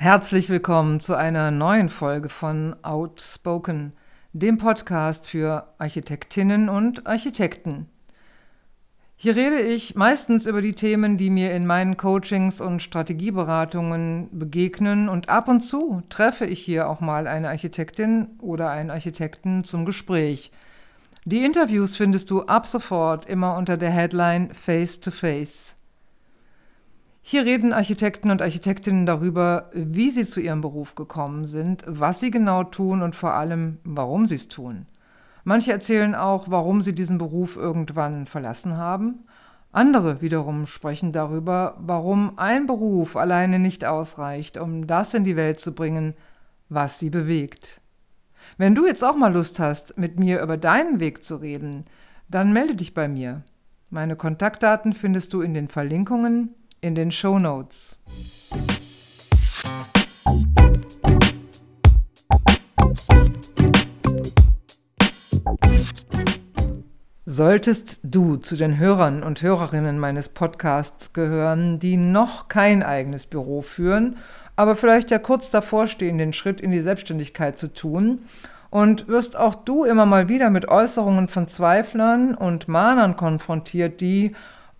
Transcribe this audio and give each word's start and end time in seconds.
Herzlich 0.00 0.48
willkommen 0.48 1.00
zu 1.00 1.16
einer 1.16 1.50
neuen 1.50 1.88
Folge 1.88 2.28
von 2.28 2.76
Outspoken, 2.82 3.94
dem 4.32 4.56
Podcast 4.56 5.28
für 5.28 5.74
Architektinnen 5.78 6.68
und 6.68 7.08
Architekten. 7.08 7.88
Hier 9.16 9.34
rede 9.34 9.60
ich 9.60 9.96
meistens 9.96 10.46
über 10.46 10.62
die 10.62 10.74
Themen, 10.74 11.16
die 11.16 11.30
mir 11.30 11.50
in 11.50 11.66
meinen 11.66 11.96
Coachings 11.96 12.60
und 12.60 12.80
Strategieberatungen 12.80 14.28
begegnen 14.38 15.08
und 15.08 15.28
ab 15.28 15.48
und 15.48 15.62
zu 15.62 16.00
treffe 16.10 16.46
ich 16.46 16.60
hier 16.60 16.88
auch 16.88 17.00
mal 17.00 17.26
eine 17.26 17.48
Architektin 17.48 18.38
oder 18.40 18.70
einen 18.70 18.92
Architekten 18.92 19.64
zum 19.64 19.84
Gespräch. 19.84 20.52
Die 21.24 21.44
Interviews 21.44 21.96
findest 21.96 22.30
du 22.30 22.42
ab 22.42 22.68
sofort 22.68 23.26
immer 23.26 23.56
unter 23.56 23.76
der 23.76 23.90
Headline 23.90 24.54
Face 24.54 25.00
to 25.00 25.10
Face. 25.10 25.74
Hier 27.30 27.44
reden 27.44 27.74
Architekten 27.74 28.30
und 28.30 28.40
Architektinnen 28.40 29.04
darüber, 29.04 29.68
wie 29.74 30.08
sie 30.10 30.24
zu 30.24 30.40
ihrem 30.40 30.62
Beruf 30.62 30.94
gekommen 30.94 31.44
sind, 31.44 31.84
was 31.86 32.20
sie 32.20 32.30
genau 32.30 32.64
tun 32.64 33.02
und 33.02 33.14
vor 33.14 33.34
allem, 33.34 33.76
warum 33.84 34.24
sie 34.24 34.36
es 34.36 34.48
tun. 34.48 34.86
Manche 35.44 35.70
erzählen 35.70 36.14
auch, 36.14 36.50
warum 36.50 36.80
sie 36.80 36.94
diesen 36.94 37.18
Beruf 37.18 37.58
irgendwann 37.58 38.24
verlassen 38.24 38.78
haben. 38.78 39.26
Andere 39.72 40.22
wiederum 40.22 40.64
sprechen 40.64 41.12
darüber, 41.12 41.76
warum 41.80 42.38
ein 42.38 42.64
Beruf 42.64 43.14
alleine 43.14 43.58
nicht 43.58 43.84
ausreicht, 43.84 44.56
um 44.56 44.86
das 44.86 45.12
in 45.12 45.24
die 45.24 45.36
Welt 45.36 45.60
zu 45.60 45.74
bringen, 45.74 46.14
was 46.70 46.98
sie 46.98 47.10
bewegt. 47.10 47.82
Wenn 48.56 48.74
du 48.74 48.86
jetzt 48.86 49.04
auch 49.04 49.16
mal 49.16 49.34
Lust 49.34 49.60
hast, 49.60 49.98
mit 49.98 50.18
mir 50.18 50.40
über 50.40 50.56
deinen 50.56 50.98
Weg 50.98 51.22
zu 51.24 51.36
reden, 51.36 51.84
dann 52.30 52.54
melde 52.54 52.74
dich 52.74 52.94
bei 52.94 53.06
mir. 53.06 53.42
Meine 53.90 54.16
Kontaktdaten 54.16 54.94
findest 54.94 55.34
du 55.34 55.42
in 55.42 55.52
den 55.52 55.68
Verlinkungen 55.68 56.54
in 56.80 56.94
den 56.94 57.10
Show 57.10 57.38
Notes. 57.38 57.98
Solltest 67.24 68.00
du 68.02 68.36
zu 68.36 68.56
den 68.56 68.78
Hörern 68.78 69.22
und 69.22 69.42
Hörerinnen 69.42 69.98
meines 69.98 70.28
Podcasts 70.28 71.12
gehören, 71.12 71.78
die 71.78 71.96
noch 71.96 72.48
kein 72.48 72.82
eigenes 72.82 73.26
Büro 73.26 73.62
führen, 73.62 74.16
aber 74.56 74.74
vielleicht 74.74 75.10
ja 75.10 75.18
kurz 75.18 75.50
davor 75.50 75.86
stehen, 75.86 76.18
den 76.18 76.32
Schritt 76.32 76.60
in 76.60 76.72
die 76.72 76.80
Selbstständigkeit 76.80 77.58
zu 77.58 77.72
tun, 77.72 78.22
und 78.70 79.08
wirst 79.08 79.36
auch 79.36 79.54
du 79.54 79.84
immer 79.84 80.04
mal 80.04 80.28
wieder 80.28 80.50
mit 80.50 80.68
Äußerungen 80.68 81.28
von 81.28 81.48
Zweiflern 81.48 82.34
und 82.34 82.68
Mahnern 82.68 83.16
konfrontiert, 83.16 84.00
die 84.00 84.32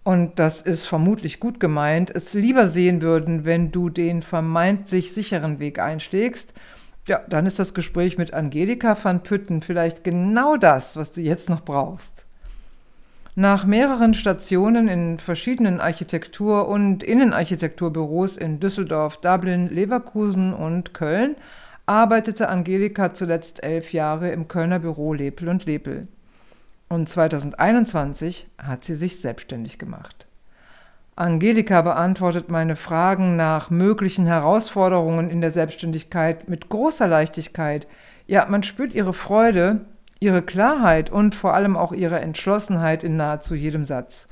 und 0.09 0.39
das 0.39 0.62
ist 0.62 0.87
vermutlich 0.87 1.39
gut 1.39 1.61
gemeint, 1.61 2.11
es 2.14 2.33
lieber 2.33 2.70
sehen 2.70 3.03
würden, 3.03 3.45
wenn 3.45 3.73
du 3.73 3.91
den 3.91 4.23
vermeintlich 4.23 5.12
sicheren 5.12 5.59
Weg 5.59 5.81
einschlägst, 5.81 6.55
ja, 7.06 7.20
dann 7.28 7.45
ist 7.45 7.59
das 7.59 7.75
Gespräch 7.75 8.17
mit 8.17 8.33
Angelika 8.33 8.97
van 9.03 9.23
Pütten 9.23 9.61
vielleicht 9.61 10.05
genau 10.05 10.56
das, 10.56 10.97
was 10.97 11.12
du 11.12 11.20
jetzt 11.20 11.51
noch 11.51 11.62
brauchst. 11.62 12.25
Nach 13.34 13.67
mehreren 13.67 14.14
Stationen 14.14 14.89
in 14.89 15.19
verschiedenen 15.19 15.79
Architektur- 15.79 16.69
und 16.69 17.03
Innenarchitekturbüros 17.03 18.39
in 18.39 18.61
Düsseldorf, 18.61 19.19
Dublin, 19.19 19.69
Leverkusen 19.69 20.55
und 20.55 20.95
Köln 20.95 21.36
arbeitete 21.84 22.48
Angelika 22.48 23.12
zuletzt 23.12 23.62
elf 23.62 23.92
Jahre 23.92 24.31
im 24.31 24.48
Kölner 24.48 24.79
Büro 24.79 25.12
Lepel 25.12 25.51
und 25.51 25.67
Lepel. 25.67 26.09
Und 26.89 27.08
2021 27.08 28.47
hat 28.56 28.84
sie 28.84 28.97
sich 28.97 29.20
selbstständig 29.20 29.78
gemacht. 29.78 30.27
Angelika 31.17 31.83
beantwortet 31.83 32.48
meine 32.48 32.77
Fragen 32.77 33.36
nach 33.36 33.70
möglichen 33.70 34.25
Herausforderungen 34.25 35.30
in 35.30 35.40
der 35.40 35.51
Selbstständigkeit 35.51 36.48
mit 36.48 36.68
großer 36.68 37.08
Leichtigkeit. 37.08 37.89
Ja, 38.27 38.46
man 38.48 38.63
spürt 38.63 38.95
ihre 38.95 39.13
Freude, 39.13 39.80
ihre 40.20 40.42
Klarheit 40.42 41.11
und 41.11 41.35
vor 41.35 41.55
allem 41.55 41.77
auch 41.77 41.92
ihre 41.92 42.20
Entschlossenheit 42.20 43.02
in 43.02 43.17
nahezu 43.17 43.55
jedem 43.55 43.84
Satz. 43.84 44.29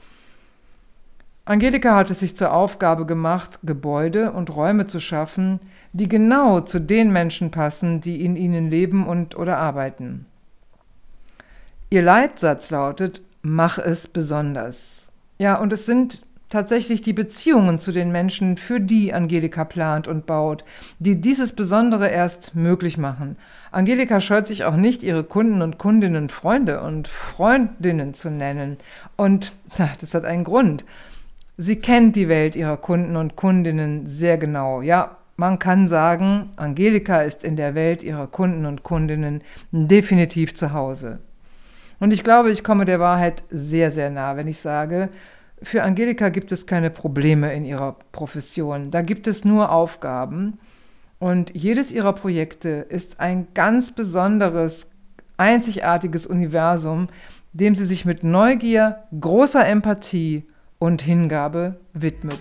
Angelika 1.45 1.95
hat 1.95 2.11
es 2.11 2.21
sich 2.21 2.37
zur 2.37 2.53
Aufgabe 2.53 3.05
gemacht, 3.05 3.61
Gebäude 3.63 4.33
und 4.33 4.55
Räume 4.55 4.87
zu 4.87 4.99
schaffen, 4.99 5.61
die 5.93 6.09
genau 6.09 6.61
zu 6.61 6.81
den 6.81 7.13
Menschen 7.13 7.51
passen, 7.51 8.01
die 8.01 8.25
in 8.25 8.37
ihnen 8.37 8.71
leben 8.71 9.07
und 9.07 9.37
oder 9.37 9.59
arbeiten. 9.59 10.27
Ihr 11.89 12.03
Leitsatz 12.03 12.71
lautet, 12.71 13.23
mach 13.43 13.79
es 13.79 14.09
besonders. 14.09 15.07
Ja, 15.39 15.61
und 15.61 15.73
es 15.73 15.87
sind 15.87 16.23
tatsächlich 16.49 17.03
die 17.03 17.13
Beziehungen 17.13 17.79
zu 17.79 17.93
den 17.93 18.11
Menschen, 18.11 18.57
für 18.57 18.81
die 18.81 19.15
Angelika 19.15 19.65
plant 19.65 20.09
und 20.09 20.27
baut, 20.27 20.65
die 20.99 21.21
dieses 21.21 21.53
Besondere 21.53 22.09
erst 22.09 22.57
möglich 22.57 22.99
machen. 22.99 23.37
Angelika 23.71 24.21
scheut 24.21 24.49
sich 24.49 24.65
auch 24.65 24.75
nicht, 24.75 25.05
ihre 25.05 25.23
Kunden 25.23 25.63
und 25.63 25.79
Kundinnen 25.79 26.29
Freunde 26.29 26.81
und 26.81 27.07
Freundinnen 27.07 28.15
zu 28.15 28.31
nennen. 28.31 28.79
Und 29.17 29.53
das 30.01 30.13
hat 30.13 30.25
einen 30.25 30.45
Grund. 30.45 30.85
Sie 31.57 31.77
kennt 31.77 32.17
die 32.17 32.29
Welt 32.29 32.57
ihrer 32.57 32.77
Kunden 32.77 33.15
und 33.15 33.37
Kundinnen 33.37 34.09
sehr 34.09 34.39
genau. 34.39 34.83
Ja, 34.83 35.19
man 35.37 35.59
kann 35.59 35.87
sagen, 35.87 36.51
Angelika 36.57 37.21
ist 37.21 37.45
in 37.45 37.57
der 37.57 37.75
Welt 37.75 38.03
ihrer 38.03 38.27
Kunden 38.27 38.67
und 38.67 38.83
Kundinnen 38.83 39.43
definitiv 39.71 40.55
zu 40.55 40.73
Hause. 40.73 41.19
Und 41.99 42.13
ich 42.13 42.25
glaube, 42.25 42.51
ich 42.51 42.63
komme 42.63 42.85
der 42.85 43.01
Wahrheit 43.01 43.43
sehr, 43.51 43.91
sehr 43.91 44.11
nah, 44.11 44.37
wenn 44.37 44.49
ich 44.49 44.59
sage, 44.59 45.09
für 45.63 45.83
Angelika 45.83 46.29
gibt 46.29 46.53
es 46.53 46.67
keine 46.67 46.91
Probleme 46.91 47.53
in 47.55 47.65
ihrer 47.65 47.97
Profession. 48.13 48.91
Da 48.91 49.03
gibt 49.03 49.27
es 49.27 49.45
nur 49.45 49.73
Aufgaben. 49.73 50.59
Und 51.19 51.55
jedes 51.55 51.93
ihrer 51.93 52.13
Projekte 52.13 52.69
ist 52.69 53.21
ein 53.21 53.49
ganz 53.55 53.93
besonderes, 53.93 54.91
einzigartiges 55.39 56.27
Universum, 56.27 57.09
dem 57.55 57.75
sie 57.75 57.87
sich 57.87 58.05
mit 58.05 58.23
Neugier, 58.23 59.05
großer 59.19 59.67
Empathie 59.67 60.45
und 60.79 61.01
Hingabe 61.01 61.77
widmet. 61.95 62.41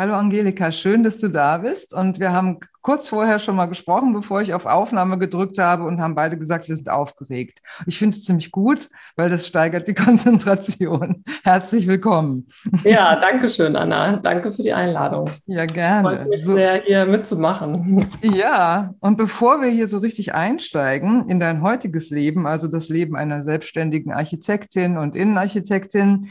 Hallo 0.00 0.14
Angelika, 0.14 0.70
schön, 0.70 1.02
dass 1.02 1.18
du 1.18 1.26
da 1.26 1.58
bist. 1.58 1.92
Und 1.92 2.20
wir 2.20 2.32
haben 2.32 2.60
kurz 2.82 3.08
vorher 3.08 3.40
schon 3.40 3.56
mal 3.56 3.66
gesprochen, 3.66 4.12
bevor 4.12 4.40
ich 4.40 4.54
auf 4.54 4.64
Aufnahme 4.64 5.18
gedrückt 5.18 5.58
habe 5.58 5.82
und 5.82 6.00
haben 6.00 6.14
beide 6.14 6.38
gesagt, 6.38 6.68
wir 6.68 6.76
sind 6.76 6.88
aufgeregt. 6.88 7.58
Ich 7.84 7.98
finde 7.98 8.16
es 8.16 8.22
ziemlich 8.22 8.52
gut, 8.52 8.88
weil 9.16 9.28
das 9.28 9.48
steigert 9.48 9.88
die 9.88 9.94
Konzentration. 10.04 11.24
Herzlich 11.42 11.88
willkommen. 11.88 12.46
Ja, 12.84 13.18
danke 13.18 13.48
schön, 13.48 13.74
Anna. 13.74 14.18
Danke 14.18 14.52
für 14.52 14.62
die 14.62 14.72
Einladung. 14.72 15.28
Ja, 15.46 15.66
gerne. 15.66 16.08
Freut 16.08 16.28
mich 16.28 16.44
so, 16.44 16.54
sehr, 16.54 16.80
hier 16.82 17.04
mitzumachen. 17.04 18.00
Ja, 18.22 18.94
und 19.00 19.16
bevor 19.16 19.60
wir 19.62 19.68
hier 19.68 19.88
so 19.88 19.98
richtig 19.98 20.32
einsteigen 20.32 21.28
in 21.28 21.40
dein 21.40 21.60
heutiges 21.60 22.10
Leben, 22.10 22.46
also 22.46 22.68
das 22.68 22.88
Leben 22.88 23.16
einer 23.16 23.42
selbstständigen 23.42 24.12
Architektin 24.12 24.96
und 24.96 25.16
Innenarchitektin, 25.16 26.30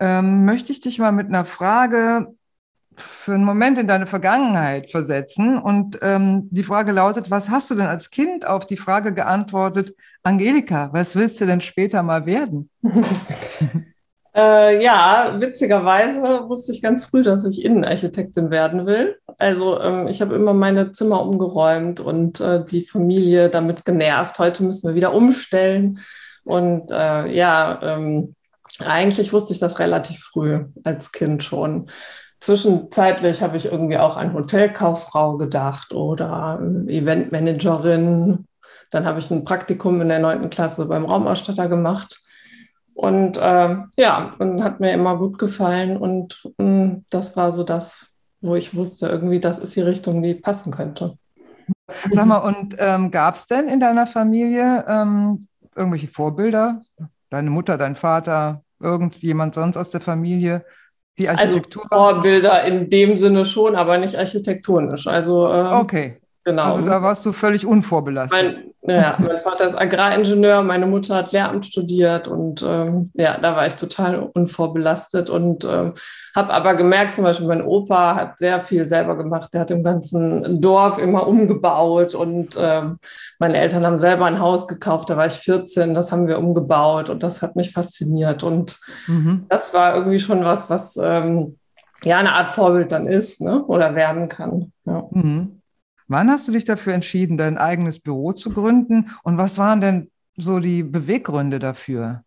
ähm, 0.00 0.44
möchte 0.44 0.72
ich 0.72 0.80
dich 0.80 0.98
mal 0.98 1.12
mit 1.12 1.28
einer 1.28 1.44
Frage 1.44 2.34
für 3.00 3.34
einen 3.34 3.44
Moment 3.44 3.78
in 3.78 3.86
deine 3.86 4.06
Vergangenheit 4.06 4.90
versetzen. 4.90 5.58
Und 5.58 5.98
ähm, 6.02 6.48
die 6.50 6.62
Frage 6.62 6.92
lautet, 6.92 7.30
was 7.30 7.50
hast 7.50 7.70
du 7.70 7.74
denn 7.74 7.86
als 7.86 8.10
Kind 8.10 8.46
auf 8.46 8.66
die 8.66 8.76
Frage 8.76 9.14
geantwortet, 9.14 9.94
Angelika, 10.22 10.90
was 10.92 11.16
willst 11.16 11.40
du 11.40 11.46
denn 11.46 11.60
später 11.60 12.02
mal 12.02 12.26
werden? 12.26 12.70
äh, 14.34 14.82
ja, 14.82 15.36
witzigerweise 15.38 16.48
wusste 16.48 16.72
ich 16.72 16.82
ganz 16.82 17.04
früh, 17.04 17.22
dass 17.22 17.44
ich 17.44 17.64
Innenarchitektin 17.64 18.50
werden 18.50 18.86
will. 18.86 19.16
Also 19.38 19.80
ähm, 19.80 20.08
ich 20.08 20.20
habe 20.20 20.34
immer 20.34 20.52
meine 20.52 20.92
Zimmer 20.92 21.22
umgeräumt 21.22 22.00
und 22.00 22.40
äh, 22.40 22.64
die 22.64 22.84
Familie 22.84 23.48
damit 23.48 23.84
genervt. 23.84 24.38
Heute 24.38 24.62
müssen 24.62 24.88
wir 24.88 24.94
wieder 24.94 25.14
umstellen. 25.14 26.00
Und 26.44 26.90
äh, 26.90 27.26
ja, 27.32 27.80
ähm, 27.82 28.34
eigentlich 28.84 29.32
wusste 29.32 29.52
ich 29.52 29.58
das 29.58 29.78
relativ 29.78 30.20
früh 30.20 30.64
als 30.84 31.12
Kind 31.12 31.44
schon. 31.44 31.90
Zwischenzeitlich 32.40 33.42
habe 33.42 33.58
ich 33.58 33.66
irgendwie 33.66 33.98
auch 33.98 34.16
an 34.16 34.32
Hotelkauffrau 34.32 35.36
gedacht 35.36 35.92
oder 35.92 36.58
Eventmanagerin. 36.86 38.46
Dann 38.90 39.04
habe 39.04 39.18
ich 39.18 39.30
ein 39.30 39.44
Praktikum 39.44 40.00
in 40.00 40.08
der 40.08 40.20
neunten 40.20 40.48
Klasse 40.48 40.86
beim 40.86 41.04
Raumausstatter 41.04 41.68
gemacht. 41.68 42.22
Und 42.94 43.36
äh, 43.36 43.76
ja, 43.96 44.34
und 44.38 44.64
hat 44.64 44.80
mir 44.80 44.92
immer 44.92 45.18
gut 45.18 45.38
gefallen. 45.38 45.96
Und 45.96 46.42
mh, 46.58 46.66
mm, 46.66 47.04
das 47.10 47.36
war 47.36 47.52
so 47.52 47.62
das, 47.62 48.10
wo 48.40 48.54
ich 48.54 48.74
wusste, 48.74 49.08
irgendwie, 49.08 49.40
das 49.40 49.58
ist 49.58 49.76
die 49.76 49.82
Richtung, 49.82 50.22
die 50.22 50.34
passen 50.34 50.72
könnte. 50.72 51.18
Sag 52.10 52.26
mal, 52.26 52.38
und 52.38 52.76
ähm, 52.78 53.10
gab 53.10 53.34
es 53.34 53.46
denn 53.46 53.68
in 53.68 53.80
deiner 53.80 54.06
Familie 54.06 54.84
ähm, 54.88 55.46
irgendwelche 55.76 56.08
Vorbilder? 56.08 56.82
Deine 57.28 57.50
Mutter, 57.50 57.78
dein 57.78 57.96
Vater, 57.96 58.62
irgendjemand 58.80 59.54
sonst 59.54 59.76
aus 59.76 59.90
der 59.90 60.00
Familie, 60.00 60.64
die 61.20 61.28
also 61.28 61.56
Architektur? 61.56 61.82
Also 61.90 61.94
Vorbilder 61.94 62.64
in 62.64 62.90
dem 62.90 63.16
Sinne 63.16 63.44
schon, 63.44 63.76
aber 63.76 63.98
nicht 63.98 64.16
architektonisch. 64.16 65.06
Also, 65.06 65.48
ähm, 65.52 65.72
okay. 65.72 66.19
Genau. 66.44 66.62
Also 66.62 66.86
da 66.86 67.02
warst 67.02 67.26
du 67.26 67.32
völlig 67.32 67.66
unvorbelastet. 67.66 68.32
Mein, 68.32 68.70
Ja, 68.82 69.14
mein 69.18 69.42
Vater 69.42 69.66
ist 69.66 69.74
Agraringenieur, 69.74 70.62
meine 70.62 70.86
Mutter 70.86 71.16
hat 71.16 71.32
Lehramt 71.32 71.66
studiert 71.66 72.28
und 72.28 72.64
ähm, 72.66 73.10
ja, 73.12 73.36
da 73.38 73.54
war 73.54 73.66
ich 73.66 73.74
total 73.74 74.18
unvorbelastet 74.32 75.28
und 75.28 75.64
ähm, 75.64 75.92
habe 76.34 76.52
aber 76.54 76.74
gemerkt, 76.74 77.14
zum 77.14 77.24
Beispiel 77.24 77.46
mein 77.46 77.62
Opa 77.62 78.14
hat 78.14 78.38
sehr 78.38 78.58
viel 78.58 78.88
selber 78.88 79.18
gemacht. 79.18 79.52
Der 79.52 79.60
hat 79.60 79.70
im 79.70 79.84
ganzen 79.84 80.62
Dorf 80.62 80.98
immer 80.98 81.26
umgebaut 81.26 82.14
und 82.14 82.56
ähm, 82.58 82.98
meine 83.38 83.58
Eltern 83.58 83.84
haben 83.84 83.98
selber 83.98 84.24
ein 84.24 84.40
Haus 84.40 84.66
gekauft, 84.66 85.10
da 85.10 85.18
war 85.18 85.26
ich 85.26 85.34
14, 85.34 85.92
das 85.92 86.10
haben 86.10 86.26
wir 86.26 86.38
umgebaut 86.38 87.10
und 87.10 87.22
das 87.22 87.42
hat 87.42 87.56
mich 87.56 87.72
fasziniert 87.72 88.42
und 88.42 88.78
mhm. 89.06 89.44
das 89.50 89.74
war 89.74 89.94
irgendwie 89.94 90.18
schon 90.18 90.42
was, 90.44 90.70
was 90.70 90.96
ähm, 90.96 91.58
ja 92.02 92.16
eine 92.16 92.32
Art 92.32 92.48
Vorbild 92.48 92.92
dann 92.92 93.06
ist 93.06 93.42
ne? 93.42 93.62
oder 93.66 93.94
werden 93.94 94.28
kann. 94.28 94.72
Ja. 94.86 95.06
Mhm. 95.10 95.59
Wann 96.10 96.28
hast 96.28 96.48
du 96.48 96.52
dich 96.52 96.64
dafür 96.64 96.92
entschieden, 96.92 97.38
dein 97.38 97.56
eigenes 97.56 98.00
Büro 98.00 98.32
zu 98.32 98.50
gründen 98.50 99.10
und 99.22 99.38
was 99.38 99.58
waren 99.58 99.80
denn 99.80 100.10
so 100.36 100.58
die 100.58 100.82
Beweggründe 100.82 101.60
dafür? 101.60 102.24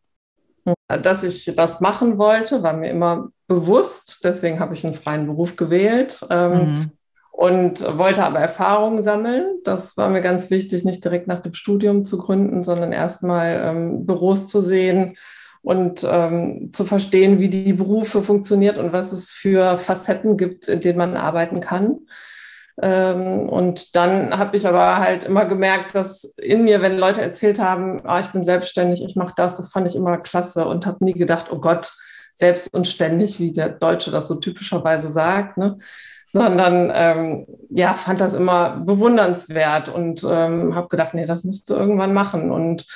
Dass 0.88 1.26
ich 1.26 1.52
das 1.54 1.82
machen 1.82 2.18
wollte, 2.18 2.64
war 2.64 2.72
mir 2.72 2.90
immer 2.90 3.28
bewusst. 3.46 4.24
Deswegen 4.24 4.62
habe 4.62 4.74
ich 4.74 4.86
einen 4.86 4.94
freien 4.94 5.26
Beruf 5.26 5.58
gewählt 5.58 6.26
ähm, 6.30 6.52
mhm. 6.54 6.92
und 7.34 7.98
wollte 7.98 8.24
aber 8.24 8.40
Erfahrungen 8.40 9.02
sammeln. 9.02 9.60
Das 9.66 9.98
war 9.98 10.08
mir 10.08 10.22
ganz 10.22 10.50
wichtig, 10.50 10.86
nicht 10.86 11.04
direkt 11.04 11.28
nach 11.28 11.42
dem 11.42 11.54
Studium 11.54 12.06
zu 12.06 12.18
gründen, 12.18 12.64
sondern 12.64 12.94
erstmal 12.94 13.64
ähm, 13.66 14.06
Büros 14.06 14.48
zu 14.48 14.62
sehen 14.62 15.18
und 15.62 16.08
ähm, 16.10 16.70
zu 16.72 16.86
verstehen, 16.86 17.40
wie 17.40 17.50
die 17.50 17.74
Berufe 17.74 18.22
funktioniert 18.22 18.78
und 18.78 18.94
was 18.94 19.12
es 19.12 19.30
für 19.30 19.78
Facetten 19.78 20.38
gibt, 20.38 20.70
in 20.70 20.80
denen 20.80 20.98
man 20.98 21.18
arbeiten 21.18 21.60
kann. 21.60 22.00
Ähm, 22.82 23.50
und 23.50 23.96
dann 23.96 24.38
habe 24.38 24.58
ich 24.58 24.68
aber 24.68 24.98
halt 24.98 25.24
immer 25.24 25.46
gemerkt, 25.46 25.94
dass 25.96 26.24
in 26.38 26.64
mir, 26.64 26.82
wenn 26.82 26.98
Leute 26.98 27.22
erzählt 27.22 27.60
haben, 27.60 28.02
ah, 28.06 28.20
ich 28.20 28.32
bin 28.32 28.44
selbstständig, 28.44 29.04
ich 29.04 29.16
mache 29.16 29.34
das, 29.36 29.58
das 29.58 29.72
fand 29.72 29.88
ich 29.88 29.96
immer 29.96 30.18
klasse 30.18 30.66
und 30.66 30.86
habe 30.86 31.06
nie 31.06 31.14
gedacht, 31.14 31.52
oh 31.52 31.60
Gott, 31.60 31.94
selbst 32.34 32.74
und 32.74 32.88
ständig, 32.88 33.40
wie 33.40 33.52
der 33.52 33.70
Deutsche 33.70 34.10
das 34.10 34.28
so 34.28 34.36
typischerweise 34.36 35.12
sagt, 35.12 35.58
ne? 35.58 35.78
sondern 36.34 36.92
ähm, 36.96 37.46
ja, 37.70 37.94
fand 37.94 38.20
das 38.20 38.34
immer 38.34 38.78
bewundernswert 38.78 39.88
und 39.88 40.26
ähm, 40.28 40.74
habe 40.74 40.88
gedacht, 40.88 41.14
nee, 41.14 41.26
das 41.26 41.44
musst 41.44 41.70
du 41.70 41.76
irgendwann 41.76 42.12
machen. 42.12 42.50
Und 42.50 42.88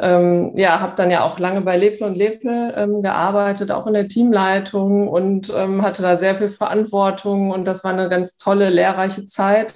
ähm, 0.00 0.52
ja, 0.56 0.80
habe 0.80 0.94
dann 0.96 1.10
ja 1.10 1.24
auch 1.24 1.38
lange 1.38 1.60
bei 1.62 1.76
Leble 1.76 2.06
und 2.06 2.16
Leble 2.16 2.72
ähm, 2.76 3.02
gearbeitet, 3.02 3.72
auch 3.72 3.86
in 3.86 3.94
der 3.94 4.08
Teamleitung 4.08 5.08
und 5.08 5.52
ähm, 5.54 5.82
hatte 5.82 6.02
da 6.02 6.16
sehr 6.16 6.34
viel 6.36 6.48
Verantwortung 6.48 7.50
und 7.50 7.64
das 7.64 7.82
war 7.82 7.92
eine 7.92 8.08
ganz 8.08 8.36
tolle, 8.36 8.70
lehrreiche 8.70 9.26
Zeit. 9.26 9.74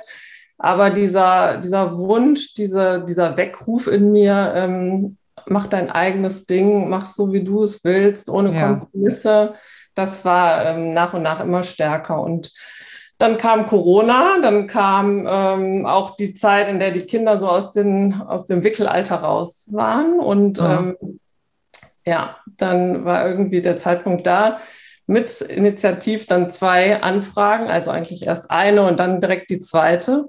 Aber 0.58 0.90
dieser, 0.90 1.56
dieser 1.56 1.98
Wunsch, 1.98 2.54
diese, 2.54 3.04
dieser 3.04 3.36
Weckruf 3.36 3.88
in 3.88 4.12
mir, 4.12 4.52
ähm, 4.54 5.16
mach 5.46 5.66
dein 5.66 5.90
eigenes 5.90 6.44
Ding, 6.46 6.88
mach 6.88 7.06
so, 7.06 7.32
wie 7.32 7.42
du 7.42 7.64
es 7.64 7.82
willst, 7.82 8.30
ohne 8.30 8.54
ja. 8.54 8.68
Kompromisse, 8.68 9.54
das 9.96 10.24
war 10.24 10.64
ähm, 10.66 10.94
nach 10.94 11.14
und 11.14 11.22
nach 11.22 11.40
immer 11.40 11.64
stärker. 11.64 12.20
Und 12.20 12.52
dann 13.22 13.36
kam 13.36 13.66
Corona, 13.66 14.40
dann 14.42 14.66
kam 14.66 15.28
ähm, 15.28 15.86
auch 15.86 16.16
die 16.16 16.34
Zeit, 16.34 16.66
in 16.66 16.80
der 16.80 16.90
die 16.90 17.02
Kinder 17.02 17.38
so 17.38 17.48
aus, 17.48 17.70
den, 17.70 18.20
aus 18.20 18.46
dem 18.46 18.64
Wickelalter 18.64 19.14
raus 19.14 19.68
waren. 19.70 20.18
Und 20.18 20.58
ja. 20.58 20.80
Ähm, 20.80 21.20
ja, 22.04 22.36
dann 22.56 23.04
war 23.04 23.24
irgendwie 23.24 23.60
der 23.60 23.76
Zeitpunkt 23.76 24.26
da, 24.26 24.56
mit 25.06 25.40
Initiativ 25.40 26.26
dann 26.26 26.50
zwei 26.50 27.00
Anfragen, 27.00 27.68
also 27.68 27.92
eigentlich 27.92 28.26
erst 28.26 28.50
eine 28.50 28.82
und 28.82 28.98
dann 28.98 29.20
direkt 29.20 29.50
die 29.50 29.60
zweite, 29.60 30.24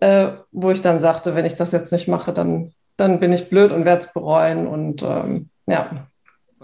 äh, 0.00 0.28
wo 0.52 0.70
ich 0.70 0.80
dann 0.80 1.00
sagte, 1.00 1.34
wenn 1.34 1.44
ich 1.44 1.56
das 1.56 1.70
jetzt 1.72 1.92
nicht 1.92 2.08
mache, 2.08 2.32
dann, 2.32 2.72
dann 2.96 3.20
bin 3.20 3.34
ich 3.34 3.50
blöd 3.50 3.72
und 3.72 3.84
werde 3.84 4.06
es 4.06 4.12
bereuen. 4.14 4.66
Und 4.66 5.02
ähm, 5.02 5.50
ja. 5.66 6.06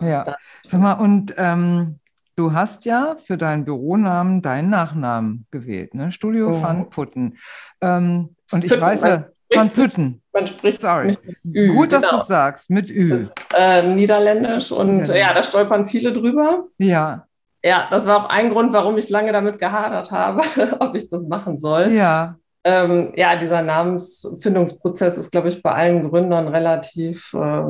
Ja, 0.00 0.36
sag 0.66 0.80
mal, 0.80 0.94
und 0.94 1.34
ähm, 1.36 1.98
Du 2.36 2.52
hast 2.52 2.84
ja 2.84 3.16
für 3.24 3.38
deinen 3.38 3.64
Büronamen 3.64 4.42
deinen 4.42 4.68
Nachnamen 4.68 5.46
gewählt, 5.50 5.94
ne? 5.94 6.12
Studio 6.12 6.50
oh. 6.50 6.62
van 6.62 6.90
Putten. 6.90 7.38
Ähm, 7.80 8.36
und 8.52 8.62
ich 8.62 8.70
weiß 8.80 9.02
ja, 9.04 9.28
van 9.50 9.70
Putten. 9.70 10.22
Man 10.34 10.46
spricht 10.46 10.82
Sorry. 10.82 11.16
Ü, 11.46 11.72
Gut, 11.72 11.92
dass 11.92 12.04
genau. 12.04 12.18
du 12.18 12.24
sagst, 12.26 12.68
mit 12.68 12.90
Ü. 12.90 13.22
Ist, 13.22 13.34
äh, 13.56 13.82
Niederländisch 13.82 14.70
und 14.70 15.08
ja. 15.08 15.16
ja, 15.16 15.34
da 15.34 15.42
stolpern 15.42 15.86
viele 15.86 16.12
drüber. 16.12 16.64
Ja. 16.76 17.26
Ja, 17.64 17.88
das 17.90 18.06
war 18.06 18.24
auch 18.26 18.28
ein 18.28 18.50
Grund, 18.50 18.74
warum 18.74 18.98
ich 18.98 19.08
lange 19.08 19.32
damit 19.32 19.58
gehadert 19.58 20.10
habe, 20.10 20.42
ob 20.78 20.94
ich 20.94 21.08
das 21.08 21.26
machen 21.26 21.58
soll. 21.58 21.90
Ja. 21.92 22.36
Ähm, 22.64 23.12
ja, 23.16 23.36
dieser 23.36 23.62
Namensfindungsprozess 23.62 25.16
ist, 25.16 25.32
glaube 25.32 25.48
ich, 25.48 25.62
bei 25.62 25.72
allen 25.72 26.10
Gründern 26.10 26.48
relativ 26.48 27.32
äh, 27.32 27.62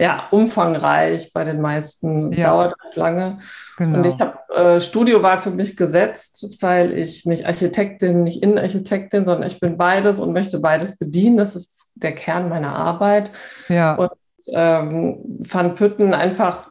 ja, 0.00 0.28
umfangreich. 0.30 1.32
Bei 1.32 1.44
den 1.44 1.60
meisten 1.60 2.32
ja. 2.32 2.48
dauert 2.48 2.74
das 2.82 2.96
lange. 2.96 3.38
Genau. 3.76 3.98
Und 3.98 4.06
ich 4.06 4.20
habe 4.20 4.54
äh, 4.54 4.80
Studio 4.80 5.22
war 5.22 5.38
für 5.38 5.50
mich 5.50 5.76
gesetzt, 5.76 6.58
weil 6.60 6.96
ich 6.96 7.26
nicht 7.26 7.46
Architektin, 7.46 8.24
nicht 8.24 8.42
Innenarchitektin, 8.42 9.24
sondern 9.24 9.46
ich 9.46 9.60
bin 9.60 9.76
beides 9.76 10.20
und 10.20 10.32
möchte 10.32 10.60
beides 10.60 10.98
bedienen. 10.98 11.36
Das 11.36 11.56
ist 11.56 11.92
der 11.94 12.12
Kern 12.12 12.48
meiner 12.48 12.74
Arbeit. 12.74 13.30
Ja. 13.68 13.94
Und 13.94 14.10
ähm, 14.52 15.18
Van 15.40 15.74
Pütten 15.74 16.14
einfach 16.14 16.70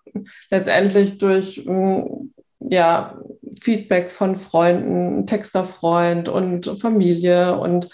letztendlich 0.49 1.17
durch 1.17 1.65
mh, 1.65 1.73
mm, 1.73 2.33
ja, 2.59 3.15
Feedback 3.59 4.09
von 4.09 4.35
Freunden, 4.35 5.25
Texterfreund 5.25 6.29
und 6.29 6.79
Familie 6.79 7.57
und 7.57 7.89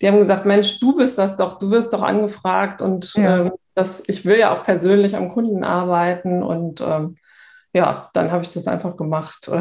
die 0.00 0.06
haben 0.06 0.18
gesagt, 0.18 0.46
Mensch, 0.46 0.78
du 0.78 0.96
bist 0.96 1.18
das 1.18 1.36
doch, 1.36 1.58
du 1.58 1.70
wirst 1.70 1.92
doch 1.92 2.02
angefragt 2.02 2.80
und 2.80 3.14
ja. 3.14 3.40
ähm, 3.40 3.52
das, 3.78 4.02
ich 4.06 4.24
will 4.24 4.38
ja 4.38 4.52
auch 4.52 4.64
persönlich 4.64 5.16
am 5.16 5.28
Kunden 5.28 5.62
arbeiten 5.62 6.42
und 6.42 6.80
ähm, 6.80 7.16
ja, 7.72 8.10
dann 8.12 8.32
habe 8.32 8.42
ich 8.42 8.50
das 8.50 8.66
einfach 8.66 8.96
gemacht. 8.96 9.50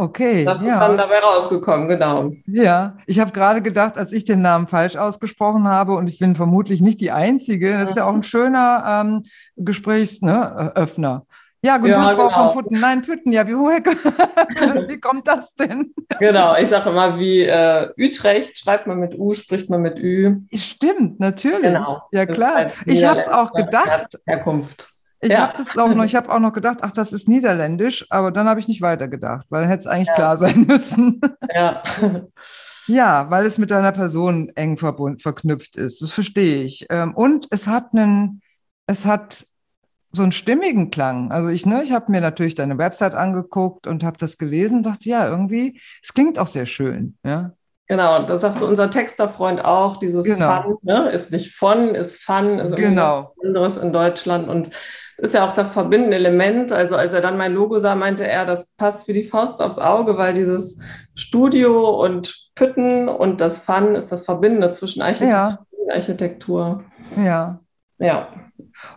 Okay, 0.00 0.44
das 0.44 0.62
ja. 0.62 0.74
ist 0.74 0.80
dann 0.80 0.96
dabei 0.96 1.18
rausgekommen, 1.18 1.88
genau. 1.88 2.30
Ja, 2.46 2.98
ich 3.06 3.18
habe 3.18 3.32
gerade 3.32 3.62
gedacht, 3.62 3.98
als 3.98 4.12
ich 4.12 4.24
den 4.24 4.42
Namen 4.42 4.68
falsch 4.68 4.94
ausgesprochen 4.94 5.66
habe, 5.66 5.94
und 5.94 6.08
ich 6.08 6.20
bin 6.20 6.36
vermutlich 6.36 6.80
nicht 6.80 7.00
die 7.00 7.10
Einzige, 7.10 7.72
das 7.72 7.90
ist 7.90 7.96
ja 7.96 8.04
auch 8.04 8.14
ein 8.14 8.22
schöner 8.22 8.84
ähm, 8.86 9.24
Gesprächsöffner. 9.56 11.14
Ne, 11.14 11.26
ja, 11.62 11.76
guten 11.78 11.90
ja, 11.90 12.12
genau. 12.12 12.30
von 12.30 12.52
Putten. 12.52 12.80
Nein, 12.80 13.02
Putten, 13.02 13.32
ja, 13.32 13.46
wie, 13.46 13.52
wie 14.88 15.00
kommt 15.00 15.26
das 15.26 15.54
denn? 15.54 15.92
Genau, 16.20 16.56
ich 16.56 16.68
sage 16.68 16.90
immer, 16.90 17.18
wie 17.18 17.42
äh, 17.42 17.90
Utrecht 17.98 18.58
schreibt 18.58 18.86
man 18.86 18.98
mit 18.98 19.18
U, 19.18 19.34
spricht 19.34 19.68
man 19.68 19.82
mit 19.82 19.98
Ü. 19.98 20.36
Stimmt, 20.54 21.18
natürlich. 21.18 21.62
Genau. 21.62 22.02
Ja, 22.12 22.26
klar. 22.26 22.54
Halt 22.54 22.74
ich 22.86 23.04
habe 23.04 23.20
es 23.20 23.28
auch 23.28 23.52
gedacht. 23.52 24.18
Herkunft. 24.26 24.88
Ich 25.20 25.32
ja. 25.32 25.40
habe 25.40 25.54
das 25.56 25.76
auch 25.76 25.92
noch, 25.94 26.04
ich 26.04 26.14
habe 26.14 26.32
auch 26.32 26.38
noch 26.38 26.52
gedacht, 26.52 26.78
ach, 26.82 26.92
das 26.92 27.12
ist 27.12 27.28
niederländisch, 27.28 28.06
aber 28.08 28.30
dann 28.30 28.48
habe 28.48 28.60
ich 28.60 28.68
nicht 28.68 28.82
weitergedacht, 28.82 29.46
weil 29.50 29.62
dann 29.62 29.70
hätte 29.70 29.80
es 29.80 29.86
eigentlich 29.88 30.08
ja. 30.08 30.14
klar 30.14 30.38
sein 30.38 30.64
müssen. 30.66 31.20
Ja. 31.54 31.82
ja, 32.86 33.30
weil 33.30 33.46
es 33.46 33.56
mit 33.56 33.70
deiner 33.70 33.90
Person 33.90 34.50
eng 34.54 34.76
verknüpft 34.76 35.76
ist. 35.76 36.02
Das 36.02 36.12
verstehe 36.12 36.62
ich. 36.62 36.86
Ähm, 36.90 37.14
und 37.14 37.46
es 37.50 37.66
hat 37.66 37.94
einen, 37.94 38.42
es 38.86 39.06
hat 39.06 39.46
so 40.12 40.22
einen 40.22 40.32
stimmigen 40.32 40.90
Klang. 40.90 41.30
Also 41.30 41.48
ich, 41.48 41.66
ne, 41.66 41.82
ich 41.82 41.92
habe 41.92 42.10
mir 42.10 42.20
natürlich 42.20 42.54
deine 42.54 42.78
Website 42.78 43.14
angeguckt 43.14 43.86
und 43.86 44.04
habe 44.04 44.18
das 44.18 44.38
gelesen 44.38 44.78
und 44.78 44.86
dachte, 44.86 45.08
ja, 45.08 45.28
irgendwie, 45.28 45.80
es 46.02 46.14
klingt 46.14 46.38
auch 46.38 46.46
sehr 46.46 46.66
schön, 46.66 47.16
ja. 47.24 47.52
Genau, 47.90 48.22
das 48.26 48.42
sagte 48.42 48.66
unser 48.66 48.90
Texterfreund 48.90 49.64
auch, 49.64 49.96
dieses 49.96 50.26
genau. 50.26 50.62
Fun, 50.62 50.76
ne? 50.82 51.08
ist 51.10 51.32
nicht 51.32 51.54
von, 51.54 51.94
ist 51.94 52.22
Fun, 52.22 52.58
ist 52.58 52.76
genau. 52.76 53.32
was 53.36 53.46
anderes 53.46 53.76
in 53.78 53.92
Deutschland 53.94 54.46
und 54.46 54.70
ist 55.16 55.32
ja 55.32 55.46
auch 55.46 55.52
das 55.52 55.70
verbindende 55.70 56.16
Element. 56.16 56.70
Also 56.70 56.96
als 56.96 57.14
er 57.14 57.22
dann 57.22 57.38
mein 57.38 57.54
Logo 57.54 57.78
sah, 57.78 57.94
meinte 57.94 58.28
er, 58.28 58.44
das 58.44 58.66
passt 58.76 59.08
wie 59.08 59.14
die 59.14 59.24
Faust 59.24 59.62
aufs 59.62 59.78
Auge, 59.78 60.18
weil 60.18 60.34
dieses 60.34 60.78
Studio 61.14 62.04
und 62.04 62.50
Pütten 62.54 63.08
und 63.08 63.40
das 63.40 63.56
Fun 63.56 63.94
ist 63.94 64.12
das 64.12 64.22
Verbindende 64.22 64.70
zwischen 64.72 65.00
Architektur 65.00 65.38
ja. 65.38 65.58
und 65.70 65.92
Architektur. 65.92 66.84
Ja. 67.16 67.58
Ja. 67.98 68.28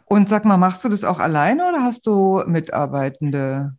Und 0.06 0.30
sag 0.30 0.46
mal, 0.46 0.58
machst 0.58 0.84
du 0.84 0.90
das 0.90 1.04
auch 1.04 1.20
alleine 1.20 1.68
oder 1.68 1.84
hast 1.84 2.06
du 2.06 2.44
Mitarbeitende? 2.46 3.74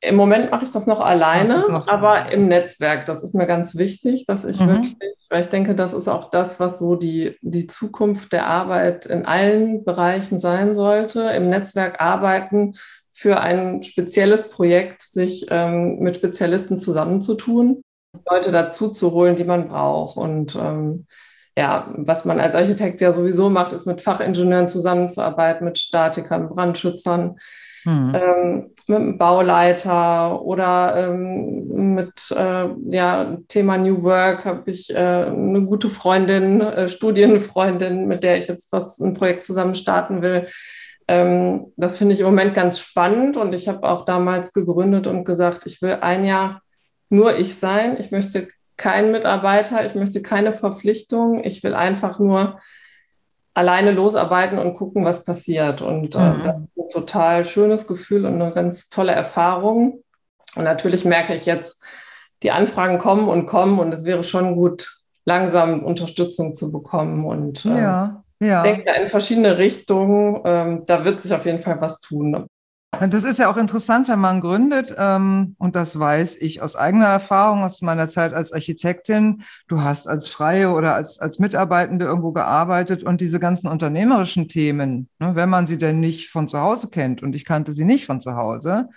Im 0.00 0.14
Moment 0.14 0.52
mache 0.52 0.64
ich 0.64 0.70
das 0.70 0.86
noch 0.86 1.00
alleine, 1.00 1.64
noch 1.68 1.88
aber 1.88 2.30
im 2.30 2.46
Netzwerk. 2.46 3.04
Das 3.06 3.24
ist 3.24 3.34
mir 3.34 3.46
ganz 3.46 3.74
wichtig, 3.74 4.26
dass 4.26 4.44
ich 4.44 4.60
mhm. 4.60 4.68
wirklich, 4.68 4.96
weil 5.28 5.40
ich 5.40 5.48
denke, 5.48 5.74
das 5.74 5.92
ist 5.92 6.06
auch 6.06 6.30
das, 6.30 6.60
was 6.60 6.78
so 6.78 6.94
die, 6.94 7.36
die 7.40 7.66
Zukunft 7.66 8.32
der 8.32 8.46
Arbeit 8.46 9.06
in 9.06 9.26
allen 9.26 9.84
Bereichen 9.84 10.38
sein 10.38 10.76
sollte. 10.76 11.22
Im 11.30 11.50
Netzwerk 11.50 12.00
arbeiten 12.00 12.74
für 13.12 13.40
ein 13.40 13.82
spezielles 13.82 14.48
Projekt, 14.48 15.02
sich 15.02 15.46
ähm, 15.50 15.98
mit 15.98 16.14
Spezialisten 16.14 16.78
zusammenzutun, 16.78 17.82
Leute 18.30 18.52
dazu 18.52 18.90
zu 18.90 19.10
holen, 19.10 19.34
die 19.34 19.44
man 19.44 19.66
braucht. 19.66 20.16
Und 20.16 20.54
ähm, 20.54 21.06
ja, 21.58 21.88
was 21.96 22.24
man 22.24 22.38
als 22.38 22.54
Architekt 22.54 23.00
ja 23.00 23.12
sowieso 23.12 23.50
macht, 23.50 23.72
ist 23.72 23.84
mit 23.84 24.00
Fachingenieuren 24.00 24.68
zusammenzuarbeiten, 24.68 25.64
mit 25.64 25.76
Statikern, 25.76 26.48
Brandschützern. 26.48 27.36
mhm. 27.84 28.14
ähm, 28.14 28.70
mit 28.86 28.96
einem 28.96 29.18
Bauleiter 29.18 30.40
oder 30.42 30.94
ähm, 30.96 31.94
mit 31.94 32.30
äh, 32.30 32.68
ja, 32.90 33.36
Thema 33.48 33.76
New 33.76 34.04
Work 34.04 34.44
habe 34.44 34.70
ich 34.70 34.94
äh, 34.94 34.96
eine 34.96 35.62
gute 35.62 35.88
Freundin, 35.88 36.60
äh, 36.60 36.88
Studienfreundin, 36.88 38.06
mit 38.06 38.22
der 38.22 38.38
ich 38.38 38.46
jetzt 38.46 38.72
was 38.72 39.00
ein 39.00 39.14
Projekt 39.14 39.44
zusammen 39.44 39.74
starten 39.74 40.22
will. 40.22 40.46
Ähm, 41.08 41.72
das 41.76 41.98
finde 41.98 42.14
ich 42.14 42.20
im 42.20 42.26
Moment 42.26 42.54
ganz 42.54 42.78
spannend 42.78 43.36
und 43.36 43.52
ich 43.52 43.66
habe 43.66 43.88
auch 43.88 44.04
damals 44.04 44.52
gegründet 44.52 45.08
und 45.08 45.24
gesagt, 45.24 45.66
ich 45.66 45.82
will 45.82 45.98
ein 46.00 46.24
Jahr 46.24 46.62
nur 47.10 47.36
ich 47.36 47.56
sein. 47.56 47.96
Ich 47.98 48.12
möchte 48.12 48.48
keinen 48.78 49.12
Mitarbeiter, 49.12 49.84
ich 49.84 49.94
möchte 49.94 50.22
keine 50.22 50.52
Verpflichtung, 50.52 51.44
ich 51.44 51.62
will 51.62 51.74
einfach 51.74 52.18
nur 52.18 52.58
alleine 53.52 53.90
losarbeiten 53.90 54.58
und 54.58 54.74
gucken, 54.74 55.04
was 55.04 55.24
passiert. 55.24 55.82
Und 55.82 56.14
äh, 56.14 56.18
mhm. 56.18 56.44
das 56.44 56.62
ist 56.62 56.78
ein 56.78 56.88
total 56.88 57.44
schönes 57.44 57.86
Gefühl 57.86 58.24
und 58.24 58.40
eine 58.40 58.52
ganz 58.52 58.88
tolle 58.88 59.12
Erfahrung. 59.12 60.04
Und 60.56 60.64
natürlich 60.64 61.04
merke 61.04 61.34
ich 61.34 61.44
jetzt, 61.44 61.84
die 62.44 62.52
Anfragen 62.52 62.98
kommen 62.98 63.28
und 63.28 63.46
kommen 63.46 63.80
und 63.80 63.92
es 63.92 64.04
wäre 64.04 64.22
schon 64.22 64.54
gut, 64.54 64.98
langsam 65.24 65.82
Unterstützung 65.82 66.54
zu 66.54 66.70
bekommen. 66.70 67.26
Und 67.26 67.64
äh, 67.66 67.80
ja, 67.80 68.24
ja. 68.40 68.62
denke 68.62 68.90
in 68.92 69.08
verschiedene 69.08 69.58
Richtungen. 69.58 70.40
Ähm, 70.44 70.84
da 70.86 71.04
wird 71.04 71.20
sich 71.20 71.34
auf 71.34 71.44
jeden 71.44 71.60
Fall 71.60 71.80
was 71.80 72.00
tun. 72.00 72.46
Das 72.90 73.22
ist 73.22 73.38
ja 73.38 73.50
auch 73.50 73.58
interessant, 73.58 74.08
wenn 74.08 74.18
man 74.18 74.40
gründet, 74.40 74.94
ähm, 74.96 75.54
und 75.58 75.76
das 75.76 75.98
weiß 75.98 76.36
ich 76.40 76.62
aus 76.62 76.74
eigener 76.74 77.06
Erfahrung, 77.06 77.62
aus 77.62 77.82
meiner 77.82 78.08
Zeit 78.08 78.32
als 78.32 78.50
Architektin. 78.50 79.42
Du 79.68 79.82
hast 79.82 80.08
als 80.08 80.26
Freie 80.26 80.72
oder 80.72 80.94
als, 80.94 81.18
als 81.18 81.38
Mitarbeitende 81.38 82.06
irgendwo 82.06 82.32
gearbeitet 82.32 83.02
und 83.02 83.20
diese 83.20 83.40
ganzen 83.40 83.68
unternehmerischen 83.68 84.48
Themen, 84.48 85.10
ne, 85.18 85.34
wenn 85.34 85.50
man 85.50 85.66
sie 85.66 85.76
denn 85.76 86.00
nicht 86.00 86.30
von 86.30 86.48
zu 86.48 86.60
Hause 86.60 86.88
kennt, 86.88 87.22
und 87.22 87.36
ich 87.36 87.44
kannte 87.44 87.74
sie 87.74 87.84
nicht 87.84 88.06
von 88.06 88.20
zu 88.20 88.36
Hause, 88.36 88.88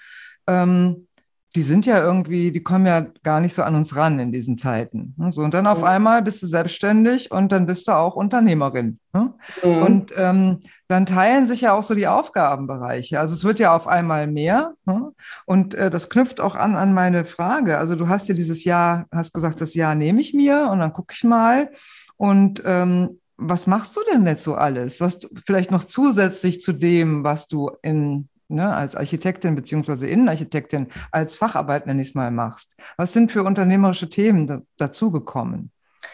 ähm, 0.48 1.08
die 1.56 1.64
sind 1.64 1.86
ja 1.86 2.02
irgendwie, 2.02 2.52
die 2.52 2.64
kommen 2.64 2.86
ja 2.86 3.08
gar 3.24 3.42
nicht 3.42 3.54
so 3.54 3.64
an 3.64 3.76
uns 3.76 3.96
ran 3.96 4.20
in 4.20 4.32
diesen 4.32 4.56
Zeiten. 4.56 5.14
Ne? 5.18 5.32
So, 5.34 5.42
und 5.42 5.54
dann 5.54 5.68
auf 5.68 5.84
einmal 5.84 6.22
bist 6.22 6.42
du 6.42 6.48
selbstständig 6.48 7.30
und 7.32 7.52
dann 7.52 7.66
bist 7.66 7.88
du 7.88 7.92
auch 7.92 8.16
Unternehmerin. 8.16 9.00
Ne? 9.14 9.34
Mhm. 9.62 9.82
Und 9.84 10.14
ähm, 10.16 10.60
dann 10.88 11.06
teilen 11.06 11.46
sich 11.46 11.62
ja 11.62 11.74
auch 11.74 11.84
so 11.84 11.94
die 11.94 12.08
Aufgabenbereiche. 12.08 13.20
Also 13.20 13.34
es 13.34 13.44
wird 13.44 13.60
ja 13.60 13.76
auf 13.76 13.88
einmal 13.88 14.28
mehr. 14.28 14.76
Ne? 14.86 15.12
Und 15.46 15.74
äh, 15.74 15.90
das 15.90 16.10
knüpft 16.10 16.40
auch 16.40 16.56
an 16.56 16.78
an 16.78 16.94
meine 16.94 17.26
Frage. 17.26 17.78
Also 17.78 17.96
du 17.96 18.08
hast 18.08 18.30
ja 18.30 18.36
dieses 18.36 18.64
Jahr, 18.64 19.08
hast 19.12 19.34
gesagt, 19.34 19.60
das 19.60 19.74
Jahr 19.74 19.96
nehme 19.96 20.22
ich 20.22 20.34
mir 20.34 20.70
und 20.72 20.80
dann 20.80 20.94
gucke 20.94 21.14
ich 21.16 21.24
mal. 21.26 21.70
Und 22.16 22.62
ähm, 22.66 23.20
was 23.36 23.68
machst 23.68 23.96
du 23.98 24.02
denn 24.10 24.26
jetzt 24.26 24.44
so 24.44 24.56
alles? 24.56 25.02
Was 25.02 25.28
vielleicht 25.46 25.72
noch 25.72 25.84
zusätzlich 25.84 26.62
zu 26.62 26.72
dem, 26.72 27.26
was 27.26 27.48
du 27.48 27.72
in 27.82 28.30
ne, 28.52 28.74
als 28.74 28.96
Architektin 28.96 29.56
beziehungsweise 29.56 30.08
Innenarchitektin 30.08 30.88
als 31.12 31.36
Facharbeit, 31.36 31.88
nenne 31.88 32.02
ich 32.02 32.10
es 32.10 32.16
mal, 32.16 32.32
machst. 32.32 32.76
Was 32.98 33.14
sind 33.14 33.32
für 33.32 33.44
unternehmerische 33.44 34.10
Themen 34.10 34.48
da, 34.48 34.62
dazugekommen? 34.78 35.72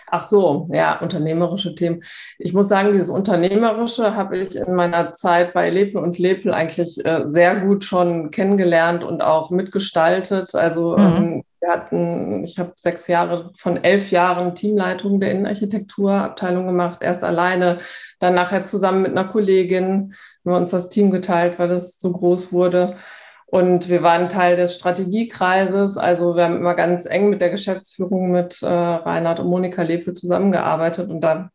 Ach 0.09 0.21
so, 0.21 0.67
ja, 0.71 0.99
unternehmerische 0.99 1.75
Themen. 1.75 2.03
Ich 2.37 2.53
muss 2.53 2.69
sagen, 2.69 2.91
dieses 2.93 3.09
Unternehmerische 3.09 4.15
habe 4.15 4.37
ich 4.37 4.55
in 4.55 4.73
meiner 4.73 5.13
Zeit 5.13 5.53
bei 5.53 5.69
Lepel 5.69 6.01
und 6.01 6.17
Lepel 6.17 6.53
eigentlich 6.53 7.03
äh, 7.05 7.25
sehr 7.27 7.57
gut 7.57 7.83
schon 7.83 8.31
kennengelernt 8.31 9.03
und 9.03 9.21
auch 9.21 9.49
mitgestaltet. 9.49 10.55
Also 10.55 10.97
mhm. 10.97 11.03
ähm, 11.03 11.43
wir 11.59 11.69
hatten, 11.69 12.43
ich 12.43 12.57
habe 12.59 12.71
sechs 12.75 13.07
Jahre 13.07 13.51
von 13.55 13.83
elf 13.83 14.11
Jahren 14.11 14.55
Teamleitung 14.55 15.19
der 15.19 15.31
Innenarchitekturabteilung 15.31 16.67
gemacht, 16.67 16.99
erst 17.01 17.23
alleine, 17.23 17.79
dann 18.19 18.35
nachher 18.35 18.65
zusammen 18.65 19.03
mit 19.03 19.11
einer 19.11 19.27
Kollegin. 19.27 20.13
Wir 20.43 20.53
haben 20.53 20.63
uns 20.63 20.71
das 20.71 20.89
Team 20.89 21.11
geteilt, 21.11 21.59
weil 21.59 21.67
das 21.67 21.99
so 21.99 22.11
groß 22.11 22.51
wurde. 22.53 22.97
Und 23.45 23.87
wir 23.87 24.03
waren 24.03 24.27
Teil 24.27 24.57
des 24.57 24.75
Strategiekreises. 24.75 25.97
Also 25.97 26.35
wir 26.35 26.43
haben 26.43 26.57
immer 26.57 26.75
ganz 26.75 27.05
eng 27.05 27.29
mit 27.29 27.41
der 27.41 27.49
Geschäftsführung 27.49 28.31
mit 28.31 28.61
äh, 28.61 28.67
Reinhard 28.67 29.39
und 29.39 29.47
Monika 29.47 29.83
Lepel 29.83 30.13
zusammengearbeitet 30.13 31.09
und 31.09 31.21
da 31.21 31.49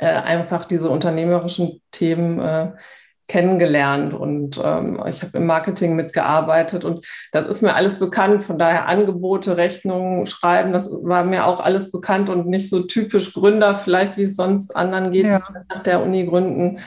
äh, 0.00 0.06
einfach 0.06 0.64
diese 0.64 0.90
unternehmerischen 0.90 1.80
Themen 1.92 2.40
äh, 2.40 2.72
kennengelernt 3.28 4.14
und 4.14 4.58
ähm, 4.62 5.00
ich 5.06 5.22
habe 5.22 5.36
im 5.36 5.46
Marketing 5.46 5.94
mitgearbeitet 5.94 6.86
und 6.86 7.06
das 7.30 7.46
ist 7.46 7.60
mir 7.60 7.74
alles 7.74 7.98
bekannt. 7.98 8.42
Von 8.42 8.58
daher 8.58 8.88
Angebote, 8.88 9.58
Rechnungen 9.58 10.26
schreiben, 10.26 10.72
das 10.72 10.90
war 10.90 11.24
mir 11.24 11.46
auch 11.46 11.60
alles 11.60 11.92
bekannt 11.92 12.30
und 12.30 12.46
nicht 12.46 12.70
so 12.70 12.80
typisch 12.80 13.34
Gründer, 13.34 13.74
vielleicht 13.74 14.16
wie 14.16 14.22
es 14.22 14.34
sonst 14.34 14.74
anderen 14.74 15.12
geht, 15.12 15.26
ja. 15.26 15.42
nach 15.68 15.82
der 15.82 16.02
Uni 16.02 16.26
gründen, 16.26 16.80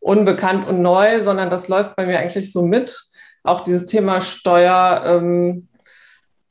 unbekannt 0.00 0.66
und 0.66 0.82
neu, 0.82 1.20
sondern 1.22 1.48
das 1.48 1.68
läuft 1.68 1.94
bei 1.94 2.06
mir 2.06 2.18
eigentlich 2.18 2.52
so 2.52 2.62
mit. 2.62 3.00
Auch 3.44 3.60
dieses 3.60 3.86
Thema 3.86 4.20
Steuer, 4.20 5.04
ähm, 5.06 5.68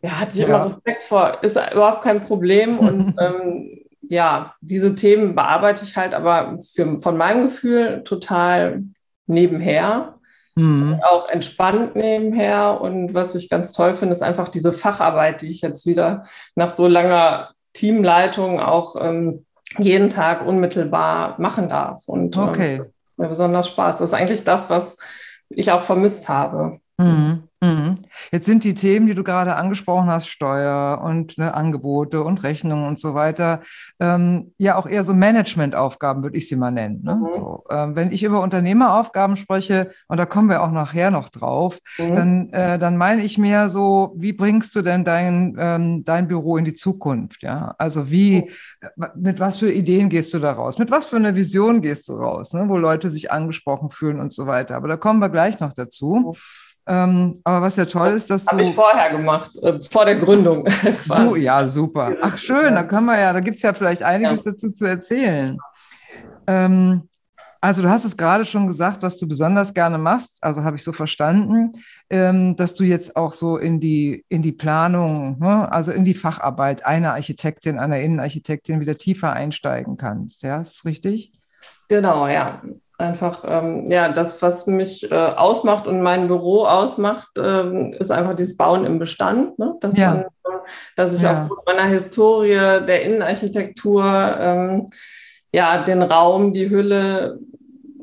ja, 0.01 0.21
hatte 0.21 0.35
ich 0.35 0.39
ja. 0.39 0.47
immer 0.47 0.65
Respekt 0.65 1.03
vor, 1.03 1.43
ist 1.43 1.57
überhaupt 1.57 2.03
kein 2.03 2.21
Problem 2.21 2.79
und 2.79 3.15
ähm, 3.19 3.83
ja, 4.07 4.55
diese 4.61 4.95
Themen 4.95 5.35
bearbeite 5.35 5.83
ich 5.83 5.97
halt 5.97 6.13
aber 6.13 6.59
für, 6.73 6.99
von 6.99 7.17
meinem 7.17 7.43
Gefühl 7.47 8.03
total 8.05 8.83
nebenher. 9.27 10.15
Mhm. 10.55 11.01
Auch 11.03 11.27
entspannt 11.29 11.95
nebenher. 11.95 12.79
Und 12.79 13.13
was 13.13 13.35
ich 13.35 13.49
ganz 13.49 13.73
toll 13.73 13.93
finde, 13.93 14.13
ist 14.13 14.21
einfach 14.21 14.49
diese 14.49 14.73
Facharbeit, 14.73 15.41
die 15.41 15.49
ich 15.49 15.61
jetzt 15.61 15.85
wieder 15.85 16.23
nach 16.55 16.69
so 16.69 16.87
langer 16.87 17.49
Teamleitung 17.73 18.59
auch 18.59 18.95
ähm, 18.99 19.45
jeden 19.79 20.09
Tag 20.09 20.45
unmittelbar 20.45 21.35
machen 21.39 21.69
darf. 21.69 22.03
Und 22.07 22.35
ähm, 22.35 22.43
okay. 22.43 22.75
ähm, 22.75 22.85
mir 23.17 23.29
besonders 23.29 23.67
Spaß. 23.67 23.97
Das 23.97 24.09
ist 24.09 24.13
eigentlich 24.13 24.43
das, 24.43 24.69
was 24.69 24.97
ich 25.49 25.71
auch 25.71 25.81
vermisst 25.81 26.29
habe. 26.29 26.79
Mhm. 26.97 27.43
Mhm. 27.63 27.99
Jetzt 28.31 28.45
sind 28.45 28.65
die 28.65 28.75
Themen, 28.75 29.07
die 29.07 29.15
du 29.15 29.23
gerade 29.23 29.55
angesprochen 29.55 30.07
hast, 30.07 30.27
Steuer 30.27 31.01
und 31.01 31.37
ne, 31.37 31.53
Angebote 31.53 32.21
und 32.21 32.43
Rechnungen 32.43 32.85
und 32.85 32.99
so 32.99 33.13
weiter, 33.13 33.61
ähm, 34.01 34.51
ja 34.57 34.75
auch 34.75 34.85
eher 34.85 35.05
so 35.05 35.13
Managementaufgaben, 35.13 36.23
würde 36.23 36.37
ich 36.37 36.49
sie 36.49 36.57
mal 36.57 36.71
nennen. 36.71 37.01
Ne? 37.03 37.15
Mhm. 37.15 37.27
So, 37.33 37.63
ähm, 37.69 37.95
wenn 37.95 38.11
ich 38.11 38.23
über 38.23 38.41
Unternehmeraufgaben 38.41 39.37
spreche, 39.37 39.91
und 40.09 40.17
da 40.17 40.25
kommen 40.25 40.49
wir 40.49 40.61
auch 40.61 40.71
nachher 40.71 41.09
noch 41.09 41.29
drauf, 41.29 41.79
mhm. 41.97 42.15
dann, 42.15 42.49
äh, 42.49 42.77
dann 42.77 42.97
meine 42.97 43.23
ich 43.23 43.37
mehr 43.37 43.69
so, 43.69 44.13
wie 44.17 44.33
bringst 44.33 44.75
du 44.75 44.81
denn 44.81 45.05
dein, 45.05 45.55
ähm, 45.57 46.03
dein 46.03 46.27
Büro 46.27 46.57
in 46.57 46.65
die 46.65 46.73
Zukunft? 46.75 47.43
Ja? 47.43 47.75
Also 47.77 48.11
wie, 48.11 48.49
mhm. 48.97 49.05
mit 49.15 49.39
was 49.39 49.57
für 49.57 49.71
Ideen 49.71 50.09
gehst 50.09 50.33
du 50.33 50.39
da 50.39 50.51
raus? 50.51 50.79
Mit 50.79 50.91
was 50.91 51.05
für 51.05 51.15
einer 51.15 51.35
Vision 51.35 51.81
gehst 51.81 52.09
du 52.09 52.13
raus, 52.13 52.51
ne? 52.51 52.65
wo 52.67 52.75
Leute 52.75 53.09
sich 53.09 53.31
angesprochen 53.31 53.89
fühlen 53.89 54.19
und 54.19 54.33
so 54.33 54.47
weiter. 54.47 54.75
Aber 54.75 54.89
da 54.89 54.97
kommen 54.97 55.19
wir 55.19 55.29
gleich 55.29 55.61
noch 55.61 55.71
dazu. 55.71 56.35
Ähm, 56.85 57.39
aber 57.45 57.61
was 57.61 57.77
ja 57.77 57.85
toll 57.85 58.11
ist, 58.11 58.29
dass 58.29 58.45
Hab 58.45 58.57
du. 58.57 58.59
Habe 58.59 58.69
ich 58.69 58.75
vorher 58.75 59.11
gemacht, 59.11 59.51
äh, 59.63 59.79
vor 59.79 60.05
der 60.05 60.17
Gründung. 60.17 60.67
so, 61.03 61.35
ja, 61.35 61.65
super. 61.65 62.13
Ach, 62.21 62.37
schön, 62.37 62.73
da 62.75 62.83
können 62.83 63.05
wir 63.05 63.19
ja, 63.19 63.31
da 63.31 63.39
gibt 63.39 63.57
es 63.57 63.61
ja 63.61 63.73
vielleicht 63.73 64.03
einiges 64.03 64.43
ja. 64.43 64.51
dazu 64.51 64.71
zu 64.71 64.85
erzählen. 64.85 65.57
Ähm, 66.45 67.07
also, 67.61 67.81
du 67.81 67.89
hast 67.89 68.03
es 68.03 68.17
gerade 68.17 68.43
schon 68.43 68.67
gesagt, 68.67 69.01
was 69.01 69.17
du 69.17 69.25
besonders 69.29 69.73
gerne 69.73 69.97
machst, 69.97 70.43
also 70.43 70.65
habe 70.65 70.75
ich 70.75 70.83
so 70.83 70.91
verstanden, 70.91 71.81
ähm, 72.09 72.57
dass 72.57 72.75
du 72.75 72.83
jetzt 72.83 73.15
auch 73.15 73.31
so 73.31 73.57
in 73.57 73.79
die, 73.79 74.25
in 74.27 74.41
die 74.41 74.51
Planung, 74.51 75.39
ne, 75.39 75.71
also 75.71 75.93
in 75.93 76.03
die 76.03 76.13
Facharbeit 76.13 76.85
einer 76.85 77.13
Architektin, 77.13 77.79
einer 77.79 78.01
Innenarchitektin 78.01 78.81
wieder 78.81 78.97
tiefer 78.97 79.31
einsteigen 79.31 79.95
kannst. 79.95 80.43
Ja, 80.43 80.59
ist 80.59 80.79
das 80.79 80.85
richtig? 80.85 81.31
Genau, 81.87 82.27
ja 82.27 82.61
einfach, 82.97 83.43
ähm, 83.47 83.87
ja, 83.87 84.09
das, 84.09 84.41
was 84.41 84.67
mich 84.67 85.11
äh, 85.11 85.15
ausmacht 85.15 85.87
und 85.87 86.01
mein 86.01 86.27
Büro 86.27 86.65
ausmacht, 86.65 87.29
ähm, 87.37 87.93
ist 87.97 88.11
einfach 88.11 88.35
dieses 88.35 88.57
Bauen 88.57 88.85
im 88.85 88.99
Bestand. 88.99 89.57
Ne? 89.59 89.75
Dass, 89.81 89.97
ja. 89.97 90.13
man, 90.13 90.25
dass 90.95 91.13
ich 91.13 91.21
ja. 91.21 91.33
aufgrund 91.33 91.65
meiner 91.65 91.87
Historie 91.87 92.55
der 92.55 93.03
Innenarchitektur 93.03 94.03
ähm, 94.39 94.87
ja 95.51 95.83
den 95.83 96.01
Raum, 96.01 96.53
die 96.53 96.69
Hülle 96.69 97.39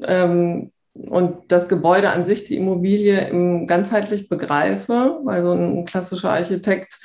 ähm, 0.02 0.73
und 0.94 1.52
das 1.52 1.68
Gebäude 1.68 2.11
an 2.11 2.25
sich, 2.25 2.44
die 2.44 2.56
Immobilie 2.56 3.28
im, 3.28 3.66
ganzheitlich 3.66 4.28
begreife, 4.28 5.20
weil 5.25 5.42
so 5.42 5.52
ein 5.52 5.85
klassischer 5.85 6.30
Architekt 6.30 6.99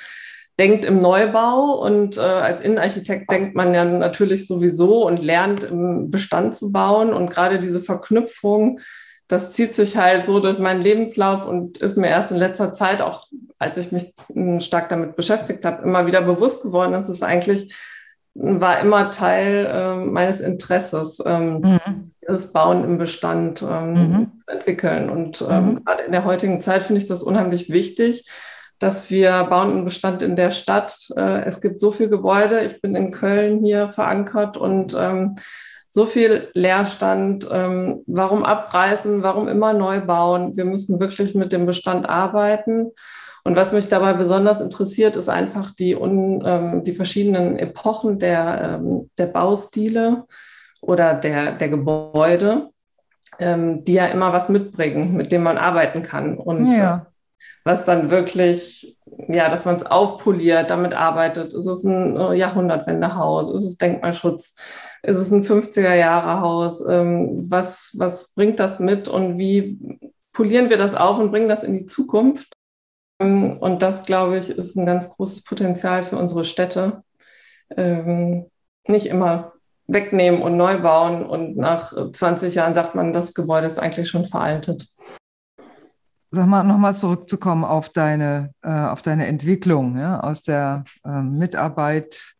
denkt 0.59 0.85
im 0.85 1.01
Neubau 1.01 1.73
und 1.81 2.17
äh, 2.17 2.21
als 2.21 2.61
Innenarchitekt 2.61 3.29
denkt 3.29 3.55
man 3.55 3.73
ja 3.73 3.83
natürlich 3.83 4.47
sowieso 4.47 5.05
und 5.05 5.21
lernt 5.21 5.63
im 5.63 6.09
Bestand 6.09 6.55
zu 6.55 6.71
bauen 6.71 7.13
und 7.13 7.29
gerade 7.29 7.59
diese 7.59 7.81
Verknüpfung, 7.81 8.79
das 9.27 9.51
zieht 9.51 9.73
sich 9.73 9.97
halt 9.97 10.25
so 10.25 10.39
durch 10.39 10.59
meinen 10.59 10.81
Lebenslauf 10.81 11.45
und 11.45 11.79
ist 11.79 11.97
mir 11.97 12.07
erst 12.07 12.31
in 12.31 12.37
letzter 12.37 12.71
Zeit 12.71 13.01
auch, 13.01 13.27
als 13.59 13.77
ich 13.77 13.91
mich 13.91 14.13
hm, 14.31 14.61
stark 14.61 14.89
damit 14.89 15.15
beschäftigt 15.15 15.65
habe, 15.65 15.83
immer 15.83 16.05
wieder 16.05 16.21
bewusst 16.21 16.63
geworden, 16.63 16.93
dass 16.93 17.09
es 17.09 17.21
eigentlich 17.21 17.73
war 18.35 18.79
immer 18.81 19.11
Teil 19.11 19.65
äh, 19.65 19.95
meines 19.95 20.41
Interesses, 20.41 21.23
ähm, 21.25 21.59
mhm. 21.61 22.11
das 22.21 22.51
Bauen 22.51 22.83
im 22.83 22.97
Bestand 22.97 23.61
ähm, 23.61 23.93
mhm. 23.93 24.37
zu 24.37 24.51
entwickeln. 24.51 25.09
Und 25.09 25.43
ähm, 25.49 25.69
mhm. 25.69 25.85
gerade 25.85 26.03
in 26.03 26.11
der 26.11 26.25
heutigen 26.25 26.59
Zeit 26.59 26.83
finde 26.83 27.01
ich 27.01 27.07
das 27.07 27.23
unheimlich 27.23 27.69
wichtig, 27.69 28.29
dass 28.79 29.09
wir 29.09 29.45
bauen 29.45 29.71
einen 29.71 29.85
Bestand 29.85 30.21
in 30.21 30.35
der 30.35 30.51
Stadt. 30.51 31.07
Äh, 31.15 31.43
es 31.45 31.61
gibt 31.61 31.79
so 31.79 31.91
viele 31.91 32.09
Gebäude. 32.09 32.61
Ich 32.61 32.81
bin 32.81 32.95
in 32.95 33.11
Köln 33.11 33.59
hier 33.59 33.89
verankert 33.89 34.57
und 34.57 34.95
ähm, 34.97 35.35
so 35.87 36.05
viel 36.05 36.49
Leerstand. 36.53 37.47
Ähm, 37.49 38.03
warum 38.05 38.43
abreißen? 38.43 39.23
Warum 39.23 39.47
immer 39.47 39.73
neu 39.73 40.01
bauen? 40.01 40.57
Wir 40.57 40.65
müssen 40.65 40.99
wirklich 40.99 41.35
mit 41.35 41.51
dem 41.53 41.65
Bestand 41.65 42.09
arbeiten. 42.09 42.91
Und 43.45 43.55
was 43.55 43.71
mich 43.71 43.87
dabei 43.87 44.13
besonders 44.13 44.59
interessiert, 44.59 45.15
ist 45.15 45.29
einfach 45.29 45.73
die, 45.75 45.95
un, 45.95 46.43
ähm, 46.45 46.83
die 46.83 46.93
verschiedenen 46.93 47.57
Epochen 47.57 48.19
der, 48.19 48.79
ähm, 48.81 49.09
der 49.17 49.27
Baustile 49.27 50.25
oder 50.81 51.13
der, 51.13 51.53
der 51.53 51.69
Gebäude, 51.69 52.71
ähm, 53.39 53.83
die 53.83 53.93
ja 53.93 54.07
immer 54.07 54.33
was 54.33 54.49
mitbringen, 54.49 55.15
mit 55.15 55.31
dem 55.31 55.43
man 55.43 55.57
arbeiten 55.57 56.01
kann. 56.01 56.37
Und 56.37 56.73
ja. 56.73 57.05
Was 57.65 57.83
dann 57.83 58.11
wirklich, 58.11 58.97
ja, 59.27 59.49
dass 59.49 59.65
man 59.65 59.75
es 59.75 59.85
aufpoliert, 59.85 60.69
damit 60.69 60.93
arbeitet. 60.93 61.53
Ist 61.53 61.65
es 61.65 61.83
ein 61.83 62.15
äh, 62.15 62.33
Jahrhundertwendehaus? 62.35 63.51
Ist 63.51 63.63
es 63.63 63.77
Denkmalschutz? 63.77 64.55
Ist 65.01 65.17
es 65.17 65.31
ein 65.31 65.43
50er-Jahre-Haus? 65.43 66.85
Ähm, 66.87 67.49
was, 67.49 67.89
was 67.95 68.29
bringt 68.33 68.59
das 68.59 68.79
mit 68.79 69.07
und 69.07 69.39
wie 69.39 69.79
polieren 70.31 70.69
wir 70.69 70.77
das 70.77 70.95
auf 70.95 71.17
und 71.17 71.31
bringen 71.31 71.49
das 71.49 71.63
in 71.63 71.73
die 71.73 71.87
Zukunft? 71.87 72.53
Ähm, 73.19 73.57
und 73.57 73.81
das, 73.81 74.05
glaube 74.05 74.37
ich, 74.37 74.49
ist 74.51 74.75
ein 74.75 74.85
ganz 74.85 75.09
großes 75.09 75.43
Potenzial 75.43 76.03
für 76.03 76.17
unsere 76.17 76.45
Städte. 76.45 77.03
Ähm, 77.75 78.45
nicht 78.87 79.07
immer 79.07 79.53
wegnehmen 79.87 80.41
und 80.41 80.57
neu 80.57 80.79
bauen 80.79 81.25
und 81.25 81.57
nach 81.57 81.93
20 82.11 82.55
Jahren 82.55 82.73
sagt 82.73 82.95
man, 82.95 83.13
das 83.13 83.33
Gebäude 83.33 83.67
ist 83.67 83.79
eigentlich 83.79 84.09
schon 84.09 84.27
veraltet. 84.27 84.87
Sag 86.31 86.47
mal, 86.47 86.63
nochmal 86.63 86.95
zurückzukommen 86.95 87.63
auf 87.63 87.89
deine, 87.89 88.51
äh, 88.61 88.69
auf 88.69 89.01
deine 89.01 89.27
Entwicklung 89.27 89.97
ja, 89.97 90.19
aus 90.19 90.43
der 90.43 90.83
äh, 91.05 91.21
Mitarbeit 91.21 92.35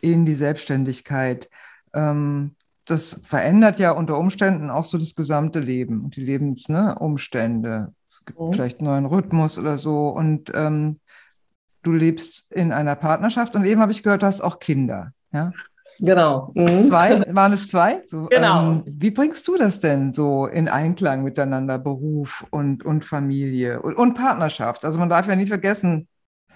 in 0.00 0.26
die 0.26 0.34
Selbstständigkeit. 0.34 1.48
Ähm, 1.94 2.56
das 2.84 3.20
verändert 3.24 3.78
ja 3.78 3.92
unter 3.92 4.18
Umständen 4.18 4.70
auch 4.70 4.84
so 4.84 4.98
das 4.98 5.14
gesamte 5.14 5.60
Leben 5.60 6.02
und 6.02 6.16
die 6.16 6.24
Lebensumstände. 6.24 7.68
Ne, 7.68 7.92
mhm. 8.38 8.52
Vielleicht 8.52 8.80
einen 8.80 8.88
neuen 8.88 9.06
Rhythmus 9.06 9.58
oder 9.58 9.78
so. 9.78 10.08
Und 10.08 10.50
ähm, 10.54 11.00
du 11.82 11.92
lebst 11.92 12.50
in 12.50 12.72
einer 12.72 12.96
Partnerschaft 12.96 13.54
und 13.54 13.64
eben 13.64 13.80
habe 13.80 13.92
ich 13.92 14.02
gehört, 14.02 14.22
du 14.22 14.26
hast 14.26 14.40
auch 14.40 14.58
Kinder. 14.58 15.12
Ja? 15.32 15.52
Genau. 16.00 16.50
Mhm. 16.54 16.84
Zwei, 16.84 17.22
waren 17.34 17.52
es 17.52 17.68
zwei? 17.68 18.02
So, 18.06 18.26
genau. 18.30 18.64
Ähm, 18.64 18.82
wie 18.86 19.10
bringst 19.10 19.46
du 19.48 19.56
das 19.56 19.80
denn 19.80 20.12
so 20.12 20.46
in 20.46 20.68
Einklang 20.68 21.22
miteinander, 21.22 21.78
Beruf 21.78 22.46
und, 22.50 22.84
und 22.84 23.04
Familie 23.04 23.82
und, 23.82 23.94
und 23.94 24.14
Partnerschaft? 24.14 24.84
Also 24.84 24.98
man 24.98 25.08
darf 25.08 25.26
ja 25.28 25.36
nie 25.36 25.46
vergessen, 25.46 26.08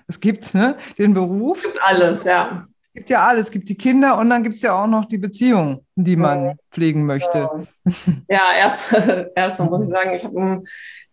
es 0.07 0.21
gibt 0.21 0.55
ne, 0.55 0.77
den 0.99 1.15
Beruf. 1.15 1.59
Es 1.59 1.73
gibt 1.73 1.83
alles, 1.83 2.25
ja. 2.25 2.67
Es 2.89 3.01
gibt 3.01 3.11
ja 3.11 3.27
alles, 3.27 3.45
es 3.45 3.51
gibt 3.51 3.69
die 3.69 3.77
Kinder 3.77 4.19
und 4.19 4.31
dann 4.31 4.43
gibt 4.45 4.55
es 4.55 4.63
ja 4.63 4.81
auch 4.81 4.87
noch 4.87 5.07
die 5.07 5.19
Beziehung, 5.19 5.85
die 5.97 6.15
man 6.15 6.57
pflegen 6.71 7.07
möchte. 7.07 7.51
Ja, 8.29 8.43
erst, 8.57 8.95
erstmal 9.35 9.69
muss 9.69 9.83
ich 9.83 9.89
sagen, 9.89 10.13
ich 10.15 10.25
habe 10.25 10.41
einen 10.41 10.65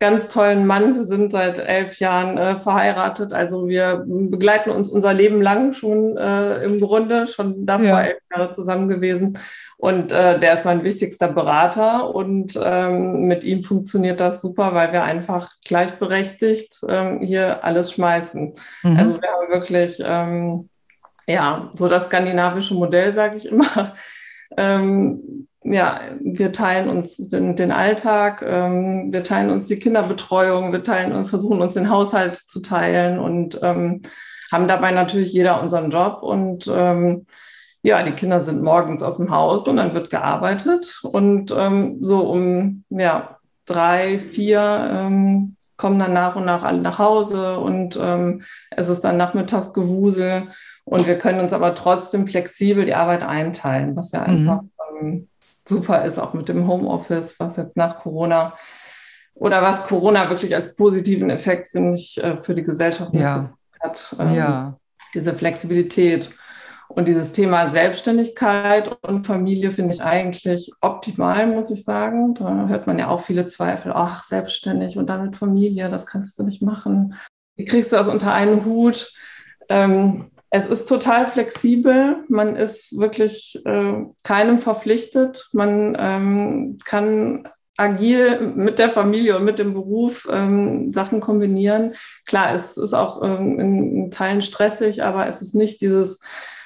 ganz 0.01 0.27
tollen 0.27 0.65
Mann. 0.65 0.95
Wir 0.95 1.03
sind 1.05 1.31
seit 1.31 1.59
elf 1.59 1.99
Jahren 1.99 2.35
äh, 2.37 2.55
verheiratet. 2.57 3.33
Also 3.33 3.67
wir 3.67 4.03
begleiten 4.07 4.71
uns 4.71 4.89
unser 4.89 5.13
Leben 5.13 5.43
lang 5.43 5.73
schon 5.73 6.17
äh, 6.17 6.63
im 6.63 6.79
Grunde, 6.79 7.27
schon 7.27 7.67
davor 7.67 7.85
ja. 7.85 8.01
elf 8.01 8.17
Jahre 8.35 8.49
zusammen 8.49 8.87
gewesen. 8.87 9.37
Und 9.77 10.11
äh, 10.11 10.39
der 10.39 10.55
ist 10.55 10.65
mein 10.65 10.83
wichtigster 10.83 11.27
Berater 11.27 12.13
und 12.13 12.59
ähm, 12.61 13.27
mit 13.27 13.43
ihm 13.43 13.63
funktioniert 13.63 14.19
das 14.19 14.41
super, 14.41 14.73
weil 14.73 14.91
wir 14.91 15.03
einfach 15.03 15.51
gleichberechtigt 15.65 16.81
ähm, 16.89 17.21
hier 17.21 17.63
alles 17.63 17.91
schmeißen. 17.91 18.55
Mhm. 18.83 18.97
Also 18.97 19.21
wir 19.21 19.29
haben 19.29 19.49
wirklich 19.51 20.01
ähm, 20.03 20.69
ja, 21.27 21.69
so 21.75 21.87
das 21.87 22.05
skandinavische 22.05 22.73
Modell, 22.73 23.11
sage 23.11 23.37
ich 23.37 23.45
immer. 23.45 23.93
Ähm, 24.57 25.47
ja, 25.63 26.01
wir 26.19 26.51
teilen 26.51 26.89
uns 26.89 27.17
den, 27.17 27.55
den 27.55 27.71
Alltag, 27.71 28.43
ähm, 28.45 29.11
wir 29.11 29.23
teilen 29.23 29.51
uns 29.51 29.67
die 29.67 29.77
Kinderbetreuung, 29.77 30.71
wir 30.71 30.83
teilen 30.83 31.13
und 31.13 31.25
versuchen 31.25 31.61
uns 31.61 31.75
den 31.75 31.89
Haushalt 31.89 32.35
zu 32.35 32.61
teilen 32.61 33.19
und 33.19 33.59
ähm, 33.61 34.01
haben 34.51 34.67
dabei 34.67 34.91
natürlich 34.91 35.33
jeder 35.33 35.61
unseren 35.61 35.91
Job 35.91 36.23
und 36.23 36.69
ähm, 36.71 37.27
ja, 37.83 38.03
die 38.03 38.11
Kinder 38.11 38.41
sind 38.41 38.63
morgens 38.63 39.01
aus 39.03 39.17
dem 39.17 39.31
Haus 39.31 39.67
und 39.67 39.77
dann 39.77 39.93
wird 39.93 40.09
gearbeitet 40.09 41.01
und 41.03 41.53
ähm, 41.55 41.97
so 42.01 42.21
um 42.21 42.83
ja 42.89 43.37
drei, 43.65 44.17
vier 44.19 44.89
ähm, 44.91 45.55
kommen 45.77 45.97
dann 45.97 46.13
nach 46.13 46.35
und 46.35 46.45
nach 46.45 46.63
alle 46.63 46.81
nach 46.81 46.99
Hause 46.99 47.57
und 47.59 47.97
ähm, 48.01 48.43
es 48.71 48.89
ist 48.89 49.01
dann 49.01 49.17
Nachmittagsgewusel 49.17 50.49
und 50.85 51.07
wir 51.07 51.17
können 51.17 51.39
uns 51.39 51.53
aber 51.53 51.73
trotzdem 51.75 52.27
flexibel 52.27 52.85
die 52.85 52.93
Arbeit 52.93 53.23
einteilen, 53.23 53.95
was 53.95 54.11
ja 54.11 54.21
mhm. 54.21 54.25
einfach 54.27 54.63
ähm, 54.99 55.27
super 55.67 56.05
ist, 56.05 56.19
auch 56.19 56.33
mit 56.33 56.49
dem 56.49 56.67
Homeoffice, 56.67 57.39
was 57.39 57.57
jetzt 57.57 57.77
nach 57.77 57.99
Corona 57.99 58.53
oder 59.33 59.61
was 59.61 59.83
Corona 59.83 60.29
wirklich 60.29 60.55
als 60.55 60.75
positiven 60.75 61.29
Effekt, 61.29 61.69
finde 61.69 61.95
ich, 61.95 62.21
äh, 62.23 62.37
für 62.37 62.53
die 62.53 62.63
Gesellschaft 62.63 63.13
ja. 63.13 63.53
hat. 63.79 64.15
Ähm, 64.19 64.33
ja. 64.33 64.77
Diese 65.13 65.33
Flexibilität. 65.33 66.31
Und 66.89 67.07
dieses 67.07 67.31
Thema 67.31 67.69
Selbstständigkeit 67.69 68.91
und 69.01 69.25
Familie 69.25 69.71
finde 69.71 69.93
ich 69.93 70.03
eigentlich 70.03 70.73
optimal, 70.81 71.47
muss 71.47 71.71
ich 71.71 71.85
sagen. 71.85 72.33
Da 72.33 72.67
hört 72.67 72.85
man 72.85 72.99
ja 72.99 73.07
auch 73.07 73.21
viele 73.21 73.47
Zweifel. 73.47 73.93
Ach, 73.95 74.25
selbstständig 74.25 74.97
und 74.97 75.09
dann 75.09 75.23
mit 75.23 75.37
Familie, 75.37 75.89
das 75.89 76.05
kannst 76.05 76.37
du 76.37 76.43
nicht 76.43 76.61
machen. 76.61 77.15
Wie 77.55 77.63
kriegst 77.63 77.93
du 77.93 77.95
das 77.95 78.09
unter 78.09 78.33
einen 78.33 78.65
Hut? 78.65 79.13
Ähm, 79.69 80.31
es 80.51 80.65
ist 80.67 80.87
total 80.87 81.27
flexibel. 81.27 82.25
Man 82.27 82.57
ist 82.57 82.97
wirklich 82.99 83.59
äh, 83.65 84.03
keinem 84.23 84.59
verpflichtet. 84.59 85.49
Man 85.53 85.95
ähm, 85.97 86.77
kann 86.83 87.47
agil 87.77 88.53
mit 88.55 88.77
der 88.77 88.89
Familie 88.89 89.37
und 89.37 89.45
mit 89.45 89.59
dem 89.59 89.73
Beruf 89.73 90.27
ähm, 90.29 90.91
Sachen 90.91 91.21
kombinieren. 91.21 91.95
Klar, 92.25 92.53
es 92.53 92.75
ist 92.75 92.93
auch 92.93 93.23
ähm, 93.23 93.59
in, 93.59 94.11
Teilen 94.11 94.41
stressig, 94.41 95.03
aber 95.03 95.25
es 95.27 95.41
ist 95.41 95.55
nicht 95.55 95.79
dieses 95.79 96.19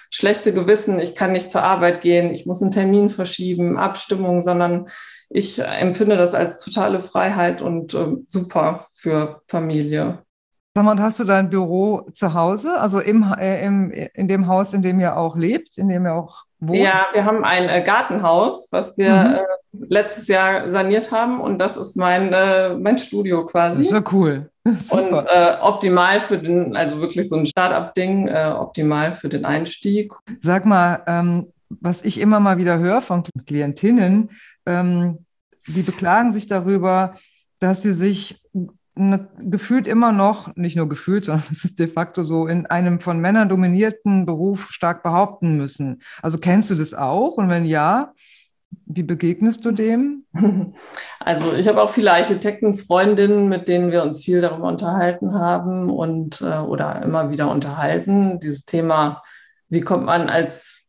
schlechte 0.09 0.51
Gewissen, 0.51 0.99
ich 0.99 1.13
kann 1.13 1.31
nicht 1.31 1.51
zur 1.51 1.61
Arbeit 1.61 2.01
gehen, 2.01 2.33
ich 2.33 2.45
muss 2.47 2.61
einen 2.61 2.71
Termin 2.71 3.11
verschieben, 3.11 3.77
Abstimmung, 3.77 4.41
sondern 4.41 4.87
ich 5.29 5.59
empfinde 5.59 6.17
das 6.17 6.33
als 6.33 6.59
totale 6.59 6.99
Freiheit 6.99 7.61
und 7.61 7.93
äh, 7.93 8.07
super 8.25 8.87
für 8.93 9.41
Familie. 9.47 10.24
Sag 10.77 10.83
mal, 10.83 10.91
und 10.91 11.01
hast 11.01 11.19
du 11.19 11.23
dein 11.23 11.49
Büro 11.49 12.01
zu 12.11 12.33
Hause, 12.33 12.81
also 12.81 12.99
im, 12.99 13.23
äh, 13.39 13.65
im, 13.65 13.91
in 13.91 14.27
dem 14.27 14.47
Haus, 14.47 14.73
in 14.73 14.81
dem 14.81 14.99
ihr 14.99 15.15
auch 15.15 15.38
lebt, 15.38 15.77
in 15.77 15.88
dem 15.88 16.05
ihr 16.05 16.13
auch 16.13 16.43
wohnt? 16.59 16.79
Ja, 16.79 17.05
wir 17.13 17.23
haben 17.23 17.45
ein 17.45 17.69
äh, 17.69 17.81
Gartenhaus, 17.81 18.67
was 18.71 18.97
wir 18.97 19.13
mhm. 19.13 19.35
äh, 19.35 19.85
letztes 19.88 20.27
Jahr 20.27 20.69
saniert 20.69 21.13
haben 21.13 21.39
und 21.39 21.59
das 21.59 21.77
ist 21.77 21.95
mein, 21.95 22.33
äh, 22.33 22.75
mein 22.75 22.97
Studio 22.97 23.45
quasi. 23.45 23.83
Das 23.83 23.93
ist 23.93 23.93
ja 23.93 24.11
cool. 24.11 24.49
Super. 24.79 25.19
Und 25.19 25.27
äh, 25.27 25.55
optimal 25.61 26.19
für 26.19 26.39
den, 26.39 26.75
also 26.75 26.99
wirklich 26.99 27.29
so 27.29 27.38
ein 27.38 27.45
Start-up-Ding, 27.45 28.27
äh, 28.27 28.51
optimal 28.53 29.13
für 29.13 29.29
den 29.29 29.45
Einstieg. 29.45 30.13
Sag 30.41 30.65
mal, 30.65 31.03
ähm, 31.07 31.53
was 31.69 32.03
ich 32.03 32.19
immer 32.19 32.41
mal 32.41 32.57
wieder 32.57 32.79
höre 32.79 33.01
von 33.01 33.23
Klientinnen, 33.45 34.29
ähm, 34.65 35.19
die 35.67 35.83
beklagen 35.83 36.33
sich 36.33 36.47
darüber, 36.47 37.15
dass 37.59 37.81
sie 37.81 37.93
sich 37.93 38.41
gefühlt 38.95 39.88
immer 39.88 40.12
noch, 40.12 40.55
nicht 40.55 40.75
nur 40.75 40.89
gefühlt, 40.89 41.25
sondern 41.25 41.45
es 41.51 41.65
ist 41.65 41.79
de 41.79 41.88
facto 41.88 42.23
so, 42.23 42.47
in 42.47 42.65
einem 42.65 42.99
von 42.99 43.19
Männern 43.19 43.49
dominierten 43.49 44.25
Beruf 44.25 44.71
stark 44.71 45.03
behaupten 45.03 45.58
müssen. 45.58 46.01
Also 46.21 46.38
kennst 46.38 46.69
du 46.69 46.75
das 46.75 46.93
auch? 46.93 47.38
Und 47.38 47.49
wenn 47.49 47.65
ja, 47.65 48.13
wie 48.86 49.03
begegnest 49.03 49.65
du 49.65 49.71
dem? 49.71 50.25
Also 51.19 51.53
ich 51.55 51.67
habe 51.67 51.81
auch 51.81 51.89
viele 51.89 52.13
Architektenfreundinnen, 52.13 53.49
mit 53.49 53.67
denen 53.67 53.91
wir 53.91 54.03
uns 54.03 54.23
viel 54.23 54.41
darüber 54.41 54.67
unterhalten 54.67 55.34
haben 55.34 55.89
und 55.89 56.39
äh, 56.41 56.60
oder 56.60 57.01
immer 57.01 57.31
wieder 57.31 57.49
unterhalten. 57.49 58.39
Dieses 58.39 58.63
Thema, 58.63 59.23
wie 59.69 59.81
kommt 59.81 60.05
man 60.05 60.29
als 60.29 60.84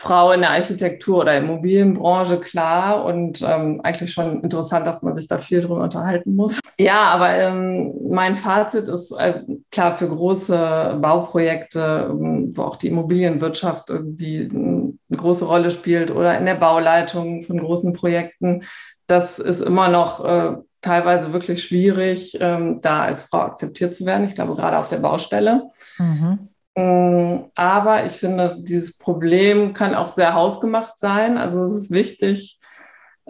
Frau 0.00 0.30
in 0.30 0.42
der 0.42 0.50
Architektur 0.50 1.22
oder 1.22 1.36
Immobilienbranche 1.36 2.38
klar 2.38 3.04
und 3.04 3.42
ähm, 3.42 3.80
eigentlich 3.82 4.12
schon 4.12 4.44
interessant, 4.44 4.86
dass 4.86 5.02
man 5.02 5.12
sich 5.12 5.26
da 5.26 5.38
viel 5.38 5.60
drüber 5.60 5.82
unterhalten 5.82 6.36
muss. 6.36 6.60
Ja, 6.80 7.06
aber 7.06 7.34
ähm, 7.34 7.92
mein 8.08 8.36
Fazit 8.36 8.86
ist 8.86 9.10
äh, 9.10 9.42
klar 9.72 9.96
für 9.96 10.08
große 10.08 10.96
Bauprojekte, 11.02 12.06
ähm, 12.08 12.56
wo 12.56 12.62
auch 12.62 12.76
die 12.76 12.86
Immobilienwirtschaft 12.86 13.90
irgendwie 13.90 14.48
eine 14.48 14.92
große 15.10 15.44
Rolle 15.44 15.72
spielt 15.72 16.12
oder 16.12 16.38
in 16.38 16.46
der 16.46 16.54
Bauleitung 16.54 17.42
von 17.42 17.58
großen 17.58 17.92
Projekten. 17.94 18.62
Das 19.08 19.40
ist 19.40 19.60
immer 19.60 19.88
noch 19.88 20.24
äh, 20.24 20.56
teilweise 20.80 21.32
wirklich 21.32 21.64
schwierig, 21.64 22.38
ähm, 22.40 22.78
da 22.80 23.02
als 23.02 23.22
Frau 23.22 23.38
akzeptiert 23.38 23.96
zu 23.96 24.06
werden. 24.06 24.28
Ich 24.28 24.36
glaube, 24.36 24.54
gerade 24.54 24.78
auf 24.78 24.88
der 24.88 24.98
Baustelle. 24.98 25.64
Mhm. 25.98 26.50
Mm, 26.78 27.50
aber 27.56 28.06
ich 28.06 28.12
finde, 28.12 28.56
dieses 28.60 28.96
Problem 28.96 29.72
kann 29.72 29.96
auch 29.96 30.06
sehr 30.06 30.34
hausgemacht 30.34 31.00
sein. 31.00 31.36
Also 31.36 31.64
es 31.64 31.72
ist 31.72 31.90
wichtig, 31.90 32.60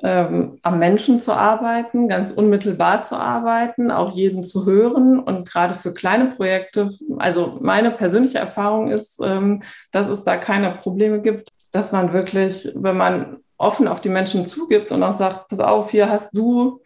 ähm, 0.02 0.58
am 0.62 0.78
Menschen 0.78 1.18
zu 1.18 1.32
arbeiten, 1.32 2.08
ganz 2.08 2.30
unmittelbar 2.32 3.04
zu 3.04 3.16
arbeiten, 3.16 3.90
auch 3.90 4.12
jeden 4.12 4.42
zu 4.42 4.66
hören. 4.66 5.18
Und 5.18 5.48
gerade 5.48 5.74
für 5.74 5.94
kleine 5.94 6.26
Projekte, 6.26 6.90
also 7.16 7.56
meine 7.62 7.90
persönliche 7.90 8.36
Erfahrung 8.38 8.90
ist, 8.90 9.18
ähm, 9.22 9.62
dass 9.92 10.10
es 10.10 10.24
da 10.24 10.36
keine 10.36 10.72
Probleme 10.72 11.22
gibt, 11.22 11.48
dass 11.70 11.90
man 11.90 12.12
wirklich, 12.12 12.70
wenn 12.74 12.98
man 12.98 13.38
offen 13.56 13.88
auf 13.88 14.02
die 14.02 14.10
Menschen 14.10 14.44
zugibt 14.44 14.92
und 14.92 15.02
auch 15.02 15.14
sagt, 15.14 15.48
pass 15.48 15.60
auf, 15.60 15.90
hier 15.90 16.10
hast 16.10 16.36
du 16.36 16.82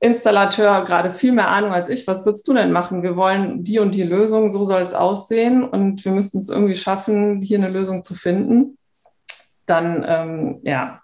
Installateur 0.00 0.82
gerade 0.84 1.12
viel 1.12 1.32
mehr 1.32 1.48
Ahnung 1.48 1.72
als 1.72 1.90
ich. 1.90 2.06
Was 2.06 2.24
würdest 2.24 2.48
du 2.48 2.54
denn 2.54 2.72
machen? 2.72 3.02
Wir 3.02 3.16
wollen 3.16 3.62
die 3.62 3.78
und 3.78 3.94
die 3.94 4.02
Lösung, 4.02 4.48
so 4.48 4.64
soll 4.64 4.80
es 4.80 4.94
aussehen 4.94 5.62
und 5.62 6.04
wir 6.04 6.12
müssen 6.12 6.38
es 6.38 6.48
irgendwie 6.48 6.74
schaffen, 6.74 7.42
hier 7.42 7.58
eine 7.58 7.68
Lösung 7.68 8.02
zu 8.02 8.14
finden. 8.14 8.78
Dann, 9.66 10.04
ähm, 10.08 10.60
ja. 10.62 11.00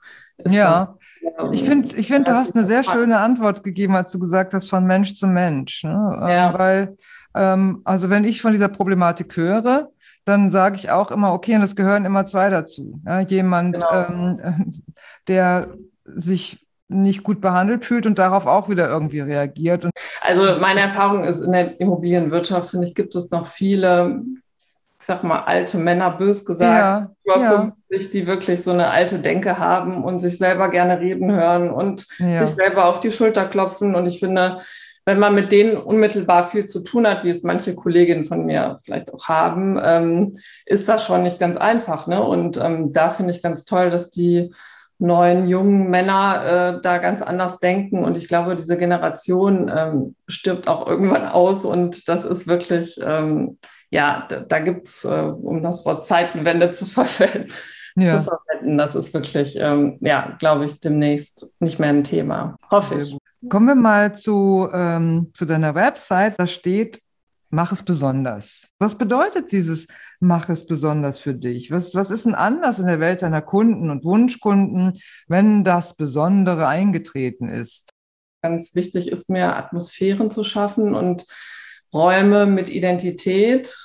Ja, 0.49 0.97
das, 1.23 1.45
ähm, 1.45 1.53
ich 1.53 1.65
finde, 1.65 1.97
ich 1.97 2.09
find, 2.09 2.27
du 2.27 2.35
hast 2.35 2.57
eine 2.57 2.67
sehr 2.67 2.85
schöne 2.85 3.19
Antwort 3.21 3.63
gegeben, 3.63 3.95
als 3.95 4.13
du 4.13 4.19
gesagt 4.19 4.55
hast, 4.55 4.69
von 4.69 4.85
Mensch 4.85 5.15
zu 5.15 5.27
Mensch. 5.27 5.85
Ne? 5.85 6.19
Ähm, 6.23 6.29
ja. 6.29 6.59
Weil, 6.59 6.97
ähm, 7.35 7.83
also 7.85 8.09
wenn 8.09 8.25
ich 8.25 8.41
von 8.41 8.53
dieser 8.53 8.69
Problematik 8.69 9.37
höre, 9.37 9.91
dann 10.25 10.51
sage 10.51 10.77
ich 10.77 10.91
auch 10.91 11.11
immer, 11.11 11.33
okay, 11.33 11.55
und 11.55 11.63
es 11.63 11.77
gehören 11.77 12.05
immer 12.07 12.25
zwei 12.25 12.49
dazu. 12.49 13.01
Ja? 13.07 13.21
Jemand, 13.21 13.75
genau. 13.75 13.93
ähm, 13.93 14.83
der 15.29 15.69
sich 16.05 16.66
nicht 16.89 17.25
gut 17.25 17.41
behandelt 17.41 17.85
fühlt 17.85 18.07
und 18.07 18.19
darauf 18.19 18.47
auch 18.47 18.69
wieder 18.69 18.89
irgendwie 18.89 19.21
reagiert. 19.21 19.85
Und 19.85 19.93
also 20.21 20.59
meine 20.61 20.81
Erfahrung 20.81 21.25
ist, 21.25 21.41
in 21.41 21.53
der 21.53 21.81
Immobilienwirtschaft, 21.81 22.71
finde 22.71 22.87
ich, 22.87 22.95
gibt 22.95 23.15
es 23.17 23.31
noch 23.31 23.47
viele, 23.47 24.23
ich 24.99 25.05
sag 25.05 25.25
mal, 25.25 25.41
alte 25.41 25.79
Männer, 25.79 26.11
bös 26.13 26.45
gesagt, 26.45 27.15
ja, 27.25 27.35
über 27.35 27.43
ja. 27.43 27.73
50, 27.89 28.11
die 28.13 28.27
wirklich 28.27 28.63
so 28.63 28.71
eine 28.71 28.91
alte 28.91 29.19
Denke 29.19 29.59
haben 29.59 30.05
und 30.05 30.21
sich 30.21 30.39
selber 30.39 30.69
gerne 30.69 31.01
reden 31.01 31.33
hören 31.33 31.71
und 31.71 32.07
ja. 32.19 32.47
sich 32.47 32.55
selber 32.55 32.87
auf 32.87 33.01
die 33.01 33.13
Schulter 33.13 33.47
klopfen. 33.47 33.97
Und 33.97 34.07
ich 34.07 34.21
finde, 34.21 34.61
wenn 35.07 35.19
man 35.19 35.35
mit 35.35 35.51
denen 35.51 35.77
unmittelbar 35.77 36.49
viel 36.49 36.67
zu 36.67 36.81
tun 36.81 37.07
hat, 37.07 37.25
wie 37.25 37.31
es 37.31 37.43
manche 37.43 37.75
Kolleginnen 37.75 38.25
von 38.25 38.45
mir 38.45 38.77
vielleicht 38.85 39.13
auch 39.13 39.25
haben, 39.25 39.81
ähm, 39.83 40.39
ist 40.67 40.89
das 40.89 41.05
schon 41.05 41.25
nicht 41.25 41.39
ganz 41.41 41.57
einfach. 41.57 42.07
Ne? 42.07 42.23
Und 42.23 42.57
ähm, 42.59 42.93
da 42.93 43.09
finde 43.11 43.33
ich 43.33 43.43
ganz 43.43 43.65
toll, 43.65 43.91
dass 43.91 44.11
die 44.11 44.53
neuen 44.99 45.49
jungen 45.49 45.91
Männer 45.91 46.77
äh, 46.77 46.81
da 46.81 46.99
ganz 46.99 47.23
anders 47.23 47.59
denken. 47.59 48.05
Und 48.05 48.17
ich 48.17 48.29
glaube, 48.29 48.55
diese 48.55 48.77
Generation 48.77 49.71
ähm, 49.75 50.17
stirbt 50.27 50.69
auch 50.69 50.87
irgendwann 50.87 51.27
aus. 51.27 51.65
Und 51.65 52.09
das 52.09 52.25
ist 52.25 52.47
wirklich, 52.47 52.99
ähm, 53.05 53.59
ja, 53.91 54.27
da, 54.29 54.41
da 54.41 54.59
gibt 54.59 54.87
es, 54.87 55.05
äh, 55.05 55.09
um 55.09 55.63
das 55.63 55.85
Wort 55.85 56.05
Zeitenwende 56.05 56.71
zu, 56.71 56.87
verwenden, 56.87 57.53
ja. 57.97 58.19
zu 58.19 58.31
verwenden, 58.31 58.79
das 58.79 58.95
ist 58.95 59.13
wirklich, 59.13 59.57
ähm, 59.61 59.99
ja, 60.01 60.35
glaube 60.39 60.65
ich, 60.65 60.81
demnächst 60.81 61.55
nicht 61.61 61.79
mehr 61.79 61.91
ein 61.91 62.05
Thema. 62.05 62.57
Hoffe 62.71 62.97
ich. 62.97 63.17
Kommen 63.49 63.67
wir 63.67 63.75
mal 63.75 64.15
zu, 64.15 64.69
ähm, 64.73 65.31
zu 65.35 65.45
deiner 65.45 65.75
Website. 65.75 66.35
Da 66.39 66.47
steht 66.47 67.01
mach 67.51 67.73
es 67.73 67.83
besonders. 67.83 68.69
Was 68.79 68.97
bedeutet 68.97 69.53
dieses 69.53 69.87
mach 70.21 70.49
es 70.49 70.67
besonders 70.67 71.19
für 71.19 71.35
dich? 71.35 71.71
Was, 71.71 71.95
was 71.95 72.11
ist 72.11 72.27
denn 72.27 72.35
anders 72.35 72.79
in 72.79 72.87
der 72.87 73.01
Welt 73.01 73.23
deiner 73.23 73.43
Kunden 73.43 73.91
und 73.91 74.05
Wunschkunden, 74.05 75.01
wenn 75.29 75.65
das 75.65 75.97
Besondere 75.97 76.67
eingetreten 76.67 77.49
ist? 77.49 77.91
Ganz 78.43 78.75
wichtig 78.75 79.11
ist 79.11 79.31
mir, 79.31 79.57
Atmosphären 79.57 80.31
zu 80.31 80.45
schaffen 80.45 80.95
und 80.95 81.25
Räume 81.93 82.47
mit 82.47 82.71
Identität, 82.71 83.77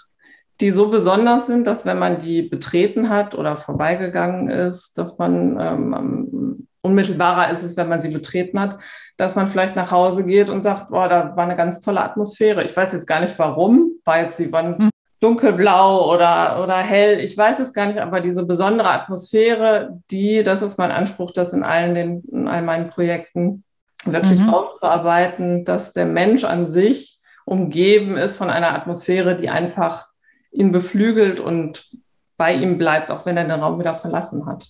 die 0.60 0.72
so 0.72 0.90
besonders 0.90 1.48
sind, 1.48 1.66
dass 1.66 1.86
wenn 1.86 1.98
man 1.98 2.20
die 2.20 2.44
betreten 2.44 3.10
hat 3.10 3.34
oder 3.36 3.58
vorbeigegangen 3.58 4.50
ist, 4.50 4.98
dass 4.98 5.18
man 5.18 5.58
ähm, 5.60 6.41
unmittelbarer 6.82 7.52
ist 7.52 7.64
es, 7.64 7.78
wenn 7.78 7.90
man 7.90 8.02
sie 8.02 8.10
betreten 8.10 8.60
hat, 8.60 8.78
dass 9.18 9.36
man 9.36 9.48
vielleicht 9.48 9.76
nach 9.76 9.92
Hause 9.92 10.26
geht 10.26 10.50
und 10.50 10.64
sagt, 10.64 10.90
boah, 10.90 11.08
da 11.08 11.36
war 11.36 11.44
eine 11.44 11.56
ganz 11.56 11.80
tolle 11.80 12.04
Atmosphäre. 12.04 12.64
Ich 12.64 12.76
weiß 12.76 12.94
jetzt 12.94 13.08
gar 13.08 13.20
nicht 13.20 13.38
warum, 13.38 13.94
war 14.04 14.20
jetzt 14.20 14.40
die 14.40 14.52
Wand 14.52 14.84
hm. 14.84 14.90
dunkelblau 15.20 16.12
oder, 16.12 16.62
oder 16.64 16.78
hell, 16.78 17.20
ich 17.20 17.38
weiß 17.38 17.60
es 17.60 17.74
gar 17.74 17.86
nicht, 17.86 18.00
aber 18.00 18.20
diese 18.20 18.46
besondere 18.46 18.90
Atmosphäre, 18.90 20.02
die, 20.10 20.42
das 20.44 20.62
ist 20.62 20.78
mein 20.78 20.92
Anspruch, 20.92 21.32
das 21.32 21.54
in 21.54 21.64
allen, 21.64 21.94
den, 21.94 22.24
in 22.32 22.48
all 22.48 22.64
meinen 22.64 22.90
Projekten 22.90 23.64
wirklich 24.06 24.40
mhm. 24.40 24.50
rauszuarbeiten, 24.50 25.64
dass 25.64 25.94
der 25.94 26.06
Mensch 26.06 26.44
an 26.44 26.68
sich 26.68 27.20
umgeben 27.46 28.18
ist 28.18 28.36
von 28.36 28.50
einer 28.50 28.74
Atmosphäre, 28.74 29.36
die 29.36 29.50
einfach 29.50 30.08
ihn 30.52 30.72
beflügelt 30.72 31.40
und 31.40 31.90
bei 32.38 32.54
ihm 32.54 32.80
bleibt, 32.80 33.12
auch 33.12 33.26
wenn 33.26 33.38
er 33.38 33.44
den 33.44 33.60
Raum 33.60 33.80
wieder 33.80 33.94
verlassen 33.94 34.48
hat. 34.48 34.68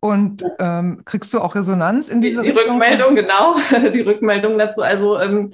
Und 0.00 0.44
ähm, 0.60 1.02
kriegst 1.04 1.34
du 1.34 1.40
auch 1.40 1.54
Resonanz 1.54 2.08
in 2.08 2.20
diese 2.20 2.42
die, 2.42 2.52
die 2.52 2.56
Richtung? 2.56 2.80
Rückmeldung, 2.80 3.14
genau, 3.16 3.56
die 3.92 4.00
Rückmeldung 4.00 4.56
dazu. 4.56 4.82
Also 4.82 5.18
ähm, 5.18 5.50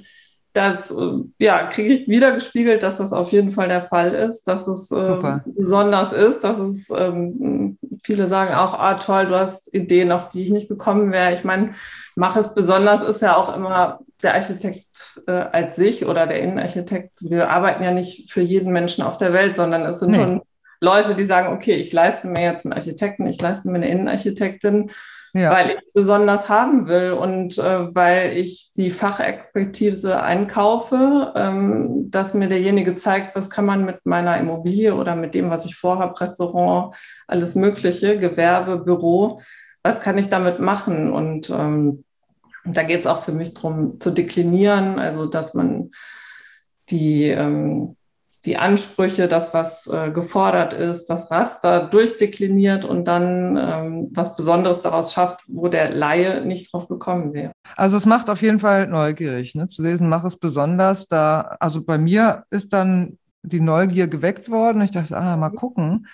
das 0.55 0.89
äh, 0.91 0.95
ja, 1.39 1.63
kriege 1.67 1.93
ich 1.93 2.07
wieder 2.07 2.31
gespiegelt, 2.31 2.81
dass 2.83 2.97
das 2.97 3.11
auf 3.11 3.31
jeden 3.31 3.51
Fall 3.51 3.67
der 3.67 3.81
Fall 3.81 4.13
ist, 4.13 4.43
dass 4.47 4.67
es 4.67 4.89
äh, 4.89 5.39
besonders 5.45 6.13
ist, 6.13 6.43
dass 6.43 6.59
es 6.59 6.89
ähm, 6.95 7.77
viele 8.01 8.27
sagen 8.27 8.53
auch, 8.53 8.73
ah 8.73 8.93
toll, 8.95 9.27
du 9.27 9.35
hast 9.35 9.73
Ideen, 9.73 10.11
auf 10.11 10.29
die 10.29 10.43
ich 10.43 10.51
nicht 10.51 10.69
gekommen 10.69 11.11
wäre. 11.11 11.33
Ich 11.33 11.43
meine, 11.43 11.71
mach 12.15 12.37
es 12.37 12.53
besonders 12.53 13.01
ist 13.01 13.21
ja 13.21 13.35
auch 13.35 13.53
immer 13.55 13.99
der 14.23 14.35
Architekt 14.35 15.21
äh, 15.27 15.31
als 15.31 15.75
sich 15.75 16.05
oder 16.05 16.25
der 16.25 16.39
Innenarchitekt. 16.39 17.19
Wir 17.29 17.49
arbeiten 17.49 17.83
ja 17.83 17.91
nicht 17.91 18.31
für 18.31 18.41
jeden 18.41 18.71
Menschen 18.71 19.03
auf 19.03 19.17
der 19.17 19.33
Welt, 19.33 19.55
sondern 19.55 19.85
es 19.85 19.99
sind 19.99 20.11
nee. 20.11 20.17
schon 20.17 20.41
Leute, 20.85 21.15
die 21.15 21.25
sagen, 21.25 21.53
okay, 21.53 21.75
ich 21.75 21.91
leiste 21.91 22.27
mir 22.27 22.43
jetzt 22.43 22.65
einen 22.65 22.73
Architekten, 22.73 23.27
ich 23.27 23.41
leiste 23.41 23.69
mir 23.69 23.77
eine 23.77 23.89
Innenarchitektin, 23.89 24.91
ja. 25.33 25.51
weil 25.51 25.71
ich 25.71 25.93
besonders 25.93 26.47
haben 26.47 26.87
will 26.87 27.11
und 27.11 27.57
äh, 27.57 27.93
weil 27.93 28.37
ich 28.37 28.71
die 28.77 28.91
Fachexpertise 28.91 30.21
einkaufe, 30.21 31.33
ähm, 31.35 32.09
dass 32.11 32.33
mir 32.33 32.47
derjenige 32.47 32.95
zeigt, 32.95 33.35
was 33.35 33.49
kann 33.49 33.65
man 33.65 33.83
mit 33.83 34.05
meiner 34.05 34.37
Immobilie 34.37 34.95
oder 34.95 35.15
mit 35.15 35.33
dem, 35.33 35.49
was 35.49 35.65
ich 35.65 35.75
vorhabe, 35.75 36.21
Restaurant, 36.21 36.95
alles 37.27 37.55
Mögliche, 37.55 38.17
Gewerbe, 38.17 38.77
Büro, 38.77 39.41
was 39.83 39.99
kann 39.99 40.17
ich 40.17 40.29
damit 40.29 40.59
machen? 40.59 41.11
Und 41.11 41.49
ähm, 41.49 42.05
da 42.63 42.83
geht 42.83 43.01
es 43.01 43.07
auch 43.07 43.23
für 43.23 43.33
mich 43.33 43.53
darum 43.53 43.99
zu 43.99 44.11
deklinieren, 44.11 44.99
also 44.99 45.25
dass 45.25 45.53
man 45.53 45.91
die 46.89 47.25
ähm, 47.25 47.95
die 48.45 48.57
Ansprüche, 48.57 49.27
das, 49.27 49.53
was 49.53 49.87
äh, 49.87 50.11
gefordert 50.11 50.73
ist, 50.73 51.07
das 51.07 51.31
Raster 51.31 51.87
durchdekliniert 51.87 52.85
und 52.85 53.05
dann 53.05 53.57
ähm, 53.57 54.09
was 54.13 54.35
Besonderes 54.35 54.81
daraus 54.81 55.13
schafft, 55.13 55.41
wo 55.47 55.67
der 55.67 55.91
Laie 55.91 56.45
nicht 56.45 56.71
drauf 56.71 56.87
gekommen 56.87 57.33
wäre. 57.33 57.51
Also 57.75 57.97
es 57.97 58.05
macht 58.05 58.29
auf 58.29 58.41
jeden 58.41 58.59
Fall 58.59 58.87
neugierig, 58.87 59.55
ne? 59.55 59.67
zu 59.67 59.81
lesen, 59.81 60.09
mach 60.09 60.23
es 60.23 60.37
besonders. 60.37 61.07
Da, 61.07 61.55
also 61.59 61.83
bei 61.83 61.97
mir 61.97 62.43
ist 62.49 62.73
dann 62.73 63.17
die 63.41 63.59
Neugier 63.59 64.07
geweckt 64.07 64.49
worden. 64.49 64.81
Ich 64.81 64.91
dachte, 64.91 65.17
ah, 65.17 65.37
mal 65.37 65.49
gucken. 65.49 66.07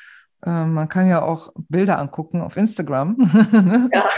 Ähm, 0.45 0.73
man 0.73 0.89
kann 0.89 1.07
ja 1.07 1.21
auch 1.21 1.51
Bilder 1.69 1.99
angucken 1.99 2.41
auf 2.41 2.57
Instagram. 2.57 3.17
Ne? 3.51 3.89
ja. 3.93 4.09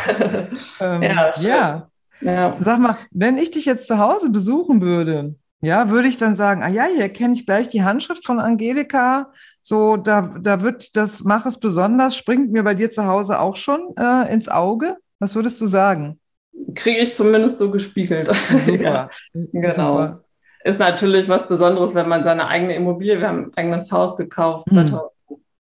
ähm, 0.80 1.02
ja, 1.02 1.32
ja. 1.40 1.88
ja. 2.22 2.56
Sag 2.60 2.80
mal, 2.80 2.96
wenn 3.12 3.38
ich 3.38 3.52
dich 3.52 3.66
jetzt 3.66 3.88
zu 3.88 3.98
Hause 3.98 4.30
besuchen 4.30 4.82
würde, 4.82 5.36
ja, 5.64 5.90
würde 5.90 6.10
ich 6.10 6.18
dann 6.18 6.36
sagen, 6.36 6.62
ah 6.62 6.68
ja, 6.68 6.88
hier 6.94 7.08
kenne 7.08 7.34
ich 7.36 7.46
gleich 7.46 7.70
die 7.70 7.84
Handschrift 7.84 8.26
von 8.26 8.42
Angelika. 8.42 9.32
So, 9.62 9.96
da, 9.96 10.36
da 10.42 10.62
wird 10.62 10.98
das 10.98 11.24
Mach 11.24 11.46
es 11.46 11.58
besonders, 11.58 12.18
springt 12.18 12.52
mir 12.52 12.64
bei 12.64 12.74
dir 12.74 12.92
zu 12.92 13.06
Hause 13.06 13.40
auch 13.40 13.56
schon 13.56 13.96
äh, 13.98 14.30
ins 14.34 14.50
Auge. 14.50 14.98
Was 15.20 15.36
würdest 15.36 15.62
du 15.62 15.66
sagen? 15.66 16.20
Kriege 16.76 17.00
ich 17.00 17.16
zumindest 17.16 17.60
so 17.60 17.72
gespiegelt. 17.72 18.30
Ja, 18.78 19.10
genau. 19.34 19.92
Super. 19.94 20.24
Ist 20.66 20.80
natürlich 20.80 21.30
was 21.30 21.48
Besonderes, 21.48 21.96
wenn 21.96 22.10
man 22.10 22.26
seine 22.26 22.48
eigene 22.48 22.76
Immobilie, 22.76 23.22
wir 23.22 23.30
haben 23.30 23.46
ein 23.46 23.58
eigenes 23.58 23.90
Haus 23.90 24.18
gekauft 24.18 24.70
mhm. 24.70 24.88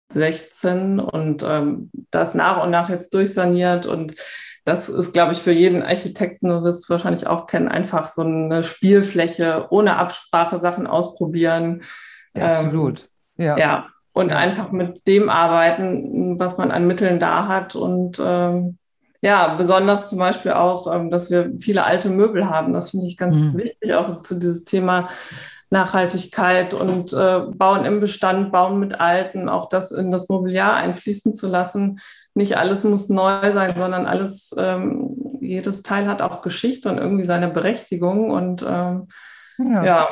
2016 0.08 1.00
und 1.00 1.44
ähm, 1.48 1.92
das 2.10 2.34
nach 2.34 2.64
und 2.64 2.72
nach 2.72 2.90
jetzt 2.90 3.14
durchsaniert 3.14 3.86
und 3.86 4.16
das 4.64 4.90
ist, 4.90 5.14
glaube 5.14 5.34
ich, 5.34 5.40
für 5.40 5.52
jeden 5.52 5.82
Architekten, 5.82 6.50
du 6.50 6.64
wirst 6.64 6.90
wahrscheinlich 6.90 7.28
auch 7.28 7.48
kennen, 7.48 7.68
einfach 7.68 8.10
so 8.10 8.22
eine 8.22 8.64
Spielfläche, 8.64 9.68
ohne 9.72 9.96
Absprache 9.98 10.60
Sachen 10.60 10.86
ausprobieren. 10.86 11.84
Ja, 12.36 12.60
ähm, 12.60 12.66
absolut. 12.66 13.10
Ja. 13.38 13.58
ja. 13.58 13.88
Und 14.14 14.30
ja. 14.30 14.38
einfach 14.38 14.72
mit 14.72 15.08
dem 15.08 15.30
arbeiten, 15.30 16.38
was 16.38 16.58
man 16.58 16.70
an 16.70 16.86
Mitteln 16.86 17.20
da 17.20 17.48
hat. 17.48 17.76
Und 17.76 18.22
ähm, 18.24 18.78
ja, 19.22 19.56
besonders 19.56 20.10
zum 20.10 20.20
Beispiel 20.20 20.52
auch, 20.52 20.94
ähm, 20.94 21.10
dass 21.10 21.32
wir 21.32 21.54
viele 21.58 21.86
alte 21.86 22.10
Möbel 22.10 22.50
haben. 22.50 22.74
Das 22.74 22.92
finde 22.92 23.08
ich 23.08 23.18
ganz 23.18 23.54
mhm. 23.54 23.58
wichtig, 23.60 23.94
auch 23.94 24.22
zu 24.22 24.36
diesem 24.36 24.66
Thema 24.66 25.10
Nachhaltigkeit 25.70 26.74
und 26.74 27.14
äh, 27.14 27.40
Bauen 27.56 27.86
im 27.86 28.02
Bestand, 28.02 28.52
Bauen 28.52 28.80
mit 28.80 29.00
Alten, 29.00 29.48
auch 29.48 29.70
das 29.70 29.92
in 29.92 30.12
das 30.12 30.28
Mobiliar 30.28 30.76
einfließen 30.76 31.34
zu 31.34 31.48
lassen 31.48 32.00
nicht 32.34 32.58
alles 32.58 32.84
muss 32.84 33.10
neu 33.10 33.52
sein, 33.52 33.74
sondern 33.76 34.06
alles, 34.06 34.54
ähm, 34.58 35.16
jedes 35.42 35.84
Teil 35.84 36.08
hat 36.08 36.22
auch 36.22 36.42
Geschichte 36.42 36.90
und 36.90 36.98
irgendwie 36.98 37.26
seine 37.26 37.50
Berechtigung. 37.50 38.32
Und 38.32 38.66
ähm, 38.68 39.08
ja. 39.58 39.84
ja. 39.84 40.10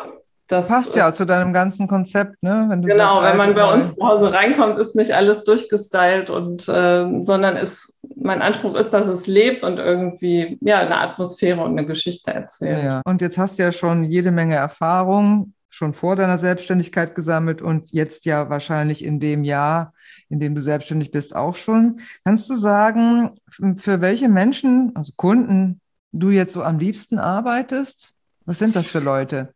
das 0.47 0.67
passt 0.67 0.95
ja 0.95 1.13
zu 1.13 1.25
deinem 1.25 1.53
ganzen 1.53 1.87
Konzept, 1.87 2.41
ne? 2.43 2.65
Wenn 2.67 2.81
genau, 2.81 3.21
sagst, 3.21 3.29
wenn 3.29 3.37
man 3.37 3.55
bei 3.55 3.73
uns 3.73 3.95
zu 3.95 4.05
Hause 4.05 4.33
reinkommt, 4.33 4.79
ist 4.79 4.95
nicht 4.95 5.13
alles 5.13 5.43
durchgestylt 5.43 6.29
und 6.29 6.67
äh, 6.67 7.23
sondern 7.23 7.55
ist 7.55 7.93
mein 8.15 8.41
Anspruch 8.41 8.75
ist, 8.75 8.89
dass 8.89 9.07
es 9.07 9.27
lebt 9.27 9.63
und 9.63 9.77
irgendwie 9.77 10.57
ja 10.61 10.79
eine 10.79 10.99
Atmosphäre 10.99 11.61
und 11.61 11.71
eine 11.71 11.85
Geschichte 11.85 12.33
erzählt. 12.33 12.83
Ja. 12.83 13.01
Und 13.05 13.21
jetzt 13.21 13.37
hast 13.37 13.59
du 13.59 13.63
ja 13.63 13.71
schon 13.71 14.03
jede 14.03 14.31
Menge 14.31 14.55
Erfahrung 14.55 15.53
schon 15.69 15.93
vor 15.93 16.15
deiner 16.15 16.37
Selbstständigkeit 16.37 17.15
gesammelt 17.15 17.61
und 17.61 17.91
jetzt 17.91 18.25
ja 18.25 18.49
wahrscheinlich 18.49 19.03
in 19.03 19.19
dem 19.19 19.43
Jahr, 19.43 19.93
in 20.29 20.39
dem 20.39 20.55
du 20.55 20.61
selbstständig 20.61 21.11
bist, 21.11 21.35
auch 21.35 21.55
schon. 21.55 21.99
Kannst 22.23 22.49
du 22.49 22.55
sagen, 22.55 23.31
für 23.77 24.01
welche 24.01 24.29
Menschen, 24.29 24.91
also 24.95 25.13
Kunden, 25.15 25.81
du 26.11 26.29
jetzt 26.29 26.53
so 26.53 26.63
am 26.63 26.79
liebsten 26.79 27.19
arbeitest? 27.19 28.13
Was 28.45 28.59
sind 28.59 28.75
das 28.75 28.87
für 28.87 28.99
Leute? 28.99 29.53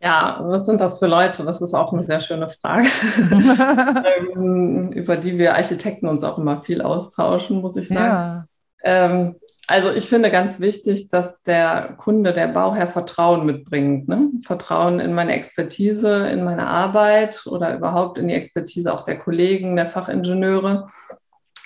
Ja, 0.00 0.40
was 0.42 0.66
sind 0.66 0.80
das 0.80 0.98
für 0.98 1.06
Leute? 1.06 1.44
Das 1.44 1.62
ist 1.62 1.74
auch 1.74 1.92
eine 1.92 2.02
sehr 2.02 2.18
schöne 2.18 2.48
Frage, 2.48 2.88
ähm, 4.34 4.90
über 4.92 5.16
die 5.16 5.38
wir 5.38 5.54
Architekten 5.54 6.08
uns 6.08 6.24
auch 6.24 6.38
immer 6.38 6.60
viel 6.60 6.82
austauschen, 6.82 7.60
muss 7.60 7.76
ich 7.76 7.86
sagen. 7.86 8.00
Ja. 8.00 8.46
Ähm, 8.82 9.36
also 9.72 9.90
ich 9.90 10.06
finde 10.06 10.30
ganz 10.30 10.60
wichtig, 10.60 11.08
dass 11.08 11.42
der 11.44 11.94
Kunde, 11.96 12.34
der 12.34 12.48
Bauherr 12.48 12.86
Vertrauen 12.86 13.46
mitbringt. 13.46 14.06
Ne? 14.06 14.28
Vertrauen 14.44 15.00
in 15.00 15.14
meine 15.14 15.32
Expertise, 15.32 16.28
in 16.28 16.44
meine 16.44 16.66
Arbeit 16.66 17.46
oder 17.46 17.74
überhaupt 17.74 18.18
in 18.18 18.28
die 18.28 18.34
Expertise 18.34 18.92
auch 18.92 19.00
der 19.00 19.16
Kollegen, 19.16 19.74
der 19.74 19.86
Fachingenieure. 19.86 20.88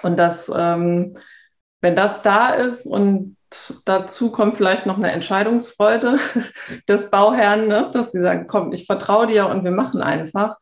Und 0.05 0.19
dass, 0.19 0.49
ähm, 0.55 1.17
wenn 1.81 1.97
das 1.97 2.23
da 2.23 2.51
ist 2.51 2.87
und 2.87 3.37
dazu 3.85 4.31
kommt 4.31 4.55
vielleicht 4.55 4.87
noch 4.87 4.99
eine 4.99 5.11
Entscheidungsfreude 5.11 6.19
des 6.89 7.11
Bauherrn, 7.11 7.67
ne? 7.67 7.91
dass 7.93 8.13
sie 8.13 8.21
sagen, 8.21 8.47
komm, 8.47 8.71
ich 8.71 8.87
vertraue 8.87 9.27
dir 9.27 9.49
und 9.49 9.65
wir 9.65 9.73
machen 9.73 10.01
einfach. 10.01 10.59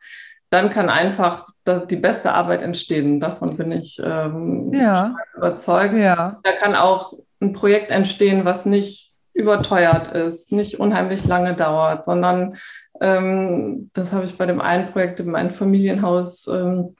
Dann 0.49 0.71
kann 0.71 0.89
einfach 0.89 1.49
die 1.67 1.97
beste 1.97 2.33
Arbeit 2.33 2.63
entstehen. 2.63 3.21
Davon 3.21 3.59
bin 3.59 3.71
ich 3.71 4.01
ähm, 4.03 4.73
ja. 4.73 5.15
überzeugt. 5.37 5.95
Ja. 5.95 6.39
Da 6.43 6.53
kann 6.53 6.75
auch 6.75 7.13
ein 7.41 7.53
Projekt 7.53 7.91
entstehen, 7.91 8.45
was 8.45 8.67
nicht 8.67 9.13
überteuert 9.33 10.09
ist, 10.13 10.53
nicht 10.53 10.79
unheimlich 10.79 11.27
lange 11.27 11.55
dauert, 11.55 12.05
sondern 12.05 12.57
ähm, 13.01 13.91
das 13.93 14.13
habe 14.13 14.25
ich 14.25 14.39
bei 14.39 14.47
dem 14.47 14.61
einen 14.61 14.93
Projekt 14.93 15.21
in 15.21 15.31
meinem 15.31 15.51
Familienhaus 15.51 16.47
ähm, 16.47 16.95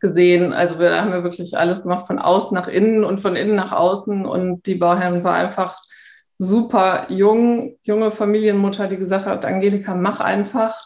gesehen. 0.00 0.52
Also 0.52 0.78
wir, 0.78 0.90
da 0.90 1.02
haben 1.02 1.12
wir 1.12 1.22
wirklich 1.22 1.56
alles 1.56 1.82
gemacht 1.82 2.06
von 2.06 2.18
außen 2.18 2.54
nach 2.54 2.68
innen 2.68 3.04
und 3.04 3.20
von 3.20 3.36
innen 3.36 3.54
nach 3.54 3.72
außen. 3.72 4.26
Und 4.26 4.66
die 4.66 4.74
Bauherrin 4.74 5.24
war 5.24 5.34
einfach 5.34 5.80
super 6.38 7.06
jung, 7.08 7.76
junge 7.82 8.10
Familienmutter, 8.10 8.88
die 8.88 8.96
gesagt 8.96 9.26
hat, 9.26 9.44
Angelika, 9.44 9.94
mach 9.94 10.20
einfach. 10.20 10.82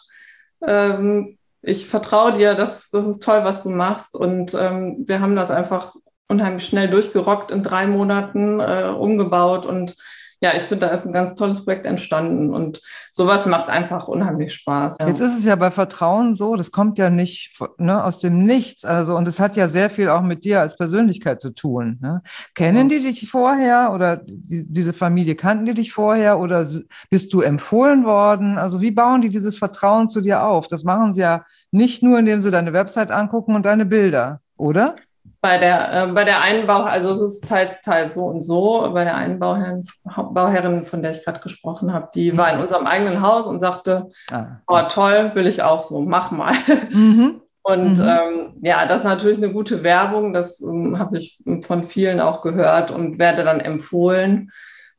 Ähm, 0.65 1.37
ich 1.61 1.87
vertraue 1.87 2.33
dir, 2.33 2.55
das, 2.55 2.89
das 2.89 3.07
ist 3.07 3.23
toll, 3.23 3.43
was 3.43 3.63
du 3.63 3.69
machst. 3.69 4.15
Und 4.15 4.53
ähm, 4.53 5.03
wir 5.07 5.21
haben 5.21 5.35
das 5.35 5.49
einfach 5.49 5.95
unheimlich 6.33 6.65
schnell 6.65 6.89
durchgerockt 6.89 7.51
in 7.51 7.63
drei 7.63 7.87
Monaten, 7.87 8.59
äh, 8.59 8.91
umgebaut 8.97 9.65
und 9.65 9.95
ja, 10.43 10.53
ich 10.57 10.63
finde, 10.63 10.87
da 10.87 10.93
ist 10.93 11.05
ein 11.05 11.13
ganz 11.13 11.35
tolles 11.35 11.63
Projekt 11.63 11.85
entstanden 11.85 12.53
und 12.53 12.81
sowas 13.13 13.45
macht 13.45 13.69
einfach 13.69 14.09
unheimlich 14.09 14.53
Spaß. 14.53 14.97
Ja. 14.99 15.07
Jetzt 15.07 15.21
ist 15.21 15.39
es 15.39 15.45
ja 15.45 15.55
bei 15.55 15.71
Vertrauen 15.71 16.35
so, 16.35 16.57
das 16.57 16.71
kommt 16.71 16.97
ja 16.97 17.09
nicht 17.09 17.57
ne, 17.77 18.03
aus 18.03 18.19
dem 18.19 18.43
Nichts, 18.45 18.83
also 18.83 19.15
und 19.15 19.25
es 19.25 19.39
hat 19.39 19.55
ja 19.55 19.69
sehr 19.69 19.89
viel 19.89 20.09
auch 20.09 20.21
mit 20.21 20.43
dir 20.43 20.59
als 20.59 20.75
Persönlichkeit 20.75 21.39
zu 21.39 21.51
tun. 21.51 21.97
Ne? 22.01 22.21
Kennen 22.55 22.89
ja. 22.89 22.97
die 22.97 23.03
dich 23.05 23.29
vorher 23.29 23.93
oder 23.93 24.17
die, 24.17 24.69
diese 24.69 24.91
Familie 24.91 25.35
kannten 25.35 25.65
die 25.65 25.75
dich 25.75 25.93
vorher 25.93 26.37
oder 26.37 26.67
bist 27.09 27.31
du 27.31 27.39
empfohlen 27.39 28.03
worden? 28.03 28.57
Also 28.57 28.81
wie 28.81 28.91
bauen 28.91 29.21
die 29.21 29.29
dieses 29.29 29.57
Vertrauen 29.57 30.09
zu 30.09 30.19
dir 30.19 30.43
auf? 30.43 30.67
Das 30.67 30.83
machen 30.83 31.13
sie 31.13 31.21
ja 31.21 31.45
nicht 31.71 32.03
nur, 32.03 32.19
indem 32.19 32.41
sie 32.41 32.51
deine 32.51 32.73
Website 32.73 33.11
angucken 33.11 33.55
und 33.55 33.65
deine 33.65 33.85
Bilder, 33.85 34.41
oder? 34.57 34.95
Bei 35.43 35.57
der, 35.57 35.93
äh, 35.93 36.07
bei 36.07 36.23
der 36.23 36.41
einen 36.41 36.65
Bau, 36.67 36.83
also 36.83 37.11
es 37.11 37.19
ist 37.19 37.47
teils, 37.49 37.81
teils 37.81 38.13
so 38.13 38.23
und 38.23 38.43
so. 38.43 38.89
Bei 38.93 39.03
der 39.03 39.17
einen 39.17 39.39
Bauherrin, 39.39 39.85
Bauherrin 40.05 40.85
von 40.85 41.03
der 41.03 41.11
ich 41.11 41.25
gerade 41.25 41.41
gesprochen 41.41 41.93
habe, 41.93 42.07
die 42.15 42.31
mhm. 42.31 42.37
war 42.37 42.53
in 42.53 42.61
unserem 42.61 42.87
eigenen 42.87 43.21
Haus 43.21 43.45
und 43.45 43.59
sagte, 43.59 44.07
ah. 44.31 44.61
oh 44.67 44.79
toll, 44.89 45.31
will 45.33 45.45
ich 45.45 45.61
auch 45.61 45.83
so, 45.83 45.99
mach 45.99 46.31
mal. 46.31 46.53
Mhm. 46.91 47.41
Und 47.61 47.97
mhm. 47.97 48.07
Ähm, 48.07 48.53
ja, 48.61 48.85
das 48.85 48.99
ist 48.99 49.03
natürlich 49.03 49.37
eine 49.37 49.51
gute 49.51 49.83
Werbung, 49.83 50.33
das 50.33 50.61
ähm, 50.61 50.97
habe 50.97 51.17
ich 51.17 51.41
von 51.61 51.83
vielen 51.83 52.21
auch 52.21 52.41
gehört 52.41 52.91
und 52.91 53.19
werde 53.19 53.43
dann 53.43 53.59
empfohlen. 53.59 54.49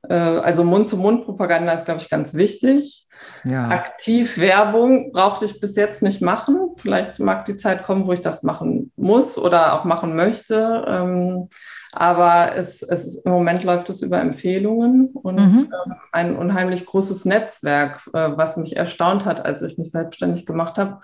Äh, 0.09 0.15
also 0.15 0.63
Mund-zu-Mund-Propaganda 0.63 1.73
ist, 1.73 1.87
glaube 1.87 2.01
ich, 2.01 2.11
ganz 2.11 2.35
wichtig. 2.35 3.04
Ja. 3.45 3.69
Aktiv 3.69 4.39
Werbung 4.39 5.13
brauchte 5.13 5.45
ich 5.45 5.61
bis 5.61 5.77
jetzt 5.77 6.03
nicht 6.03 6.23
machen. 6.23 6.71
Vielleicht 6.77 7.21
mag 7.21 7.45
die 7.45 7.57
Zeit 7.57 7.85
kommen, 7.85 8.07
wo 8.07 8.13
ich 8.13 8.23
das 8.23 8.43
machen 8.43 8.91
muss 8.97 9.37
oder 9.37 9.75
auch 9.75 9.85
machen 9.85 10.17
möchte. 10.17 10.85
Ähm, 10.89 11.49
aber 11.93 12.57
es, 12.57 12.83
es 12.83 13.05
ist, 13.05 13.27
im 13.27 13.33
Moment 13.33 13.63
läuft 13.63 13.89
es 13.91 14.03
über 14.03 14.21
Empfehlungen 14.21 15.09
und 15.09 15.37
mhm. 15.37 15.73
Ähm, 15.87 15.95
ein 16.13 16.37
unheimlich 16.37 16.87
großes 16.87 17.25
Netzwerk, 17.25 18.01
äh, 18.13 18.31
was 18.35 18.57
mich 18.57 18.77
erstaunt 18.77 19.25
hat, 19.25 19.45
als 19.45 19.63
ich 19.63 19.79
mich 19.79 19.91
selbstständig 19.91 20.47
gemacht 20.47 20.79
habe 20.79 21.01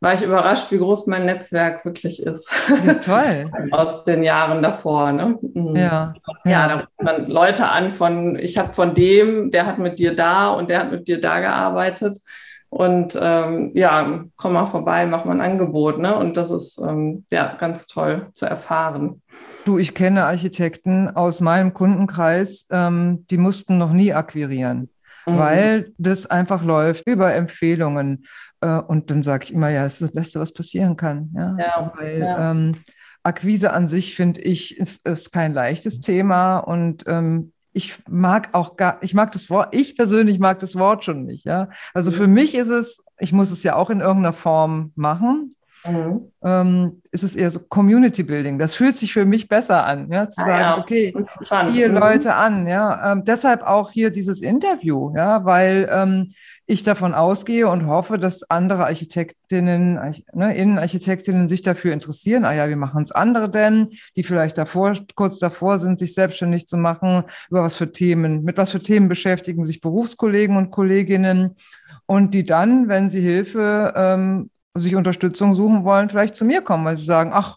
war 0.00 0.14
ich 0.14 0.22
überrascht, 0.22 0.70
wie 0.70 0.78
groß 0.78 1.06
mein 1.06 1.26
Netzwerk 1.26 1.84
wirklich 1.84 2.22
ist. 2.22 2.50
Ja, 2.84 2.94
toll. 2.94 3.50
Aus 3.70 4.02
den 4.04 4.22
Jahren 4.22 4.62
davor. 4.62 5.12
Ne? 5.12 5.38
Mhm. 5.42 5.76
Ja. 5.76 6.14
Ja, 6.44 6.68
da 6.68 6.74
ruft 6.76 7.02
man 7.02 7.28
Leute 7.28 7.68
an 7.68 7.92
von, 7.92 8.38
ich 8.38 8.56
habe 8.56 8.72
von 8.72 8.94
dem, 8.94 9.50
der 9.50 9.66
hat 9.66 9.78
mit 9.78 9.98
dir 9.98 10.14
da 10.14 10.48
und 10.48 10.70
der 10.70 10.80
hat 10.80 10.90
mit 10.90 11.06
dir 11.06 11.20
da 11.20 11.40
gearbeitet. 11.40 12.18
Und 12.70 13.18
ähm, 13.20 13.72
ja, 13.74 14.24
komm 14.36 14.52
mal 14.52 14.64
vorbei, 14.64 15.04
mach 15.04 15.24
mal 15.24 15.32
ein 15.32 15.40
Angebot. 15.40 15.98
Ne? 15.98 16.14
Und 16.16 16.36
das 16.36 16.50
ist 16.50 16.78
ähm, 16.78 17.26
ja 17.30 17.56
ganz 17.58 17.88
toll 17.88 18.28
zu 18.32 18.46
erfahren. 18.46 19.20
Du, 19.64 19.76
ich 19.76 19.94
kenne 19.94 20.24
Architekten 20.24 21.08
aus 21.08 21.40
meinem 21.40 21.74
Kundenkreis, 21.74 22.68
ähm, 22.70 23.26
die 23.28 23.38
mussten 23.38 23.76
noch 23.76 23.92
nie 23.92 24.14
akquirieren, 24.14 24.88
mhm. 25.26 25.38
weil 25.38 25.92
das 25.98 26.26
einfach 26.26 26.62
läuft 26.62 27.06
über 27.06 27.34
Empfehlungen. 27.34 28.24
Äh, 28.60 28.80
und 28.80 29.10
dann 29.10 29.22
sage 29.22 29.44
ich 29.44 29.52
immer, 29.52 29.70
ja, 29.70 29.84
es 29.84 29.94
ist 29.94 30.02
das 30.02 30.12
Beste, 30.12 30.40
was 30.40 30.52
passieren 30.52 30.96
kann. 30.96 31.30
Ja, 31.34 31.56
ja 31.58 31.92
weil 31.96 32.18
ja. 32.18 32.50
Ähm, 32.50 32.72
Akquise 33.22 33.72
an 33.72 33.86
sich, 33.86 34.14
finde 34.14 34.40
ich, 34.40 34.78
ist, 34.78 35.06
ist 35.06 35.32
kein 35.32 35.52
leichtes 35.52 36.00
Thema 36.00 36.58
und 36.58 37.04
ähm, 37.06 37.52
ich 37.72 37.98
mag 38.08 38.48
auch 38.52 38.76
gar, 38.76 38.98
ich 39.02 39.14
mag 39.14 39.30
das 39.32 39.50
Wort, 39.50 39.74
ich 39.74 39.96
persönlich 39.96 40.38
mag 40.38 40.58
das 40.58 40.74
Wort 40.76 41.04
schon 41.04 41.24
nicht, 41.24 41.44
ja. 41.44 41.68
Also 41.94 42.10
mhm. 42.10 42.14
für 42.14 42.26
mich 42.26 42.54
ist 42.54 42.68
es, 42.68 43.04
ich 43.18 43.32
muss 43.32 43.50
es 43.50 43.62
ja 43.62 43.76
auch 43.76 43.90
in 43.90 44.00
irgendeiner 44.00 44.32
Form 44.32 44.92
machen. 44.96 45.54
Mhm. 45.86 46.30
Ähm, 46.42 47.02
ist 47.10 47.22
es 47.22 47.34
eher 47.34 47.50
so 47.50 47.58
Community 47.58 48.22
Building. 48.22 48.58
Das 48.58 48.74
fühlt 48.74 48.96
sich 48.96 49.14
für 49.14 49.24
mich 49.24 49.48
besser 49.48 49.86
an, 49.86 50.10
ja, 50.12 50.28
zu 50.28 50.40
ah, 50.42 50.44
sagen, 50.44 50.60
ja. 50.60 50.78
okay, 50.78 51.14
ziehe 51.42 51.88
mhm. 51.88 51.96
Leute 51.96 52.34
an, 52.34 52.66
ja. 52.66 53.12
Ähm, 53.12 53.24
deshalb 53.24 53.62
auch 53.62 53.90
hier 53.90 54.10
dieses 54.10 54.42
Interview, 54.42 55.14
ja, 55.16 55.44
weil 55.44 55.88
ähm, 55.90 56.34
ich 56.70 56.84
davon 56.84 57.14
ausgehe 57.14 57.66
und 57.66 57.86
hoffe, 57.86 58.16
dass 58.16 58.48
andere 58.48 58.84
Architektinnen, 58.84 59.94
ne, 60.32 60.54
Innenarchitektinnen 60.54 61.48
sich 61.48 61.62
dafür 61.62 61.92
interessieren. 61.92 62.44
Ah 62.44 62.54
ja, 62.54 62.68
wie 62.68 62.76
machen 62.76 63.02
es 63.02 63.10
andere 63.10 63.50
denn, 63.50 63.88
die 64.14 64.22
vielleicht 64.22 64.56
davor, 64.56 64.94
kurz 65.16 65.40
davor 65.40 65.80
sind, 65.80 65.98
sich 65.98 66.14
selbstständig 66.14 66.68
zu 66.68 66.76
machen? 66.76 67.24
Über 67.50 67.64
was 67.64 67.74
für 67.74 67.90
Themen, 67.90 68.44
mit 68.44 68.56
was 68.56 68.70
für 68.70 68.78
Themen 68.78 69.08
beschäftigen 69.08 69.64
sich 69.64 69.80
Berufskollegen 69.80 70.56
und 70.56 70.70
Kolleginnen? 70.70 71.56
Und 72.06 72.34
die 72.34 72.44
dann, 72.44 72.86
wenn 72.86 73.08
sie 73.08 73.20
Hilfe, 73.20 73.92
ähm, 73.96 74.50
sich 74.74 74.94
Unterstützung 74.94 75.54
suchen 75.54 75.82
wollen, 75.82 76.08
vielleicht 76.08 76.36
zu 76.36 76.44
mir 76.44 76.62
kommen, 76.62 76.84
weil 76.84 76.96
sie 76.96 77.04
sagen, 77.04 77.32
ach, 77.34 77.56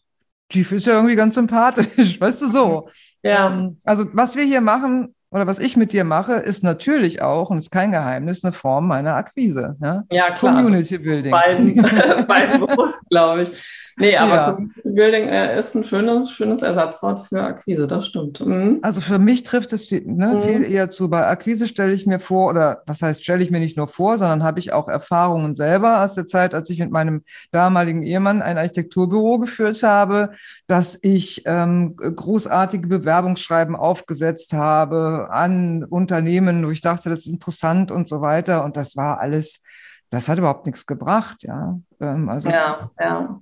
Chief 0.51 0.71
ist 0.71 0.87
ja 0.87 0.93
irgendwie 0.93 1.15
ganz 1.15 1.35
sympathisch, 1.35 2.19
weißt 2.19 2.41
du 2.41 2.49
so. 2.49 2.89
Ja. 3.21 3.47
Ähm, 3.47 3.77
also 3.83 4.05
was 4.13 4.35
wir 4.35 4.43
hier 4.43 4.61
machen, 4.61 5.13
oder 5.33 5.47
was 5.47 5.57
ich 5.57 5.75
mit 5.75 5.93
dir 5.93 6.03
mache, 6.03 6.33
ist 6.33 6.63
natürlich 6.63 7.23
auch, 7.23 7.49
und 7.49 7.57
ist 7.57 7.71
kein 7.71 7.91
Geheimnis, 7.91 8.43
eine 8.43 8.53
Form 8.53 8.87
meiner 8.87 9.15
Akquise. 9.15 9.75
Ja, 9.81 10.03
ja 10.11 10.31
klar. 10.31 10.61
Community 10.61 10.99
Building. 10.99 11.31
Beiden, 11.31 11.75
beiden 12.27 12.59
bewusst, 12.59 13.03
glaube 13.09 13.43
ich. 13.43 13.49
Nee, 13.97 14.17
aber 14.17 14.35
ja. 14.35 14.51
Community 14.51 14.81
Building 14.83 15.27
äh, 15.27 15.59
ist 15.59 15.75
ein 15.75 15.83
schönes, 15.83 16.31
schönes 16.31 16.61
Ersatzwort 16.61 17.21
für 17.21 17.41
Akquise, 17.41 17.87
das 17.87 18.07
stimmt. 18.07 18.39
Mhm. 18.45 18.79
Also 18.81 19.01
für 19.01 19.19
mich 19.19 19.43
trifft 19.43 19.73
es 19.73 19.91
ne, 19.91 20.01
mhm. 20.05 20.41
viel 20.41 20.63
eher 20.63 20.89
zu. 20.89 21.09
Bei 21.09 21.27
Akquise 21.27 21.67
stelle 21.67 21.93
ich 21.93 22.05
mir 22.05 22.19
vor, 22.19 22.49
oder 22.49 22.81
was 22.85 23.01
heißt, 23.01 23.23
stelle 23.23 23.43
ich 23.43 23.51
mir 23.51 23.59
nicht 23.59 23.77
nur 23.77 23.87
vor, 23.87 24.17
sondern 24.17 24.43
habe 24.43 24.59
ich 24.59 24.73
auch 24.73 24.87
Erfahrungen 24.87 25.55
selber 25.55 26.03
aus 26.03 26.15
der 26.15 26.25
Zeit, 26.25 26.53
als 26.53 26.69
ich 26.69 26.79
mit 26.79 26.91
meinem 26.91 27.23
damaligen 27.51 28.03
Ehemann 28.03 28.41
ein 28.41 28.57
Architekturbüro 28.57 29.39
geführt 29.39 29.83
habe, 29.83 30.31
dass 30.67 30.97
ich 31.01 31.43
ähm, 31.45 31.95
großartige 31.95 32.87
Bewerbungsschreiben 32.87 33.75
aufgesetzt 33.75 34.53
habe 34.53 35.27
an 35.31 35.83
Unternehmen, 35.83 36.65
wo 36.65 36.71
ich 36.71 36.81
dachte, 36.81 37.09
das 37.09 37.21
ist 37.21 37.31
interessant 37.31 37.91
und 37.91 38.07
so 38.07 38.21
weiter. 38.21 38.63
Und 38.63 38.75
das 38.77 38.95
war 38.95 39.19
alles, 39.19 39.61
das 40.09 40.29
hat 40.29 40.39
überhaupt 40.39 40.65
nichts 40.65 40.85
gebracht, 40.85 41.43
ja. 41.43 41.79
Ähm, 41.99 42.29
also, 42.29 42.49
ja, 42.49 42.89
ja. 42.99 43.39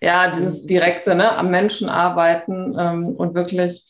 Ja, 0.00 0.30
dieses 0.30 0.66
direkte, 0.66 1.14
ne, 1.14 1.36
am 1.36 1.50
Menschen 1.50 1.88
arbeiten 1.88 2.76
ähm, 2.78 3.16
und 3.16 3.34
wirklich 3.34 3.86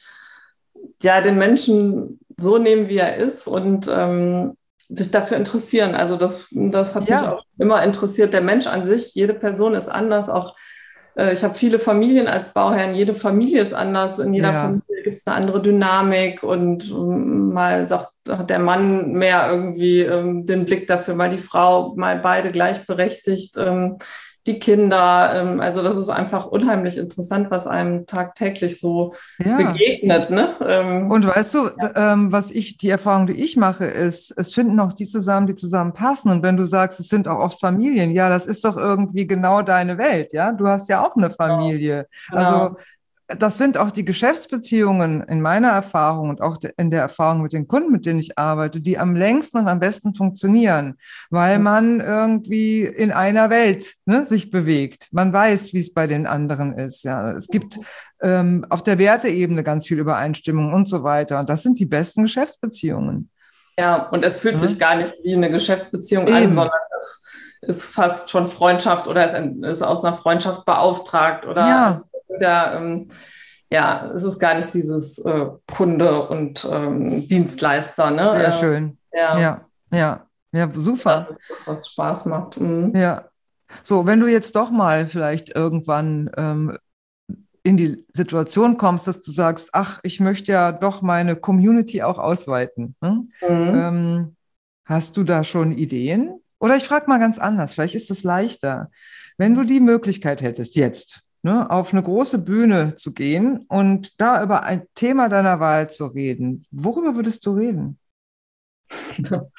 ja, 1.02 1.20
den 1.20 1.38
Menschen 1.38 2.20
so 2.36 2.58
nehmen, 2.58 2.88
wie 2.88 2.98
er 2.98 3.16
ist 3.16 3.46
und 3.46 3.88
ähm, 3.92 4.56
sich 4.88 5.10
dafür 5.10 5.36
interessieren. 5.36 5.94
Also 5.94 6.16
das, 6.16 6.46
das 6.50 6.94
hat 6.94 7.08
ja. 7.08 7.20
mich 7.20 7.28
auch 7.30 7.44
immer 7.58 7.82
interessiert. 7.82 8.32
Der 8.32 8.42
Mensch 8.42 8.66
an 8.66 8.86
sich, 8.86 9.14
jede 9.14 9.34
Person 9.34 9.74
ist 9.74 9.88
anders, 9.88 10.28
auch 10.28 10.54
äh, 11.16 11.32
ich 11.32 11.42
habe 11.44 11.54
viele 11.54 11.78
Familien 11.78 12.26
als 12.26 12.52
Bauherrn, 12.52 12.94
jede 12.94 13.14
Familie 13.14 13.62
ist 13.62 13.74
anders, 13.74 14.18
in 14.18 14.34
jeder 14.34 14.52
ja. 14.52 14.62
Familie 14.62 15.02
gibt 15.04 15.16
es 15.16 15.26
eine 15.26 15.36
andere 15.36 15.62
Dynamik 15.62 16.42
und 16.42 16.90
ähm, 16.90 17.52
mal 17.52 17.86
sagt 17.88 18.10
hat 18.28 18.48
der 18.48 18.58
Mann 18.58 19.12
mehr 19.12 19.50
irgendwie 19.50 20.00
ähm, 20.00 20.46
den 20.46 20.64
Blick 20.64 20.86
dafür, 20.86 21.14
mal 21.14 21.30
die 21.30 21.38
Frau, 21.38 21.94
mal 21.94 22.18
beide 22.18 22.50
gleichberechtigt. 22.50 23.56
Ähm, 23.58 23.98
die 24.46 24.58
Kinder. 24.58 25.32
Ähm, 25.34 25.60
also 25.60 25.82
das 25.82 25.96
ist 25.96 26.08
einfach 26.08 26.46
unheimlich 26.46 26.98
interessant, 26.98 27.50
was 27.50 27.66
einem 27.66 28.06
tagtäglich 28.06 28.78
so 28.78 29.14
ja. 29.38 29.56
begegnet. 29.56 30.30
Ne? 30.30 30.54
Ähm, 30.66 31.10
und 31.10 31.26
weißt 31.26 31.54
du, 31.54 31.70
ja. 31.80 32.12
ähm, 32.12 32.32
was 32.32 32.50
ich, 32.50 32.76
die 32.76 32.90
Erfahrung, 32.90 33.26
die 33.26 33.42
ich 33.42 33.56
mache, 33.56 33.86
ist, 33.86 34.32
es 34.36 34.52
finden 34.52 34.78
auch 34.80 34.92
die 34.92 35.06
zusammen, 35.06 35.46
die 35.46 35.54
zusammenpassen. 35.54 36.30
Und 36.30 36.42
wenn 36.42 36.56
du 36.56 36.66
sagst, 36.66 37.00
es 37.00 37.08
sind 37.08 37.28
auch 37.28 37.38
oft 37.38 37.60
Familien, 37.60 38.10
ja, 38.10 38.28
das 38.28 38.46
ist 38.46 38.64
doch 38.64 38.76
irgendwie 38.76 39.26
genau 39.26 39.62
deine 39.62 39.98
Welt, 39.98 40.32
ja. 40.32 40.52
Du 40.52 40.68
hast 40.68 40.88
ja 40.88 41.04
auch 41.04 41.16
eine 41.16 41.30
Familie. 41.30 42.06
Genau. 42.30 42.42
Also 42.42 42.76
das 43.26 43.56
sind 43.56 43.78
auch 43.78 43.90
die 43.90 44.04
Geschäftsbeziehungen 44.04 45.22
in 45.22 45.40
meiner 45.40 45.70
Erfahrung 45.70 46.28
und 46.28 46.42
auch 46.42 46.58
in 46.76 46.90
der 46.90 47.00
Erfahrung 47.00 47.40
mit 47.42 47.54
den 47.54 47.66
Kunden, 47.66 47.90
mit 47.90 48.04
denen 48.04 48.20
ich 48.20 48.38
arbeite, 48.38 48.80
die 48.80 48.98
am 48.98 49.16
längsten 49.16 49.58
und 49.58 49.68
am 49.68 49.80
besten 49.80 50.14
funktionieren, 50.14 50.98
weil 51.30 51.58
man 51.58 52.00
irgendwie 52.00 52.82
in 52.82 53.12
einer 53.12 53.48
Welt 53.48 53.94
ne, 54.04 54.26
sich 54.26 54.50
bewegt. 54.50 55.08
Man 55.10 55.32
weiß, 55.32 55.72
wie 55.72 55.78
es 55.78 55.94
bei 55.94 56.06
den 56.06 56.26
anderen 56.26 56.78
ist. 56.78 57.02
Ja, 57.02 57.32
es 57.32 57.48
gibt 57.48 57.80
ähm, 58.20 58.66
auf 58.68 58.82
der 58.82 58.98
Werteebene 58.98 59.64
ganz 59.64 59.86
viel 59.86 59.98
Übereinstimmung 59.98 60.74
und 60.74 60.86
so 60.86 61.02
weiter. 61.02 61.40
Und 61.40 61.48
das 61.48 61.62
sind 61.62 61.78
die 61.78 61.86
besten 61.86 62.24
Geschäftsbeziehungen. 62.24 63.30
Ja, 63.78 64.06
und 64.10 64.22
es 64.24 64.38
fühlt 64.38 64.60
ja. 64.60 64.68
sich 64.68 64.78
gar 64.78 64.96
nicht 64.96 65.14
wie 65.24 65.34
eine 65.34 65.50
Geschäftsbeziehung 65.50 66.26
Eben. 66.26 66.36
an, 66.36 66.52
sondern 66.52 66.78
es 66.98 67.22
ist 67.62 67.84
fast 67.86 68.28
schon 68.28 68.48
Freundschaft 68.48 69.08
oder 69.08 69.24
es 69.24 69.32
ist 69.72 69.82
aus 69.82 70.04
einer 70.04 70.14
Freundschaft 70.14 70.66
beauftragt 70.66 71.46
oder 71.46 71.66
ja 71.66 72.04
da, 72.40 72.76
ähm, 72.76 73.08
ja, 73.70 74.10
es 74.14 74.22
ist 74.22 74.38
gar 74.38 74.54
nicht 74.54 74.72
dieses 74.74 75.18
äh, 75.18 75.46
Kunde 75.74 76.28
und 76.28 76.66
ähm, 76.70 77.26
Dienstleister. 77.26 78.10
Ne? 78.10 78.30
Sehr 78.32 78.48
äh, 78.48 78.60
schön. 78.60 78.98
Ja. 79.12 79.38
ja, 79.38 79.64
ja, 79.92 80.26
ja, 80.52 80.70
super. 80.74 81.26
Das 81.28 81.30
ist 81.30 81.40
das, 81.48 81.66
was 81.66 81.88
Spaß 81.88 82.26
macht. 82.26 82.60
Mhm. 82.60 82.94
Ja. 82.94 83.24
So, 83.82 84.06
wenn 84.06 84.20
du 84.20 84.26
jetzt 84.26 84.54
doch 84.54 84.70
mal 84.70 85.08
vielleicht 85.08 85.54
irgendwann 85.54 86.30
ähm, 86.36 86.78
in 87.64 87.76
die 87.76 88.04
Situation 88.12 88.76
kommst, 88.76 89.06
dass 89.06 89.22
du 89.22 89.32
sagst, 89.32 89.70
ach, 89.72 89.98
ich 90.02 90.20
möchte 90.20 90.52
ja 90.52 90.70
doch 90.70 91.02
meine 91.02 91.34
Community 91.34 92.02
auch 92.02 92.18
ausweiten. 92.18 92.94
Hm? 93.02 93.32
Mhm. 93.40 93.72
Ähm, 93.74 94.36
hast 94.84 95.16
du 95.16 95.24
da 95.24 95.42
schon 95.44 95.72
Ideen? 95.72 96.40
Oder 96.60 96.76
ich 96.76 96.84
frage 96.84 97.06
mal 97.08 97.18
ganz 97.18 97.38
anders, 97.38 97.72
vielleicht 97.74 97.94
ist 97.94 98.10
es 98.10 98.22
leichter. 98.22 98.90
Wenn 99.38 99.54
du 99.54 99.64
die 99.64 99.80
Möglichkeit 99.80 100.42
hättest, 100.42 100.76
jetzt, 100.76 101.23
ne, 101.44 101.70
auf 101.70 101.92
eine 101.92 102.02
große 102.02 102.38
Bühne 102.38 102.96
zu 102.96 103.12
gehen 103.12 103.66
und 103.68 104.20
da 104.20 104.42
über 104.42 104.62
ein 104.62 104.86
Thema 104.94 105.28
deiner 105.28 105.60
Wahl 105.60 105.90
zu 105.90 106.06
reden. 106.06 106.66
Worüber 106.70 107.14
würdest 107.14 107.46
du 107.46 107.52
reden? 107.52 107.98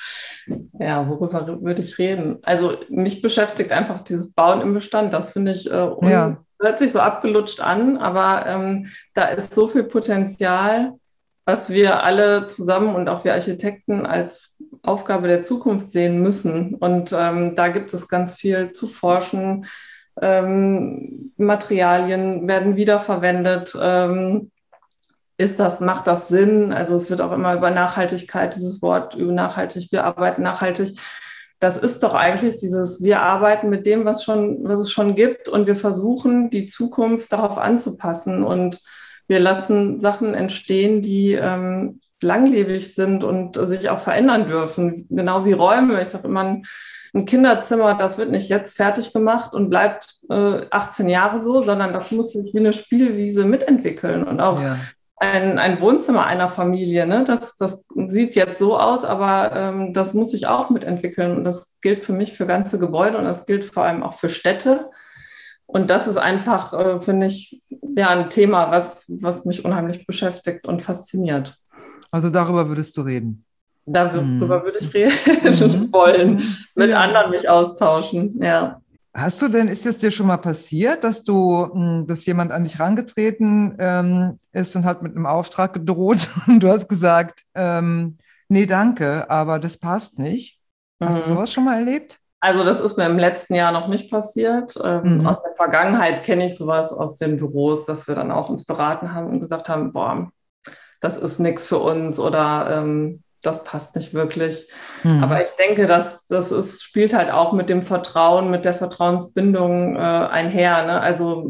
Ja, 0.78 1.10
worüber 1.10 1.60
würde 1.63 1.82
ich 1.82 1.98
reden? 1.98 2.38
Also 2.43 2.78
mich 2.89 3.24
beschäftigt 3.24 3.71
einfach 3.71 4.02
dieses 4.02 4.32
Bauen 4.34 4.62
im 4.62 4.76
Bestand. 4.76 5.12
Das 5.12 5.34
finde 5.34 5.52
ich, 5.54 5.65
äh, 5.71 5.89
ja. 6.02 6.38
hört 6.62 6.78
sich 6.78 6.91
so 6.91 7.00
abgelutscht 7.00 7.62
an, 7.62 7.98
aber 7.98 8.45
ähm, 8.45 8.91
da 9.15 9.24
ist 9.24 9.56
so 9.56 9.67
viel 9.67 9.86
Potenzial, 9.86 10.93
was 11.45 11.71
wir 11.71 12.04
alle 12.04 12.45
zusammen 12.45 12.93
und 12.93 13.10
auch 13.10 13.24
wir 13.24 13.34
Architekten 13.34 14.06
als 14.06 14.56
Aufgabe 14.84 15.28
der 15.28 15.41
Zukunft 15.41 15.89
sehen 15.89 16.21
müssen. 16.21 16.76
Und 16.76 17.12
ähm, 17.12 17.56
da 17.56 17.69
gibt 17.69 17.91
es 17.95 18.08
ganz 18.08 18.36
viel 18.36 18.71
zu 18.71 18.86
forschen, 18.86 19.65
ähm, 20.21 21.34
Materialien 21.38 22.47
werden 22.47 22.75
wiederverwendet. 22.75 23.78
Ähm, 23.82 24.51
ist 25.38 25.60
das, 25.60 25.82
macht 25.82 26.08
das 26.08 26.30
Sinn? 26.30 26.71
Also 26.71 26.95
es 26.95 27.10
wird 27.10 27.21
auch 27.21 27.34
immer 27.34 27.56
über 27.56 27.69
Nachhaltigkeit, 27.69 28.56
dieses 28.56 28.82
Wort 28.82 29.15
über 29.15 29.34
nachhaltig, 29.34 29.91
wir 29.91 30.06
arbeiten 30.06 30.43
nachhaltig. 30.43 30.97
Das 31.60 31.78
ist 31.78 32.04
doch 32.04 32.13
eigentlich 32.13 32.58
dieses, 32.58 33.01
wir 33.04 33.21
arbeiten 33.21 33.69
mit 33.69 33.86
dem, 33.86 34.06
was 34.06 34.23
schon, 34.23 34.60
was 34.63 34.80
es 34.80 34.91
schon 34.91 35.15
gibt 35.15 35.49
und 35.49 35.67
wir 35.67 35.75
versuchen, 35.75 36.49
die 36.49 36.67
Zukunft 36.67 37.34
darauf 37.34 37.58
anzupassen 37.58 38.43
und 38.43 38.82
wir 39.28 39.39
lassen 39.39 39.99
Sachen 39.99 40.34
entstehen, 40.36 41.01
die 41.01 41.34
ähm, 41.34 41.99
langlebig 42.21 42.93
sind 42.93 43.23
und 43.23 43.56
sich 43.67 43.89
auch 43.89 43.99
verändern 43.99 44.47
dürfen. 44.47 45.08
Genau 45.10 45.45
wie 45.45 45.54
Räume. 45.54 46.01
Ich 46.01 46.10
sage 46.10 46.28
immer, 46.28 46.62
Kinderzimmer, 47.23 47.93
das 47.93 48.17
wird 48.17 48.30
nicht 48.30 48.49
jetzt 48.49 48.75
fertig 48.75 49.13
gemacht 49.13 49.54
und 49.54 49.69
bleibt 49.69 50.15
äh, 50.30 50.65
18 50.69 51.08
Jahre 51.08 51.39
so, 51.39 51.62
sondern 51.62 51.93
das 51.93 52.12
muss 52.12 52.34
sich 52.34 52.54
wie 52.54 52.60
eine 52.60 52.73
Spielwiese 52.73 53.45
mitentwickeln 53.45 54.23
und 54.23 54.41
auch 54.41 54.62
ja. 54.62 54.78
ein, 55.15 55.58
ein 55.58 55.80
Wohnzimmer 55.80 56.25
einer 56.25 56.49
Familie. 56.49 57.08
Ne? 57.08 57.23
Das, 57.23 57.56
das 57.56 57.86
sieht 58.10 58.36
jetzt 58.36 58.60
so 58.60 58.78
aus, 58.78 59.06
aber 59.06 59.56
ähm, 59.56 59.93
das 59.93 60.13
muss 60.13 60.32
sich 60.32 60.47
auch 60.47 60.69
mitentwickeln 60.69 61.38
und 61.38 61.45
das 61.45 61.78
gilt 61.82 61.99
für 61.99 62.12
mich 62.12 62.34
für 62.34 62.45
ganze 62.45 62.80
Gebäude 62.80 63.17
und 63.17 63.23
das 63.23 63.45
gilt 63.45 63.63
vor 63.63 63.84
allem 63.84 64.04
auch 64.04 64.15
für 64.15 64.30
Städte. 64.30 64.89
Und 65.67 65.89
das 65.89 66.08
ist 66.08 66.17
einfach, 66.17 66.73
äh, 66.73 66.99
finde 66.99 67.28
ich, 67.28 67.63
ja, 67.97 68.10
ein 68.10 68.30
Thema, 68.30 68.71
was, 68.71 69.06
was 69.21 69.45
mich 69.45 69.63
unheimlich 69.63 70.06
beschäftigt 70.06 70.67
und 70.67 70.82
fasziniert. 70.82 71.58
Also 72.12 72.30
darüber 72.30 72.67
würdest 72.67 72.97
du 72.97 73.01
reden. 73.01 73.45
Darüber 73.86 74.21
mhm. 74.24 74.63
würde 74.63 74.78
ich 74.80 74.93
reden 74.93 75.13
mhm. 75.43 75.93
wollen, 75.93 76.43
mit 76.74 76.89
ja. 76.89 77.02
anderen 77.02 77.32
mich 77.32 77.48
austauschen, 77.48 78.41
ja. 78.41 78.82
Hast 79.13 79.41
du 79.41 79.48
denn, 79.48 79.69
ist 79.69 79.86
es 79.86 79.98
dir 79.98 80.12
schon 80.12 80.28
mal 80.28 80.38
passiert, 80.38 81.06
dass 81.06 81.24
du, 81.24 81.69
hm, 81.71 82.06
dass 82.06 82.26
jemand 82.26 82.52
an 82.52 82.65
dich 82.65 82.80
rangetreten 82.82 83.78
ähm, 83.80 84.39
ist 84.52 84.76
und 84.76 84.84
hat 84.84 85.04
mit 85.04 85.15
einem 85.15 85.26
Auftrag 85.26 85.74
gedroht 85.74 86.30
und 86.48 86.62
du 86.62 86.67
hast 86.67 86.89
gesagt, 86.89 87.43
ähm, 87.54 88.17
nee, 88.50 88.65
danke, 88.65 89.30
aber 89.30 89.60
das 89.60 89.78
passt 89.78 90.19
nicht? 90.19 90.60
Hast 91.02 91.15
mhm. 91.15 91.21
du 91.21 91.28
sowas 91.30 91.54
schon 91.54 91.63
mal 91.63 91.80
erlebt? 91.80 92.19
Also 92.41 92.63
das 92.63 92.80
ist 92.80 92.98
mir 92.98 93.06
im 93.06 93.17
letzten 93.17 93.56
Jahr 93.56 93.71
noch 93.71 93.88
nicht 93.88 94.12
passiert. 94.12 94.78
Ähm, 94.84 95.19
mhm. 95.19 95.28
Aus 95.28 95.41
der 95.41 95.54
Vergangenheit 95.54 96.24
kenne 96.24 96.45
ich 96.45 96.58
sowas 96.58 96.91
aus 96.91 97.15
den 97.15 97.38
Büros, 97.38 97.86
dass 97.86 98.08
wir 98.08 98.15
dann 98.15 98.32
auch 98.32 98.50
uns 98.50 98.65
beraten 98.65 99.13
haben 99.13 99.28
und 99.28 99.39
gesagt 99.39 99.69
haben, 99.69 99.93
boah, 99.93 100.30
das 101.00 101.17
ist 101.17 101.39
nichts 101.39 101.65
für 101.65 101.80
uns 101.80 102.19
oder 102.19 102.82
ähm, 102.84 103.24
das 103.46 103.64
passt 103.64 103.96
nicht 103.96 104.14
wirklich. 104.14 104.68
Mhm. 105.04 105.24
Aber 105.24 105.44
ich 105.44 105.52
denke, 105.52 105.88
dass 105.88 106.26
das 106.28 106.52
ist, 106.52 106.84
spielt 106.84 107.14
halt 107.14 107.32
auch 107.32 107.54
mit 107.54 107.70
dem 107.70 107.82
Vertrauen, 107.82 108.52
mit 108.52 108.66
der 108.66 108.74
Vertrauensbindung 108.74 109.96
äh, 109.96 110.00
einher. 110.00 110.86
Ne? 110.86 111.02
Also 111.02 111.50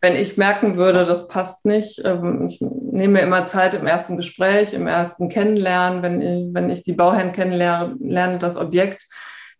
wenn 0.00 0.16
ich 0.16 0.36
merken 0.36 0.76
würde, 0.76 1.04
das 1.04 1.28
passt 1.28 1.66
nicht, 1.66 2.02
ähm, 2.04 2.46
ich 2.46 2.60
nehme 2.60 3.14
mir 3.14 3.20
immer 3.20 3.46
Zeit 3.46 3.74
im 3.74 3.86
ersten 3.86 4.16
Gespräch, 4.16 4.72
im 4.72 4.86
ersten 4.86 5.28
Kennenlernen, 5.28 6.02
wenn 6.02 6.20
ich, 6.20 6.54
wenn 6.54 6.70
ich 6.70 6.82
die 6.82 6.94
Bauherren 6.94 7.32
kennenlerne, 7.32 7.96
lerne 8.00 8.38
das 8.38 8.56
Objekt, 8.56 9.06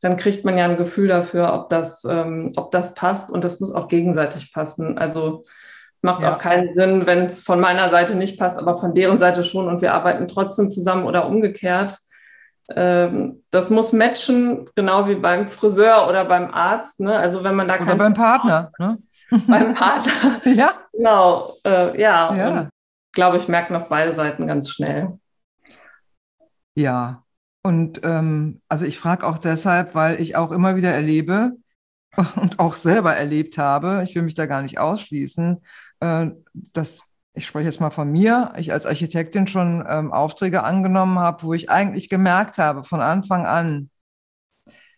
dann 0.01 0.17
kriegt 0.17 0.45
man 0.45 0.57
ja 0.57 0.65
ein 0.65 0.79
Gefühl 0.79 1.09
dafür, 1.09 1.53
ob 1.53 1.69
das, 1.69 2.05
ähm, 2.09 2.51
ob 2.57 2.71
das 2.71 2.95
passt 2.95 3.31
und 3.31 3.45
das 3.45 3.61
muss 3.61 3.71
auch 3.71 3.89
gegenseitig 3.89 4.53
passen. 4.53 4.97
Also 4.97 5.43
Macht 6.03 6.23
ja. 6.23 6.33
auch 6.33 6.39
keinen 6.39 6.75
Sinn, 6.75 7.07
wenn 7.07 7.27
es 7.27 7.41
von 7.41 7.61
meiner 7.61 7.91
Seite 7.91 8.17
nicht 8.17 8.39
passt, 8.39 8.59
aber 8.59 8.77
von 8.77 8.95
deren 8.95 9.19
Seite 9.19 9.45
schon 9.45 9.69
und 9.69 9.83
wir 9.83 9.93
arbeiten 9.93 10.29
trotzdem 10.29 10.71
zusammen 10.71 11.05
oder 11.05 11.27
umgekehrt. 11.27 11.99
Ähm, 12.75 13.43
das 13.51 13.69
muss 13.69 13.93
matchen, 13.93 14.67
genau 14.77 15.09
wie 15.09 15.17
beim 15.17 15.49
Friseur 15.49 16.09
oder 16.09 16.25
beim 16.25 16.53
Arzt. 16.53 17.01
Ne? 17.01 17.17
Also 17.17 17.45
wenn 17.45 17.55
man 17.55 17.69
da 17.69 17.81
oder 17.81 17.97
beim 17.97 18.15
Partner. 18.15 18.73
Ne? 18.79 18.99
Beim 19.47 19.75
Partner. 19.75 20.41
ja. 20.55 20.73
Genau. 20.93 21.55
Äh, 21.65 22.01
ja. 22.01 22.35
ja. 22.35 22.69
Glaube 23.13 23.37
ich, 23.37 23.49
merken 23.49 23.75
das 23.75 23.89
beide 23.89 24.13
Seiten 24.13 24.47
ganz 24.47 24.71
schnell. 24.71 25.19
Ja. 26.75 27.25
Und 27.63 28.01
ähm, 28.05 28.61
also 28.69 28.87
ich 28.87 28.99
frage 28.99 29.27
auch 29.27 29.39
deshalb, 29.39 29.95
weil 29.95 30.21
ich 30.21 30.37
auch 30.37 30.51
immer 30.51 30.77
wieder 30.77 30.91
erlebe 30.93 31.53
und 32.37 32.59
auch 32.59 32.75
selber 32.75 33.15
erlebt 33.15 33.59
habe, 33.59 34.03
ich 34.05 34.15
will 34.15 34.23
mich 34.23 34.35
da 34.35 34.47
gar 34.47 34.63
nicht 34.63 34.79
ausschließen, 34.79 35.63
äh, 36.01 36.31
dass 36.53 37.03
ich 37.33 37.47
spreche 37.47 37.67
jetzt 37.67 37.81
mal 37.81 37.91
von 37.91 38.11
mir, 38.11 38.53
ich 38.57 38.73
als 38.73 38.87
Architektin 38.87 39.47
schon 39.47 39.85
ähm, 39.89 40.13
Aufträge 40.13 40.65
angenommen 40.65 41.19
habe, 41.19 41.45
wo 41.45 41.55
ich 41.55 41.71
eigentlich 41.71 42.09
gemerkt 42.09 42.59
habe 42.59 42.83
von 42.85 43.01
Anfang 43.01 43.47
an, 43.47 43.91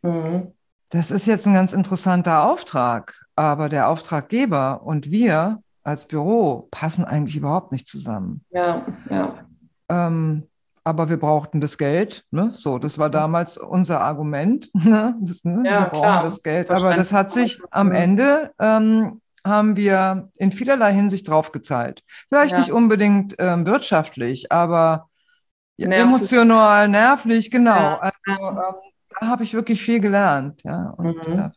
mhm. 0.02 0.52
das 0.88 1.10
ist 1.10 1.26
jetzt 1.26 1.46
ein 1.46 1.54
ganz 1.54 1.72
interessanter 1.72 2.44
Auftrag, 2.44 3.14
aber 3.36 3.68
der 3.68 3.88
Auftraggeber 3.88 4.82
und 4.82 5.10
wir 5.10 5.62
als 5.84 6.06
Büro 6.06 6.68
passen 6.70 7.04
eigentlich 7.04 7.36
überhaupt 7.36 7.72
nicht 7.72 7.86
zusammen. 7.86 8.44
Ja, 8.50 8.86
ja. 9.10 9.46
Ähm, 9.88 10.48
aber 10.85 11.08
wir 11.08 11.16
brauchten 11.16 11.60
das 11.60 11.79
Geld. 11.79 12.24
Ne? 12.31 12.50
So, 12.54 12.79
das 12.79 12.98
war 12.98 13.08
damals 13.08 13.56
unser 13.56 14.00
Argument. 14.00 14.70
Ne? 14.83 15.14
Das, 15.20 15.44
ne? 15.44 15.62
Ja, 15.64 15.81
wir 15.81 15.90
brauchen 15.90 16.02
klar. 16.02 16.22
das 16.24 16.42
Geld. 16.42 16.70
Aber 16.70 16.94
das 16.94 17.12
hat 17.12 17.31
sich 17.31 17.60
am 17.70 17.92
Ende 17.92 18.52
ähm, 18.58 19.21
haben 19.44 19.76
wir 19.76 20.30
in 20.36 20.52
vielerlei 20.52 20.92
Hinsicht 20.92 21.28
draufgezahlt. 21.28 22.02
Vielleicht 22.28 22.52
ja. 22.52 22.58
nicht 22.58 22.72
unbedingt 22.72 23.34
ähm, 23.38 23.66
wirtschaftlich, 23.66 24.52
aber 24.52 25.08
nervlich. 25.76 26.00
emotional, 26.00 26.88
nervlich, 26.88 27.50
genau. 27.50 27.74
Ja. 27.74 27.98
Also 27.98 28.14
ähm, 28.28 28.58
da 29.20 29.26
habe 29.26 29.44
ich 29.44 29.54
wirklich 29.54 29.82
viel 29.82 30.00
gelernt. 30.00 30.62
Ja, 30.64 30.94
und 30.96 31.26
mhm. 31.26 31.38
äh, 31.38 31.50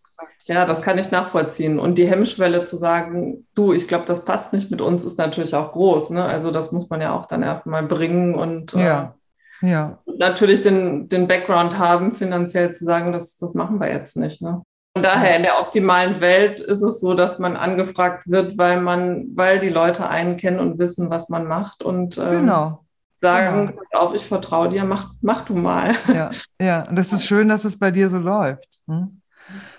Ja, 0.45 0.65
das 0.65 0.81
kann 0.81 0.97
ich 0.97 1.11
nachvollziehen. 1.11 1.79
Und 1.79 1.97
die 1.97 2.07
Hemmschwelle 2.07 2.63
zu 2.63 2.77
sagen, 2.77 3.47
du, 3.55 3.73
ich 3.73 3.87
glaube, 3.87 4.05
das 4.05 4.25
passt 4.25 4.53
nicht 4.53 4.71
mit 4.71 4.81
uns, 4.81 5.05
ist 5.05 5.17
natürlich 5.17 5.55
auch 5.55 5.71
groß. 5.71 6.11
Ne? 6.11 6.25
Also 6.25 6.51
das 6.51 6.71
muss 6.71 6.89
man 6.89 7.01
ja 7.01 7.13
auch 7.13 7.25
dann 7.25 7.43
erstmal 7.43 7.83
bringen 7.83 8.35
und 8.35 8.73
ja. 8.73 9.15
Äh, 9.61 9.69
ja. 9.69 9.99
natürlich 10.17 10.61
den, 10.61 11.07
den 11.07 11.27
Background 11.27 11.77
haben, 11.77 12.11
finanziell 12.11 12.71
zu 12.71 12.83
sagen, 12.83 13.13
das, 13.13 13.37
das 13.37 13.53
machen 13.53 13.79
wir 13.79 13.91
jetzt 13.91 14.17
nicht. 14.17 14.41
Ne? 14.41 14.61
Von 14.95 15.03
daher 15.03 15.35
in 15.35 15.43
der 15.43 15.59
optimalen 15.59 16.21
Welt 16.21 16.61
ist 16.61 16.81
es 16.81 17.01
so, 17.01 17.15
dass 17.15 17.37
man 17.37 17.57
angefragt 17.57 18.29
wird, 18.29 18.57
weil 18.57 18.79
man, 18.79 19.25
weil 19.35 19.59
die 19.59 19.67
Leute 19.67 20.07
einen 20.07 20.37
kennen 20.37 20.61
und 20.61 20.79
wissen, 20.79 21.09
was 21.09 21.27
man 21.27 21.47
macht 21.47 21.83
und 21.83 22.17
ähm, 22.17 22.31
genau. 22.31 22.85
sagen, 23.19 23.67
genau. 23.67 23.77
pass 23.77 23.99
auf, 23.99 24.15
ich 24.15 24.25
vertraue 24.25 24.69
dir, 24.69 24.85
mach, 24.85 25.09
mach 25.19 25.41
du 25.43 25.53
mal. 25.53 25.95
Ja, 26.07 26.31
ja, 26.61 26.87
und 26.87 26.97
es 26.97 27.11
ist 27.11 27.25
schön, 27.25 27.49
dass 27.49 27.65
es 27.65 27.77
bei 27.77 27.91
dir 27.91 28.07
so 28.07 28.19
läuft. 28.19 28.69
Hm? 28.87 29.21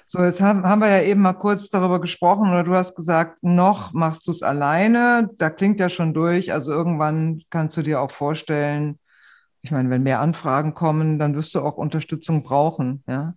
So, 0.07 0.23
jetzt 0.23 0.43
haben, 0.43 0.65
haben 0.65 0.83
wir 0.83 0.89
ja 0.89 1.01
eben 1.01 1.23
mal 1.23 1.33
kurz 1.33 1.71
darüber 1.71 1.99
gesprochen 1.99 2.51
oder 2.51 2.63
du 2.63 2.75
hast 2.75 2.95
gesagt, 2.95 3.43
noch 3.43 3.95
machst 3.95 4.27
du 4.27 4.33
es 4.33 4.43
alleine. 4.43 5.31
Da 5.39 5.49
klingt 5.49 5.81
ja 5.81 5.89
schon 5.89 6.13
durch. 6.13 6.53
Also 6.53 6.73
irgendwann 6.73 7.41
kannst 7.49 7.75
du 7.79 7.83
dir 7.83 8.03
auch 8.03 8.11
vorstellen, 8.11 8.99
ich 9.63 9.71
meine, 9.71 9.89
wenn 9.89 10.03
mehr 10.03 10.21
Anfragen 10.21 10.75
kommen, 10.75 11.19
dann 11.19 11.35
wirst 11.35 11.55
du 11.55 11.61
auch 11.61 11.79
Unterstützung 11.79 12.43
brauchen. 12.43 13.03
Ja. 13.09 13.33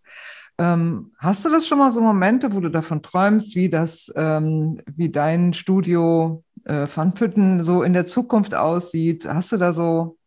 Ähm, 0.60 1.14
hast 1.18 1.46
du 1.46 1.50
das 1.50 1.66
schon 1.66 1.78
mal 1.78 1.92
so 1.92 2.02
Momente, 2.02 2.54
wo 2.54 2.60
du 2.60 2.70
davon 2.70 3.02
träumst, 3.02 3.56
wie 3.56 3.70
das, 3.70 4.12
ähm, 4.16 4.82
wie 4.96 5.10
dein 5.10 5.54
Studio 5.54 6.44
äh, 6.66 6.86
Pfannpütten 6.86 7.64
so 7.64 7.82
in 7.82 7.94
der 7.94 8.06
Zukunft 8.06 8.54
aussieht? 8.54 9.26
Hast 9.26 9.54
du 9.54 9.58
da 9.58 9.72
so 9.72 10.18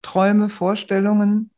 Träume, 0.00 0.48
Vorstellungen? 0.48 1.50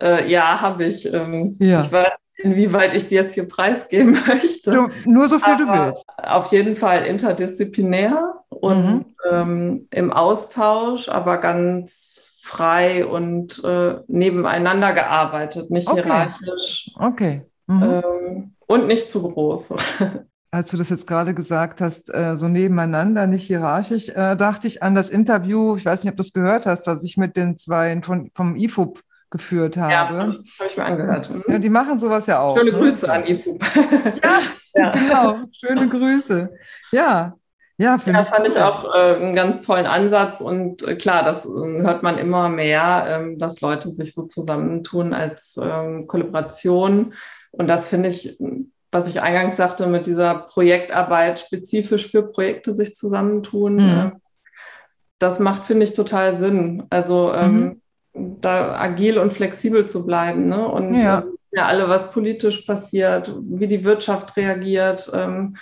Äh, 0.00 0.28
ja, 0.28 0.60
habe 0.60 0.86
ich. 0.86 1.06
Ähm, 1.12 1.54
ja. 1.60 1.82
Ich 1.82 1.92
weiß, 1.92 2.12
inwieweit 2.38 2.94
ich 2.94 3.06
die 3.06 3.14
jetzt 3.14 3.34
hier 3.34 3.46
preisgeben 3.46 4.18
möchte. 4.26 4.72
Du, 4.72 4.88
nur 5.04 5.28
so 5.28 5.38
viel 5.38 5.54
Aber 5.54 5.64
du 5.64 5.72
willst. 5.72 6.04
Auf 6.16 6.50
jeden 6.50 6.74
Fall 6.74 7.06
interdisziplinär 7.06 8.42
und 8.48 8.86
mhm. 8.86 9.04
ähm, 9.30 9.88
im 9.92 10.12
Austausch, 10.12 11.08
aber 11.08 11.38
ganz 11.38 12.35
frei 12.46 13.04
und 13.04 13.62
äh, 13.64 13.96
nebeneinander 14.06 14.92
gearbeitet, 14.92 15.70
nicht 15.70 15.88
okay. 15.88 16.02
hierarchisch. 16.04 16.90
Okay. 16.96 17.42
Mhm. 17.66 17.82
Ähm, 17.82 18.54
und 18.66 18.86
nicht 18.86 19.10
zu 19.10 19.22
groß. 19.22 19.74
Als 20.52 20.70
du 20.70 20.76
das 20.76 20.88
jetzt 20.88 21.06
gerade 21.06 21.34
gesagt 21.34 21.80
hast, 21.80 22.08
äh, 22.14 22.36
so 22.38 22.46
nebeneinander, 22.48 23.26
nicht 23.26 23.46
hierarchisch, 23.46 24.08
äh, 24.10 24.36
dachte 24.36 24.68
ich 24.68 24.82
an 24.82 24.94
das 24.94 25.10
Interview, 25.10 25.76
ich 25.76 25.84
weiß 25.84 26.04
nicht, 26.04 26.12
ob 26.12 26.16
du 26.16 26.22
es 26.22 26.32
gehört 26.32 26.66
hast, 26.66 26.86
was 26.86 27.02
ich 27.02 27.16
mit 27.16 27.36
den 27.36 27.58
zwei 27.58 28.00
von, 28.00 28.30
vom 28.34 28.54
IFUB 28.56 29.00
geführt 29.28 29.76
habe. 29.76 29.92
Ja, 29.92 30.08
habe 30.08 30.36
ich 30.70 30.76
mir 30.76 30.84
angehört. 30.84 31.28
Mhm. 31.28 31.44
Ja, 31.48 31.58
die 31.58 31.68
machen 31.68 31.98
sowas 31.98 32.26
ja 32.26 32.38
auch. 32.38 32.56
Schöne 32.56 32.72
ne? 32.72 32.78
Grüße 32.78 33.12
an 33.12 33.26
IFUB. 33.26 33.64
ja, 34.22 34.38
ja, 34.74 34.92
genau. 34.92 35.38
Schöne 35.52 35.88
Grüße. 35.88 36.50
Ja, 36.92 37.34
ja, 37.78 37.96
ja 38.04 38.22
ich 38.22 38.28
fand 38.28 38.46
ich 38.46 38.56
auch 38.56 38.94
äh, 38.94 39.16
einen 39.16 39.34
ganz 39.34 39.64
tollen 39.64 39.86
Ansatz 39.86 40.40
und 40.40 40.86
äh, 40.86 40.96
klar, 40.96 41.24
das 41.24 41.44
äh, 41.44 41.48
hört 41.48 42.02
man 42.02 42.18
immer 42.18 42.48
mehr, 42.48 43.06
ähm, 43.08 43.38
dass 43.38 43.60
Leute 43.60 43.90
sich 43.90 44.14
so 44.14 44.24
zusammentun 44.24 45.12
als 45.12 45.58
ähm, 45.62 46.06
Kollaboration 46.06 47.14
und 47.52 47.68
das 47.68 47.86
finde 47.86 48.08
ich, 48.08 48.38
was 48.90 49.08
ich 49.08 49.20
eingangs 49.20 49.56
sagte, 49.56 49.86
mit 49.86 50.06
dieser 50.06 50.34
Projektarbeit 50.34 51.40
spezifisch 51.40 52.10
für 52.10 52.22
Projekte 52.22 52.74
sich 52.74 52.94
zusammentun, 52.94 53.74
mhm. 53.74 53.88
äh, 53.88 54.10
das 55.18 55.38
macht, 55.38 55.64
finde 55.64 55.84
ich, 55.84 55.94
total 55.94 56.36
Sinn. 56.36 56.84
Also 56.90 57.32
ähm, 57.32 57.80
mhm. 58.12 58.40
da 58.40 58.74
agil 58.78 59.18
und 59.18 59.32
flexibel 59.32 59.86
zu 59.86 60.04
bleiben 60.06 60.48
ne? 60.48 60.66
und 60.68 60.94
ja. 60.94 61.20
Ähm, 61.20 61.36
ja 61.52 61.66
alle, 61.66 61.88
was 61.88 62.10
politisch 62.12 62.62
passiert, 62.62 63.32
wie 63.40 63.66
die 63.66 63.84
Wirtschaft 63.84 64.36
reagiert. 64.36 65.10
Ähm, 65.14 65.56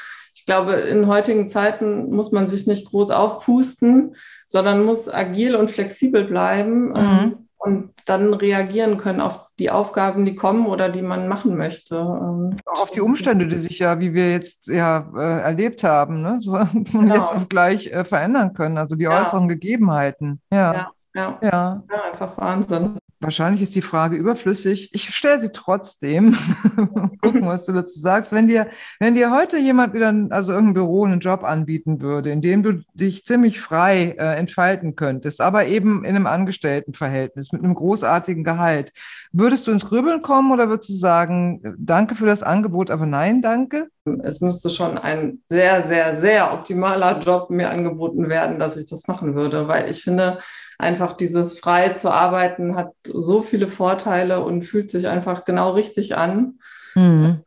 ich 0.44 0.46
glaube, 0.46 0.74
in 0.74 1.06
heutigen 1.06 1.48
Zeiten 1.48 2.14
muss 2.14 2.30
man 2.30 2.48
sich 2.48 2.66
nicht 2.66 2.90
groß 2.90 3.10
aufpusten, 3.12 4.14
sondern 4.46 4.84
muss 4.84 5.08
agil 5.08 5.56
und 5.56 5.70
flexibel 5.70 6.24
bleiben 6.24 6.88
mhm. 6.90 6.96
ähm, 6.96 7.48
und 7.56 7.94
dann 8.04 8.34
reagieren 8.34 8.98
können 8.98 9.22
auf 9.22 9.46
die 9.58 9.70
Aufgaben, 9.70 10.26
die 10.26 10.34
kommen 10.34 10.66
oder 10.66 10.90
die 10.90 11.00
man 11.00 11.28
machen 11.28 11.56
möchte. 11.56 11.96
Ähm, 11.96 12.58
Auch 12.66 12.82
auf 12.82 12.90
die 12.90 13.00
Umstände, 13.00 13.48
die 13.48 13.56
sich 13.56 13.78
ja, 13.78 14.00
wie 14.00 14.12
wir 14.12 14.32
jetzt 14.32 14.66
ja 14.66 15.10
äh, 15.16 15.40
erlebt 15.44 15.82
haben, 15.82 16.20
ne? 16.20 16.36
so, 16.40 16.52
genau. 16.92 17.14
jetzt 17.14 17.32
auch 17.32 17.48
gleich 17.48 17.86
äh, 17.86 18.04
verändern 18.04 18.52
können, 18.52 18.76
also 18.76 18.96
die 18.96 19.04
ja. 19.04 19.22
äußeren 19.22 19.48
Gegebenheiten. 19.48 20.42
Ja. 20.52 20.74
Ja, 20.74 20.90
ja. 21.14 21.38
ja. 21.40 21.82
ja 21.90 22.02
einfach 22.12 22.36
Wahnsinn. 22.36 22.98
Wahrscheinlich 23.24 23.62
ist 23.62 23.74
die 23.74 23.80
Frage 23.80 24.16
überflüssig. 24.16 24.90
Ich 24.92 25.14
stelle 25.14 25.40
sie 25.40 25.50
trotzdem. 25.50 26.36
Gucken, 27.22 27.46
was 27.46 27.64
du 27.64 27.72
dazu 27.72 27.98
sagst. 27.98 28.32
Wenn 28.32 28.48
dir, 28.48 28.68
wenn 29.00 29.14
dir 29.14 29.30
heute 29.30 29.56
jemand 29.56 29.94
wieder, 29.94 30.14
also 30.28 30.52
irgendein 30.52 30.74
Büro 30.74 31.06
einen 31.06 31.20
Job 31.20 31.42
anbieten 31.42 32.02
würde, 32.02 32.30
in 32.30 32.42
dem 32.42 32.62
du 32.62 32.84
dich 32.92 33.24
ziemlich 33.24 33.62
frei 33.62 34.14
äh, 34.18 34.36
entfalten 34.36 34.94
könntest, 34.94 35.40
aber 35.40 35.64
eben 35.64 36.04
in 36.04 36.14
einem 36.14 36.26
Angestelltenverhältnis 36.26 37.50
mit 37.50 37.64
einem 37.64 37.74
großartigen 37.74 38.44
Gehalt, 38.44 38.92
würdest 39.32 39.66
du 39.66 39.70
ins 39.70 39.86
Grübeln 39.86 40.20
kommen 40.20 40.52
oder 40.52 40.68
würdest 40.68 40.90
du 40.90 40.94
sagen, 40.94 41.62
danke 41.78 42.16
für 42.16 42.26
das 42.26 42.42
Angebot, 42.42 42.90
aber 42.90 43.06
nein, 43.06 43.40
danke? 43.40 43.88
Es 44.22 44.40
müsste 44.40 44.68
schon 44.68 44.98
ein 44.98 45.42
sehr, 45.48 45.86
sehr, 45.86 46.20
sehr 46.20 46.52
optimaler 46.52 47.20
Job 47.20 47.48
mir 47.48 47.70
angeboten 47.70 48.28
werden, 48.28 48.58
dass 48.58 48.76
ich 48.76 48.88
das 48.88 49.06
machen 49.08 49.34
würde, 49.34 49.66
weil 49.66 49.88
ich 49.88 50.02
finde, 50.02 50.38
einfach 50.78 51.14
dieses 51.14 51.58
frei 51.58 51.90
zu 51.90 52.10
arbeiten 52.10 52.76
hat 52.76 52.92
so 53.06 53.40
viele 53.40 53.68
Vorteile 53.68 54.44
und 54.44 54.62
fühlt 54.64 54.90
sich 54.90 55.08
einfach 55.08 55.44
genau 55.44 55.70
richtig 55.70 56.16
an. 56.16 56.58
Mhm. 56.94 57.42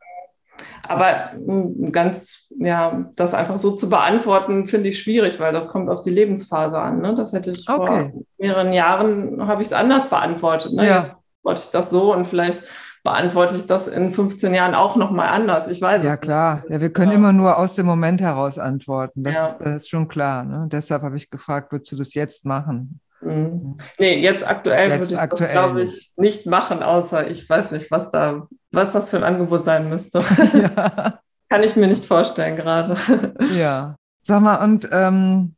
Aber 0.88 1.32
hm, 1.32 1.92
ganz, 1.92 2.52
ja, 2.58 3.08
das 3.14 3.34
einfach 3.34 3.58
so 3.58 3.72
zu 3.72 3.88
beantworten, 3.88 4.66
finde 4.66 4.88
ich 4.88 4.98
schwierig, 4.98 5.38
weil 5.38 5.52
das 5.52 5.68
kommt 5.68 5.88
auf 5.90 6.00
die 6.00 6.10
Lebensphase 6.10 6.78
an. 6.80 7.00
Ne? 7.00 7.14
Das 7.14 7.32
hätte 7.32 7.50
ich 7.50 7.68
okay. 7.68 8.10
vor 8.12 8.24
mehreren 8.38 8.72
Jahren, 8.72 9.46
habe 9.46 9.62
ich 9.62 9.68
es 9.68 9.74
anders 9.74 10.08
beantwortet. 10.08 10.72
Ne? 10.72 10.86
Ja. 10.86 10.98
Jetzt 10.98 11.14
beantworte 11.42 11.62
ich 11.66 11.70
das 11.70 11.90
so 11.90 12.12
und 12.14 12.26
vielleicht 12.26 12.62
beantworte 13.02 13.56
ich 13.56 13.66
das 13.66 13.88
in 13.88 14.10
15 14.10 14.54
Jahren 14.54 14.74
auch 14.74 14.96
nochmal 14.96 15.28
anders. 15.28 15.68
Ich 15.68 15.80
weiß 15.80 16.04
ja, 16.04 16.14
es 16.14 16.20
klar. 16.20 16.56
Ja, 16.56 16.62
klar. 16.66 16.80
wir 16.80 16.92
können 16.92 17.12
ja. 17.12 17.18
immer 17.18 17.32
nur 17.32 17.58
aus 17.58 17.74
dem 17.74 17.86
Moment 17.86 18.20
heraus 18.20 18.58
antworten. 18.58 19.24
Das, 19.24 19.34
ja. 19.34 19.46
ist, 19.48 19.58
das 19.58 19.76
ist 19.76 19.88
schon 19.90 20.08
klar. 20.08 20.44
Ne? 20.44 20.68
Deshalb 20.70 21.02
habe 21.02 21.16
ich 21.16 21.30
gefragt, 21.30 21.72
würdest 21.72 21.92
du 21.92 21.96
das 21.96 22.14
jetzt 22.14 22.44
machen? 22.44 23.00
Mhm. 23.20 23.76
Nee, 23.98 24.18
jetzt 24.18 24.46
aktuell 24.46 24.90
jetzt 24.90 25.00
würde 25.00 25.14
ich 25.14 25.18
aktuell 25.18 25.54
das, 25.54 25.64
glaube 25.64 25.82
ich, 25.82 26.12
nicht 26.16 26.46
machen, 26.46 26.82
außer 26.82 27.28
ich 27.28 27.48
weiß 27.48 27.72
nicht, 27.72 27.90
was 27.90 28.10
da, 28.10 28.46
was 28.70 28.92
das 28.92 29.08
für 29.08 29.16
ein 29.16 29.24
Angebot 29.24 29.64
sein 29.64 29.88
müsste. 29.88 30.22
Ja. 30.76 31.20
Kann 31.50 31.62
ich 31.62 31.76
mir 31.76 31.86
nicht 31.86 32.04
vorstellen 32.04 32.56
gerade. 32.56 32.94
Ja. 33.56 33.96
Sag 34.22 34.42
mal, 34.42 34.62
und 34.62 34.86
ähm, 34.92 35.54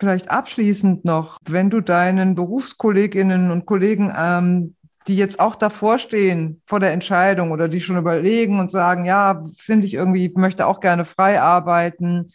vielleicht 0.00 0.30
abschließend 0.30 1.04
noch, 1.04 1.36
wenn 1.46 1.68
du 1.68 1.82
deinen 1.82 2.34
Berufskolleginnen 2.34 3.50
und 3.50 3.66
Kollegen, 3.66 4.12
ähm, 4.16 4.74
die 5.06 5.16
jetzt 5.16 5.40
auch 5.40 5.56
davor 5.56 5.98
stehen, 5.98 6.62
vor 6.64 6.80
der 6.80 6.92
Entscheidung 6.92 7.52
oder 7.52 7.68
die 7.68 7.80
schon 7.80 7.98
überlegen 7.98 8.58
und 8.58 8.70
sagen, 8.70 9.04
ja, 9.04 9.44
finde 9.58 9.86
ich 9.86 9.94
irgendwie, 9.94 10.32
möchte 10.34 10.66
auch 10.66 10.80
gerne 10.80 11.04
frei 11.04 11.40
arbeiten, 11.40 12.32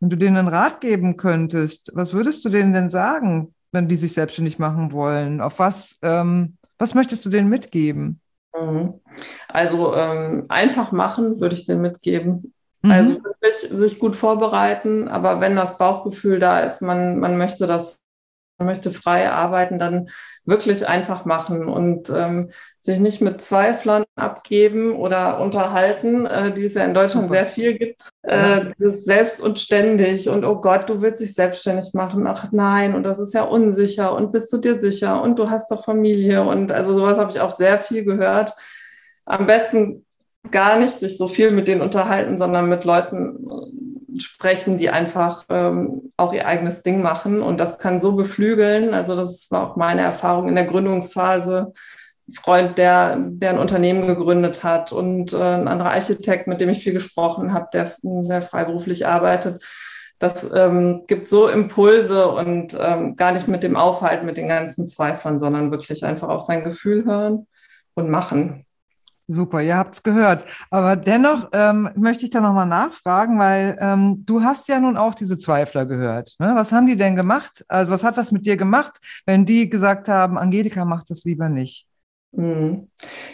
wenn 0.00 0.10
du 0.10 0.16
denen 0.16 0.36
einen 0.36 0.48
Rat 0.48 0.80
geben 0.80 1.16
könntest, 1.16 1.90
was 1.94 2.12
würdest 2.12 2.44
du 2.44 2.48
denen 2.48 2.72
denn 2.72 2.90
sagen? 2.90 3.54
wenn 3.72 3.88
die 3.88 3.96
sich 3.96 4.12
selbstständig 4.12 4.58
machen 4.58 4.92
wollen? 4.92 5.40
Auf 5.40 5.58
was, 5.58 5.98
ähm, 6.02 6.56
was 6.78 6.94
möchtest 6.94 7.24
du 7.24 7.30
denen 7.30 7.48
mitgeben? 7.48 8.20
Mhm. 8.54 9.00
Also 9.48 9.94
ähm, 9.96 10.44
einfach 10.48 10.92
machen 10.92 11.40
würde 11.40 11.56
ich 11.56 11.64
denen 11.64 11.80
mitgeben. 11.80 12.54
Mhm. 12.82 12.90
Also 12.90 13.14
wirklich 13.14 13.78
sich 13.78 13.98
gut 13.98 14.14
vorbereiten, 14.14 15.08
aber 15.08 15.40
wenn 15.40 15.56
das 15.56 15.78
Bauchgefühl 15.78 16.38
da 16.38 16.60
ist, 16.60 16.82
man, 16.82 17.18
man 17.18 17.38
möchte 17.38 17.66
das 17.66 18.00
möchte 18.64 18.90
frei 18.90 19.30
arbeiten, 19.30 19.78
dann 19.78 20.08
wirklich 20.44 20.86
einfach 20.88 21.24
machen 21.24 21.68
und 21.68 22.10
ähm, 22.10 22.50
sich 22.80 22.98
nicht 22.98 23.20
mit 23.20 23.42
Zweiflern 23.42 24.04
abgeben 24.16 24.96
oder 24.96 25.40
unterhalten, 25.40 26.26
äh, 26.26 26.52
die 26.52 26.64
es 26.64 26.74
ja 26.74 26.84
in 26.84 26.94
Deutschland 26.94 27.30
sehr 27.30 27.46
viel 27.46 27.78
gibt. 27.78 28.08
Äh, 28.22 28.66
dieses 28.78 29.04
selbst 29.04 29.40
und 29.40 29.58
ständig 29.58 30.28
und 30.28 30.44
oh 30.44 30.60
Gott, 30.60 30.90
du 30.90 31.00
willst 31.00 31.20
dich 31.20 31.34
selbstständig 31.34 31.94
machen. 31.94 32.26
Ach 32.26 32.50
nein, 32.50 32.94
und 32.94 33.04
das 33.04 33.18
ist 33.18 33.34
ja 33.34 33.42
unsicher 33.42 34.14
und 34.14 34.32
bist 34.32 34.52
du 34.52 34.58
dir 34.58 34.78
sicher 34.78 35.22
und 35.22 35.38
du 35.38 35.48
hast 35.48 35.70
doch 35.70 35.84
Familie 35.84 36.42
und 36.42 36.72
also 36.72 36.94
sowas 36.94 37.18
habe 37.18 37.30
ich 37.30 37.40
auch 37.40 37.56
sehr 37.56 37.78
viel 37.78 38.04
gehört. 38.04 38.54
Am 39.24 39.46
besten 39.46 40.04
gar 40.50 40.78
nicht 40.78 40.94
sich 40.94 41.16
so 41.16 41.28
viel 41.28 41.52
mit 41.52 41.68
denen 41.68 41.82
unterhalten, 41.82 42.36
sondern 42.36 42.68
mit 42.68 42.84
Leuten 42.84 43.46
sprechen, 44.18 44.76
die 44.76 44.90
einfach 44.90 45.44
ähm, 45.48 46.12
auch 46.16 46.32
ihr 46.32 46.46
eigenes 46.46 46.82
Ding 46.82 47.02
machen. 47.02 47.42
Und 47.42 47.58
das 47.58 47.78
kann 47.78 47.98
so 47.98 48.16
beflügeln. 48.16 48.94
Also 48.94 49.16
das 49.16 49.50
war 49.50 49.70
auch 49.70 49.76
meine 49.76 50.02
Erfahrung 50.02 50.48
in 50.48 50.54
der 50.54 50.66
Gründungsphase. 50.66 51.72
Freund, 52.34 52.78
der, 52.78 53.16
der 53.18 53.50
ein 53.50 53.58
Unternehmen 53.58 54.06
gegründet 54.06 54.62
hat 54.64 54.92
und 54.92 55.32
äh, 55.32 55.36
ein 55.36 55.68
anderer 55.68 55.90
Architekt, 55.90 56.46
mit 56.46 56.60
dem 56.60 56.68
ich 56.68 56.82
viel 56.82 56.92
gesprochen 56.92 57.52
habe, 57.52 57.68
der 57.72 57.94
sehr 58.22 58.42
freiberuflich 58.42 59.06
arbeitet. 59.06 59.62
Das 60.18 60.48
ähm, 60.54 61.02
gibt 61.08 61.26
so 61.26 61.48
Impulse 61.48 62.28
und 62.28 62.78
ähm, 62.80 63.16
gar 63.16 63.32
nicht 63.32 63.48
mit 63.48 63.64
dem 63.64 63.76
Aufhalten, 63.76 64.24
mit 64.24 64.36
den 64.36 64.48
ganzen 64.48 64.88
Zweiflern, 64.88 65.40
sondern 65.40 65.72
wirklich 65.72 66.04
einfach 66.04 66.28
auf 66.28 66.42
sein 66.42 66.62
Gefühl 66.62 67.04
hören 67.04 67.48
und 67.94 68.08
machen. 68.08 68.64
Super, 69.32 69.62
ihr 69.62 69.76
habt 69.76 69.94
es 69.94 70.02
gehört. 70.02 70.44
Aber 70.70 70.96
dennoch 70.96 71.48
ähm, 71.52 71.90
möchte 71.96 72.24
ich 72.24 72.30
da 72.30 72.40
nochmal 72.40 72.66
nachfragen, 72.66 73.38
weil 73.38 73.76
ähm, 73.80 74.24
du 74.26 74.42
hast 74.42 74.68
ja 74.68 74.80
nun 74.80 74.96
auch 74.96 75.14
diese 75.14 75.38
Zweifler 75.38 75.86
gehört. 75.86 76.34
Ne? 76.38 76.52
Was 76.54 76.72
haben 76.72 76.86
die 76.86 76.96
denn 76.96 77.16
gemacht? 77.16 77.64
Also 77.68 77.92
was 77.92 78.04
hat 78.04 78.18
das 78.18 78.32
mit 78.32 78.46
dir 78.46 78.56
gemacht, 78.56 78.98
wenn 79.26 79.46
die 79.46 79.68
gesagt 79.68 80.08
haben, 80.08 80.38
Angelika 80.38 80.84
macht 80.84 81.10
das 81.10 81.24
lieber 81.24 81.48
nicht? 81.48 81.86
Mhm. 82.32 82.88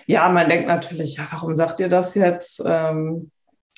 Ja, 0.06 0.28
man 0.28 0.48
denkt 0.48 0.68
natürlich, 0.68 1.16
ja, 1.16 1.26
warum 1.30 1.54
sagt 1.54 1.80
ihr 1.80 1.88
das 1.88 2.14
jetzt? 2.14 2.62
Ähm, 2.64 3.30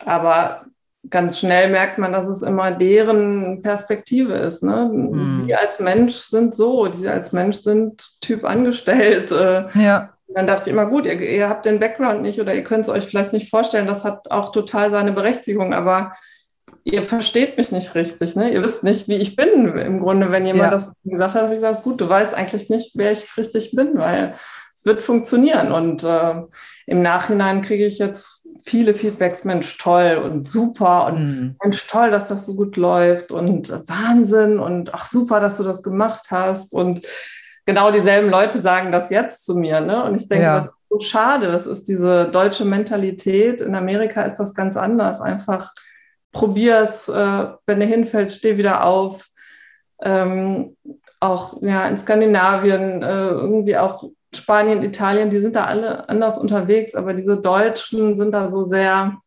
aber 0.05 0.65
ganz 1.09 1.39
schnell 1.39 1.71
merkt 1.71 1.99
man, 1.99 2.13
dass 2.13 2.27
es 2.27 2.43
immer 2.43 2.71
deren 2.71 3.63
Perspektive 3.63 4.35
ist. 4.35 4.63
Ne? 4.63 4.91
Mhm. 4.93 5.47
Die 5.47 5.55
als 5.55 5.79
Mensch 5.79 6.15
sind 6.15 6.55
so, 6.55 6.89
die 6.89 7.09
als 7.09 7.33
Mensch 7.33 7.57
sind 7.59 8.21
Typ 8.21 8.45
angestellt. 8.45 9.33
Äh, 9.33 9.69
ja. 9.75 10.11
Dann 10.35 10.47
dachte 10.47 10.69
ich 10.69 10.73
immer, 10.73 10.87
gut, 10.87 11.07
ihr, 11.07 11.21
ihr 11.21 11.49
habt 11.49 11.67
den 11.67 11.81
Background 11.81 12.23
nicht 12.23 12.41
oder 12.41 12.55
ihr 12.55 12.65
könnt 12.65 12.83
es 12.83 12.89
euch 12.89 13.05
vielleicht 13.07 13.33
nicht 13.33 13.51
vorstellen. 13.51 13.87
Das 13.87 14.05
hat 14.05 14.31
auch 14.31 14.53
total 14.53 14.91
seine 14.91 15.13
Berechtigung, 15.13 15.75
aber 15.75 16.15
ihr 16.85 17.03
versteht 17.03 17.57
mich 17.59 17.73
nicht 17.73 17.95
richtig. 17.95 18.37
Ne? 18.37 18.51
Ihr 18.51 18.63
wisst 18.63 18.83
nicht, 18.83 19.09
wie 19.09 19.17
ich 19.17 19.37
bin. 19.37 19.67
Im 19.79 20.01
Grunde, 20.01 20.31
wenn 20.31 20.47
jemand 20.47 20.65
ja. 20.65 20.71
das 20.71 20.93
gesagt 21.05 21.35
hat, 21.35 21.43
habe 21.43 21.55
ich 21.55 21.61
gesagt, 21.61 21.83
gut, 21.83 22.01
du 22.01 22.09
weißt 22.09 22.35
eigentlich 22.35 22.71
nicht, 22.71 22.93
wer 22.95 23.13
ich 23.13 23.37
richtig 23.37 23.73
bin, 23.73 23.99
weil 23.99 24.35
es 24.75 24.87
wird 24.87 25.03
funktionieren. 25.03 25.73
Und 25.73 26.05
äh, 26.05 26.35
im 26.87 27.03
Nachhinein 27.03 27.63
kriege 27.63 27.87
ich 27.87 27.99
jetzt 27.99 28.49
viele 28.65 28.95
Feedbacks, 28.95 29.45
Mensch, 29.45 29.79
toll 29.79 30.21
und 30.23 30.49
super 30.49 31.07
und 31.07 31.19
mhm. 31.19 31.57
Mensch, 31.63 31.87
toll, 31.87 32.11
dass 32.11 32.29
das 32.29 32.47
so 32.47 32.55
gut 32.55 32.77
läuft 32.77 33.33
und 33.33 33.71
Wahnsinn 33.71 34.59
und 34.59 34.95
ach 34.95 35.07
super, 35.07 35.41
dass 35.41 35.57
du 35.57 35.63
das 35.63 35.83
gemacht 35.83 36.27
hast. 36.31 36.73
Und 36.73 37.07
genau 37.67 37.91
dieselben 37.91 38.31
Leute 38.31 38.61
sagen 38.61 38.93
das 38.93 39.11
jetzt 39.11 39.45
zu 39.45 39.55
mir. 39.55 39.81
Ne? 39.81 40.05
Und 40.05 40.15
ich 40.17 40.29
denke, 40.29 40.45
ja. 40.45 40.57
das 40.57 40.67
ist 40.67 40.73
so 40.89 41.01
schade. 41.01 41.51
Das 41.51 41.67
ist 41.67 41.89
diese 41.89 42.29
deutsche 42.29 42.65
Mentalität. 42.65 43.61
In 43.61 43.75
Amerika 43.75 44.23
ist 44.23 44.37
das 44.37 44.55
ganz 44.55 44.77
anders. 44.77 45.21
Einfach 45.21 45.73
probier's, 46.33 47.09
äh, 47.09 47.47
wenn 47.67 47.81
du 47.81 47.87
hinfällst, 47.87 48.37
steh 48.37 48.57
wieder 48.57 48.85
auf. 48.85 49.27
Ähm, 50.03 50.77
auch 51.21 51.61
ja, 51.63 51.87
in 51.87 51.99
Skandinavien 51.99 53.03
äh, 53.03 53.29
irgendwie 53.29 53.77
auch 53.77 54.05
Spanien, 54.35 54.83
Italien, 54.83 55.31
die 55.31 55.41
sind 55.41 55.57
da 55.57 55.67
alle 55.67 56.09
anders 56.09 56.39
unterwegs, 56.39 56.95
aber 56.95 57.15
diese 57.15 57.37
Deutschen 57.37 58.17
sind 58.17 58.33
da 58.33 58.49
so 58.49 58.63
sehr 58.63 59.19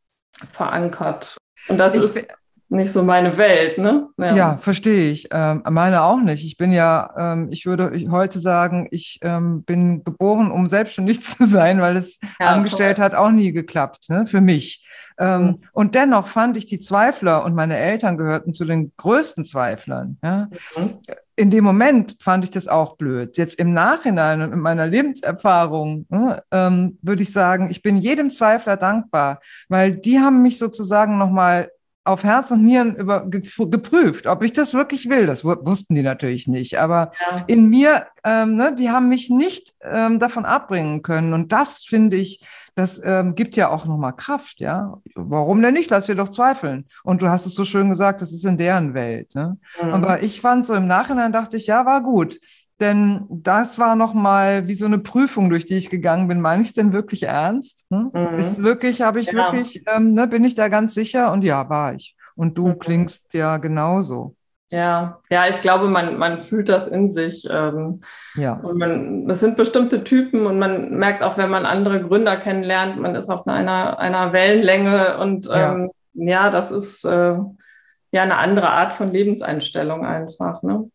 verankert. 0.52 1.38
Und 1.68 1.78
das 1.78 1.94
ich 1.94 2.04
ist 2.04 2.28
nicht 2.74 2.92
so 2.92 3.04
meine 3.04 3.38
Welt, 3.38 3.78
ne? 3.78 4.08
Ja, 4.18 4.36
ja 4.36 4.58
verstehe 4.58 5.12
ich. 5.12 5.28
Ähm, 5.32 5.64
meine 5.70 6.04
auch 6.04 6.20
nicht. 6.20 6.46
Ich 6.46 6.58
bin 6.58 6.72
ja, 6.72 7.14
ähm, 7.18 7.50
ich 7.52 7.66
würde 7.66 7.92
heute 8.10 8.40
sagen, 8.40 8.88
ich 8.92 9.20
ähm, 9.22 9.64
bin 9.64 10.04
geboren, 10.04 10.52
um 10.52 10.68
selbstständig 10.68 11.24
zu 11.24 11.46
sein, 11.46 11.82
weil 11.82 11.98
es 11.98 12.20
ja, 12.40 12.48
angestellt 12.48 12.98
voll. 12.98 13.06
hat 13.06 13.16
auch 13.16 13.32
nie 13.32 13.52
geklappt, 13.52 14.10
ne? 14.10 14.26
Für 14.28 14.42
mich. 14.42 14.88
Ähm, 15.20 15.44
mhm. 15.44 15.60
Und 15.74 15.96
dennoch 15.96 16.28
fand 16.28 16.58
ich 16.58 16.66
die 16.66 16.80
Zweifler 16.80 17.46
und 17.46 17.54
meine 17.54 17.78
Eltern 17.78 18.18
gehörten 18.18 18.54
zu 18.54 18.66
den 18.66 18.92
größten 18.98 19.46
Zweiflern. 19.46 20.18
Ja? 20.24 20.50
Mhm 20.76 20.98
in 21.36 21.50
dem 21.50 21.64
Moment 21.64 22.18
fand 22.22 22.44
ich 22.44 22.52
das 22.52 22.68
auch 22.68 22.96
blöd. 22.96 23.38
Jetzt 23.38 23.60
im 23.60 23.74
Nachhinein 23.74 24.42
und 24.42 24.52
mit 24.52 24.60
meiner 24.60 24.86
Lebenserfahrung 24.86 26.06
ne, 26.10 26.44
ähm, 26.52 27.00
würde 27.02 27.24
ich 27.24 27.32
sagen, 27.32 27.72
ich 27.72 27.82
bin 27.82 27.98
jedem 27.98 28.30
Zweifler 28.30 28.78
dankbar, 28.78 29.42
weil 29.68 29.94
die 29.94 30.20
haben 30.20 30.44
mich 30.44 30.60
sozusagen 30.60 31.18
nochmal 31.18 31.72
auf 32.04 32.24
Herz 32.24 32.52
und 32.52 32.64
Nieren 32.64 32.96
über, 32.96 33.26
geprüft, 33.26 34.28
ob 34.28 34.44
ich 34.44 34.54
das 34.54 34.74
wirklich 34.74 35.10
will. 35.10 35.26
Das 35.26 35.46
wussten 35.46 35.96
die 35.96 36.04
natürlich 36.04 36.48
nicht. 36.48 36.80
Aber 36.80 37.12
ja. 37.32 37.44
in 37.48 37.70
mir, 37.70 38.08
ähm, 38.24 38.56
ne, 38.56 38.76
die 38.78 38.90
haben 38.90 39.10
mich 39.10 39.30
nicht 39.30 39.74
ähm, 39.82 40.20
davon 40.20 40.46
abbringen 40.46 41.02
können. 41.02 41.34
Und 41.34 41.52
das 41.52 41.84
finde 41.84 42.18
ich 42.18 42.46
das 42.76 43.00
ähm, 43.06 43.36
gibt 43.36 43.56
ja 43.56 43.70
auch 43.70 43.86
nochmal 43.86 44.16
Kraft, 44.16 44.60
ja. 44.60 44.96
Warum 45.14 45.62
denn 45.62 45.76
nicht? 45.76 45.92
Lass 45.92 46.08
dir 46.08 46.16
doch 46.16 46.30
zweifeln. 46.30 46.88
Und 47.04 47.22
du 47.22 47.30
hast 47.30 47.46
es 47.46 47.54
so 47.54 47.66
schön 47.66 47.90
gesagt, 47.90 48.22
das 48.22 48.34
ist 48.34 48.46
in 48.46 48.58
deren 48.58 48.96
Welt. 48.96 49.36
Ne? 49.36 49.58
Mhm. 49.82 49.94
Aber 49.94 50.24
ich 50.24 50.42
fand 50.42 50.66
so 50.66 50.74
im 50.74 50.88
Nachhinein, 50.88 51.32
dachte 51.32 51.58
ich, 51.58 51.68
ja, 51.68 51.86
war 51.86 52.02
gut. 52.02 52.40
Denn 52.80 53.26
das 53.30 53.78
war 53.78 53.96
nochmal 53.96 54.68
wie 54.68 54.74
so 54.74 54.86
eine 54.86 55.00
Prüfung, 55.00 55.50
durch 55.50 55.66
die 55.66 55.76
ich 55.76 55.90
gegangen 55.90 56.28
bin. 56.28 56.42
Meine 56.42 56.64
ich 56.64 56.70
es 56.70 56.74
denn 56.74 56.92
wirklich 56.92 57.24
ernst? 57.24 57.86
Hm? 57.92 58.12
Mhm. 58.14 58.40
Ist 58.40 58.64
wirklich, 58.64 59.02
habe 59.02 59.22
ich 59.22 59.28
ja. 59.28 59.54
wirklich, 59.54 59.84
ähm, 59.88 60.14
ne, 60.14 60.28
bin 60.28 60.44
ich 60.44 60.56
da 60.56 60.68
ganz 60.70 60.94
sicher? 60.94 61.32
Und 61.32 61.44
ja, 61.44 61.70
war 61.70 61.94
ich. 61.94 62.16
Und 62.36 62.58
du 62.58 62.68
mhm. 62.68 62.80
klingst 62.80 63.34
ja 63.34 63.58
genauso. 63.58 64.36
Ja, 64.74 65.20
ja, 65.30 65.48
ich 65.48 65.62
glaube, 65.62 65.88
man, 65.88 66.18
man 66.18 66.42
fühlt 66.42 66.68
das 66.68 66.88
in 66.88 67.12
sich. 67.12 67.48
Ähm, 67.48 68.00
ja. 68.34 68.54
Und 68.54 68.80
man, 68.80 69.28
das 69.28 69.40
sind 69.40 69.56
bestimmte 69.56 70.04
Typen 70.04 70.48
und 70.48 70.58
man 70.58 70.98
merkt 70.98 71.22
auch, 71.22 71.38
wenn 71.38 71.52
man 71.52 71.68
andere 71.68 72.02
Gründer 72.02 72.38
kennenlernt, 72.38 73.00
man 73.00 73.14
ist 73.14 73.30
auf 73.30 73.46
einer, 73.46 74.00
einer 74.00 74.34
Wellenlänge 74.34 75.20
und 75.20 75.48
ähm, 75.54 75.92
ja. 76.16 76.46
ja. 76.46 76.50
das 76.50 76.72
ist 76.72 77.06
äh, 77.06 77.36
ja 78.12 78.24
eine 78.24 78.38
andere 78.38 78.72
Art 78.72 78.94
von 78.94 79.12
Lebenseinstellung 79.12 80.08
einfach. 80.08 80.64
Ne? 80.64 80.90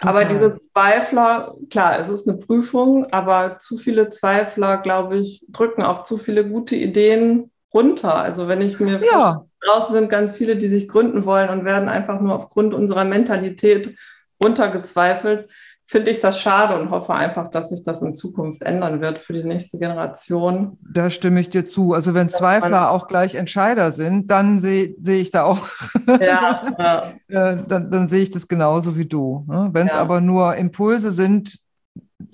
Aber 0.00 0.24
diese 0.24 0.56
Zweifler, 0.56 1.54
klar, 1.70 1.98
es 1.98 2.08
ist 2.08 2.28
eine 2.28 2.38
Prüfung, 2.38 3.06
aber 3.12 3.58
zu 3.58 3.78
viele 3.78 4.10
Zweifler, 4.10 4.78
glaube 4.78 5.18
ich, 5.18 5.46
drücken 5.50 5.82
auch 5.82 6.04
zu 6.04 6.18
viele 6.18 6.48
gute 6.48 6.76
Ideen 6.76 7.50
runter. 7.72 8.14
Also 8.14 8.48
wenn 8.48 8.60
ich 8.60 8.80
mir 8.80 9.00
ja. 9.04 9.44
draußen 9.60 9.94
sind 9.94 10.08
ganz 10.08 10.34
viele, 10.34 10.56
die 10.56 10.68
sich 10.68 10.88
gründen 10.88 11.24
wollen 11.24 11.48
und 11.50 11.64
werden 11.64 11.88
einfach 11.88 12.20
nur 12.20 12.34
aufgrund 12.34 12.74
unserer 12.74 13.04
Mentalität 13.04 13.94
runtergezweifelt, 14.42 15.50
finde 15.86 16.10
ich 16.10 16.20
das 16.20 16.40
schade 16.40 16.80
und 16.80 16.90
hoffe 16.90 17.14
einfach, 17.14 17.50
dass 17.50 17.68
sich 17.68 17.84
das 17.84 18.00
in 18.02 18.14
Zukunft 18.14 18.62
ändern 18.62 19.00
wird 19.00 19.18
für 19.18 19.34
die 19.34 19.44
nächste 19.44 19.78
Generation. 19.78 20.78
Da 20.80 21.10
stimme 21.10 21.40
ich 21.40 21.50
dir 21.50 21.66
zu. 21.66 21.92
Also 21.92 22.14
wenn 22.14 22.30
Zweifler 22.30 22.90
auch 22.90 23.06
gleich 23.06 23.34
Entscheider 23.34 23.92
sind, 23.92 24.30
dann 24.30 24.60
sehe 24.60 24.94
seh 25.02 25.20
ich 25.20 25.30
da 25.30 25.44
auch, 25.44 25.66
ja, 26.06 26.74
ja. 26.78 27.12
Äh, 27.28 27.64
dann, 27.66 27.90
dann 27.90 28.08
sehe 28.08 28.22
ich 28.22 28.30
das 28.30 28.48
genauso 28.48 28.96
wie 28.96 29.06
du. 29.06 29.44
Ne? 29.48 29.70
Wenn 29.72 29.88
es 29.88 29.94
ja. 29.94 29.98
aber 29.98 30.20
nur 30.20 30.54
Impulse 30.56 31.10
sind, 31.10 31.58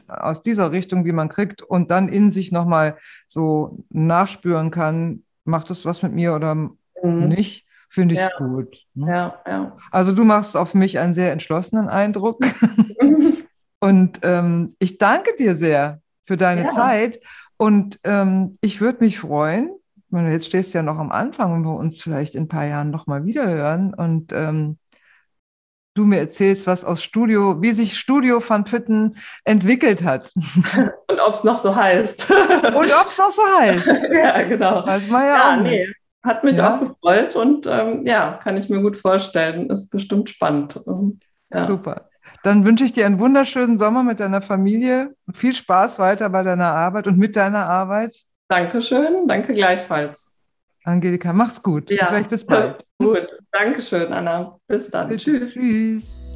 aus 0.07 0.43
dieser 0.43 0.73
Richtung, 0.73 1.05
die 1.05 1.13
man 1.13 1.29
kriegt 1.29 1.63
und 1.63 1.91
dann 1.91 2.09
in 2.09 2.31
sich 2.31 2.53
nochmal 2.53 2.97
so 3.27 3.85
nachspüren 3.91 4.71
kann, 4.71 5.23
macht 5.45 5.71
das 5.71 5.85
was 5.85 6.03
mit 6.03 6.13
mir 6.13 6.35
oder 6.35 6.55
mhm. 6.55 6.73
nicht, 7.03 7.67
finde 7.89 8.15
ich 8.15 8.21
ja. 8.21 8.31
gut. 8.37 8.85
Ne? 8.95 9.33
Also 9.91 10.13
du 10.13 10.25
machst 10.25 10.57
auf 10.57 10.75
mich 10.75 10.99
einen 10.99 11.15
sehr 11.15 11.33
entschlossenen 11.33 11.89
Eindruck. 11.89 12.41
und 13.81 14.21
ähm, 14.23 14.75
ich 14.79 14.99
danke 14.99 15.35
dir 15.39 15.55
sehr 15.55 16.01
für 16.27 16.37
deine 16.37 16.65
ja. 16.65 16.69
Zeit. 16.69 17.21
Und 17.57 18.01
ähm, 18.05 18.57
ich 18.63 18.81
würde 18.81 19.05
mich 19.05 19.21
freuen, 19.21 19.71
meine, 20.11 20.33
jetzt 20.33 20.47
stehst 20.47 20.75
du 20.75 20.79
ja 20.79 20.83
noch 20.83 20.99
am 20.99 21.13
Anfang, 21.13 21.53
wenn 21.55 21.63
wir 21.63 21.77
uns 21.77 22.01
vielleicht 22.01 22.35
in 22.35 22.45
ein 22.45 22.49
paar 22.49 22.67
Jahren 22.67 22.91
nochmal 22.91 23.25
wiederhören 23.25 23.95
und 23.95 24.33
ähm, 24.33 24.79
du 25.95 26.05
mir 26.05 26.19
erzählst, 26.19 26.67
was 26.67 26.85
aus 26.85 27.03
Studio, 27.03 27.63
wie 27.63 27.73
sich 27.73 27.99
Studio 27.99 28.43
van 28.47 28.65
Pütten 28.65 29.17
entwickelt 29.45 30.05
hat. 30.05 30.33
Und 31.09 31.21
ob 31.21 31.35
es 31.35 31.43
noch 31.43 31.59
so 31.59 31.75
heißt. 31.75 32.31
Und 32.31 32.93
ob 32.93 33.07
es 33.09 33.19
noch 33.19 33.31
so 33.31 33.43
heißt. 33.59 33.87
ja, 34.13 34.43
genau. 34.45 34.87
Weiß 34.87 35.09
man 35.11 35.23
ja, 35.23 35.29
ja 35.29 35.57
auch 35.57 35.63
nee. 35.63 35.89
Hat 36.23 36.45
mich 36.45 36.59
ja. 36.59 36.77
auch 36.77 36.81
gefreut 36.81 37.35
und 37.35 37.67
ähm, 37.67 38.05
ja, 38.05 38.39
kann 38.43 38.59
ich 38.59 38.69
mir 38.69 38.83
gut 38.83 38.99
vorstellen. 38.99 39.71
Ist 39.71 39.89
bestimmt 39.89 40.29
spannend. 40.29 40.79
Ja. 41.51 41.65
Super. 41.65 42.10
Dann 42.43 42.65
wünsche 42.65 42.85
ich 42.85 42.93
dir 42.93 43.07
einen 43.07 43.19
wunderschönen 43.19 43.77
Sommer 43.77 44.03
mit 44.03 44.21
deiner 44.21 44.41
Familie. 44.41 45.15
Viel 45.35 45.55
Spaß 45.55 45.99
weiter 45.99 46.29
bei 46.31 46.43
deiner 46.43 46.73
Arbeit 46.73 47.07
und 47.07 47.19
mit 47.19 47.37
deiner 47.37 47.67
Arbeit. 47.67 48.15
Dankeschön, 48.49 49.27
danke 49.27 49.53
gleichfalls. 49.53 50.37
Angelika, 50.85 51.33
mach's 51.33 51.63
gut. 51.63 51.91
Ja. 51.91 52.07
Vielleicht 52.07 52.31
bis 52.31 52.45
bald. 52.45 52.85
Gut. 52.99 53.27
Dankeschön, 53.53 54.13
Anna. 54.13 54.59
Bis 54.67 54.91
dann. 54.91 55.09
Bitte. 55.09 55.23
Tschüss. 55.23 55.53
Tschüss. 55.53 56.30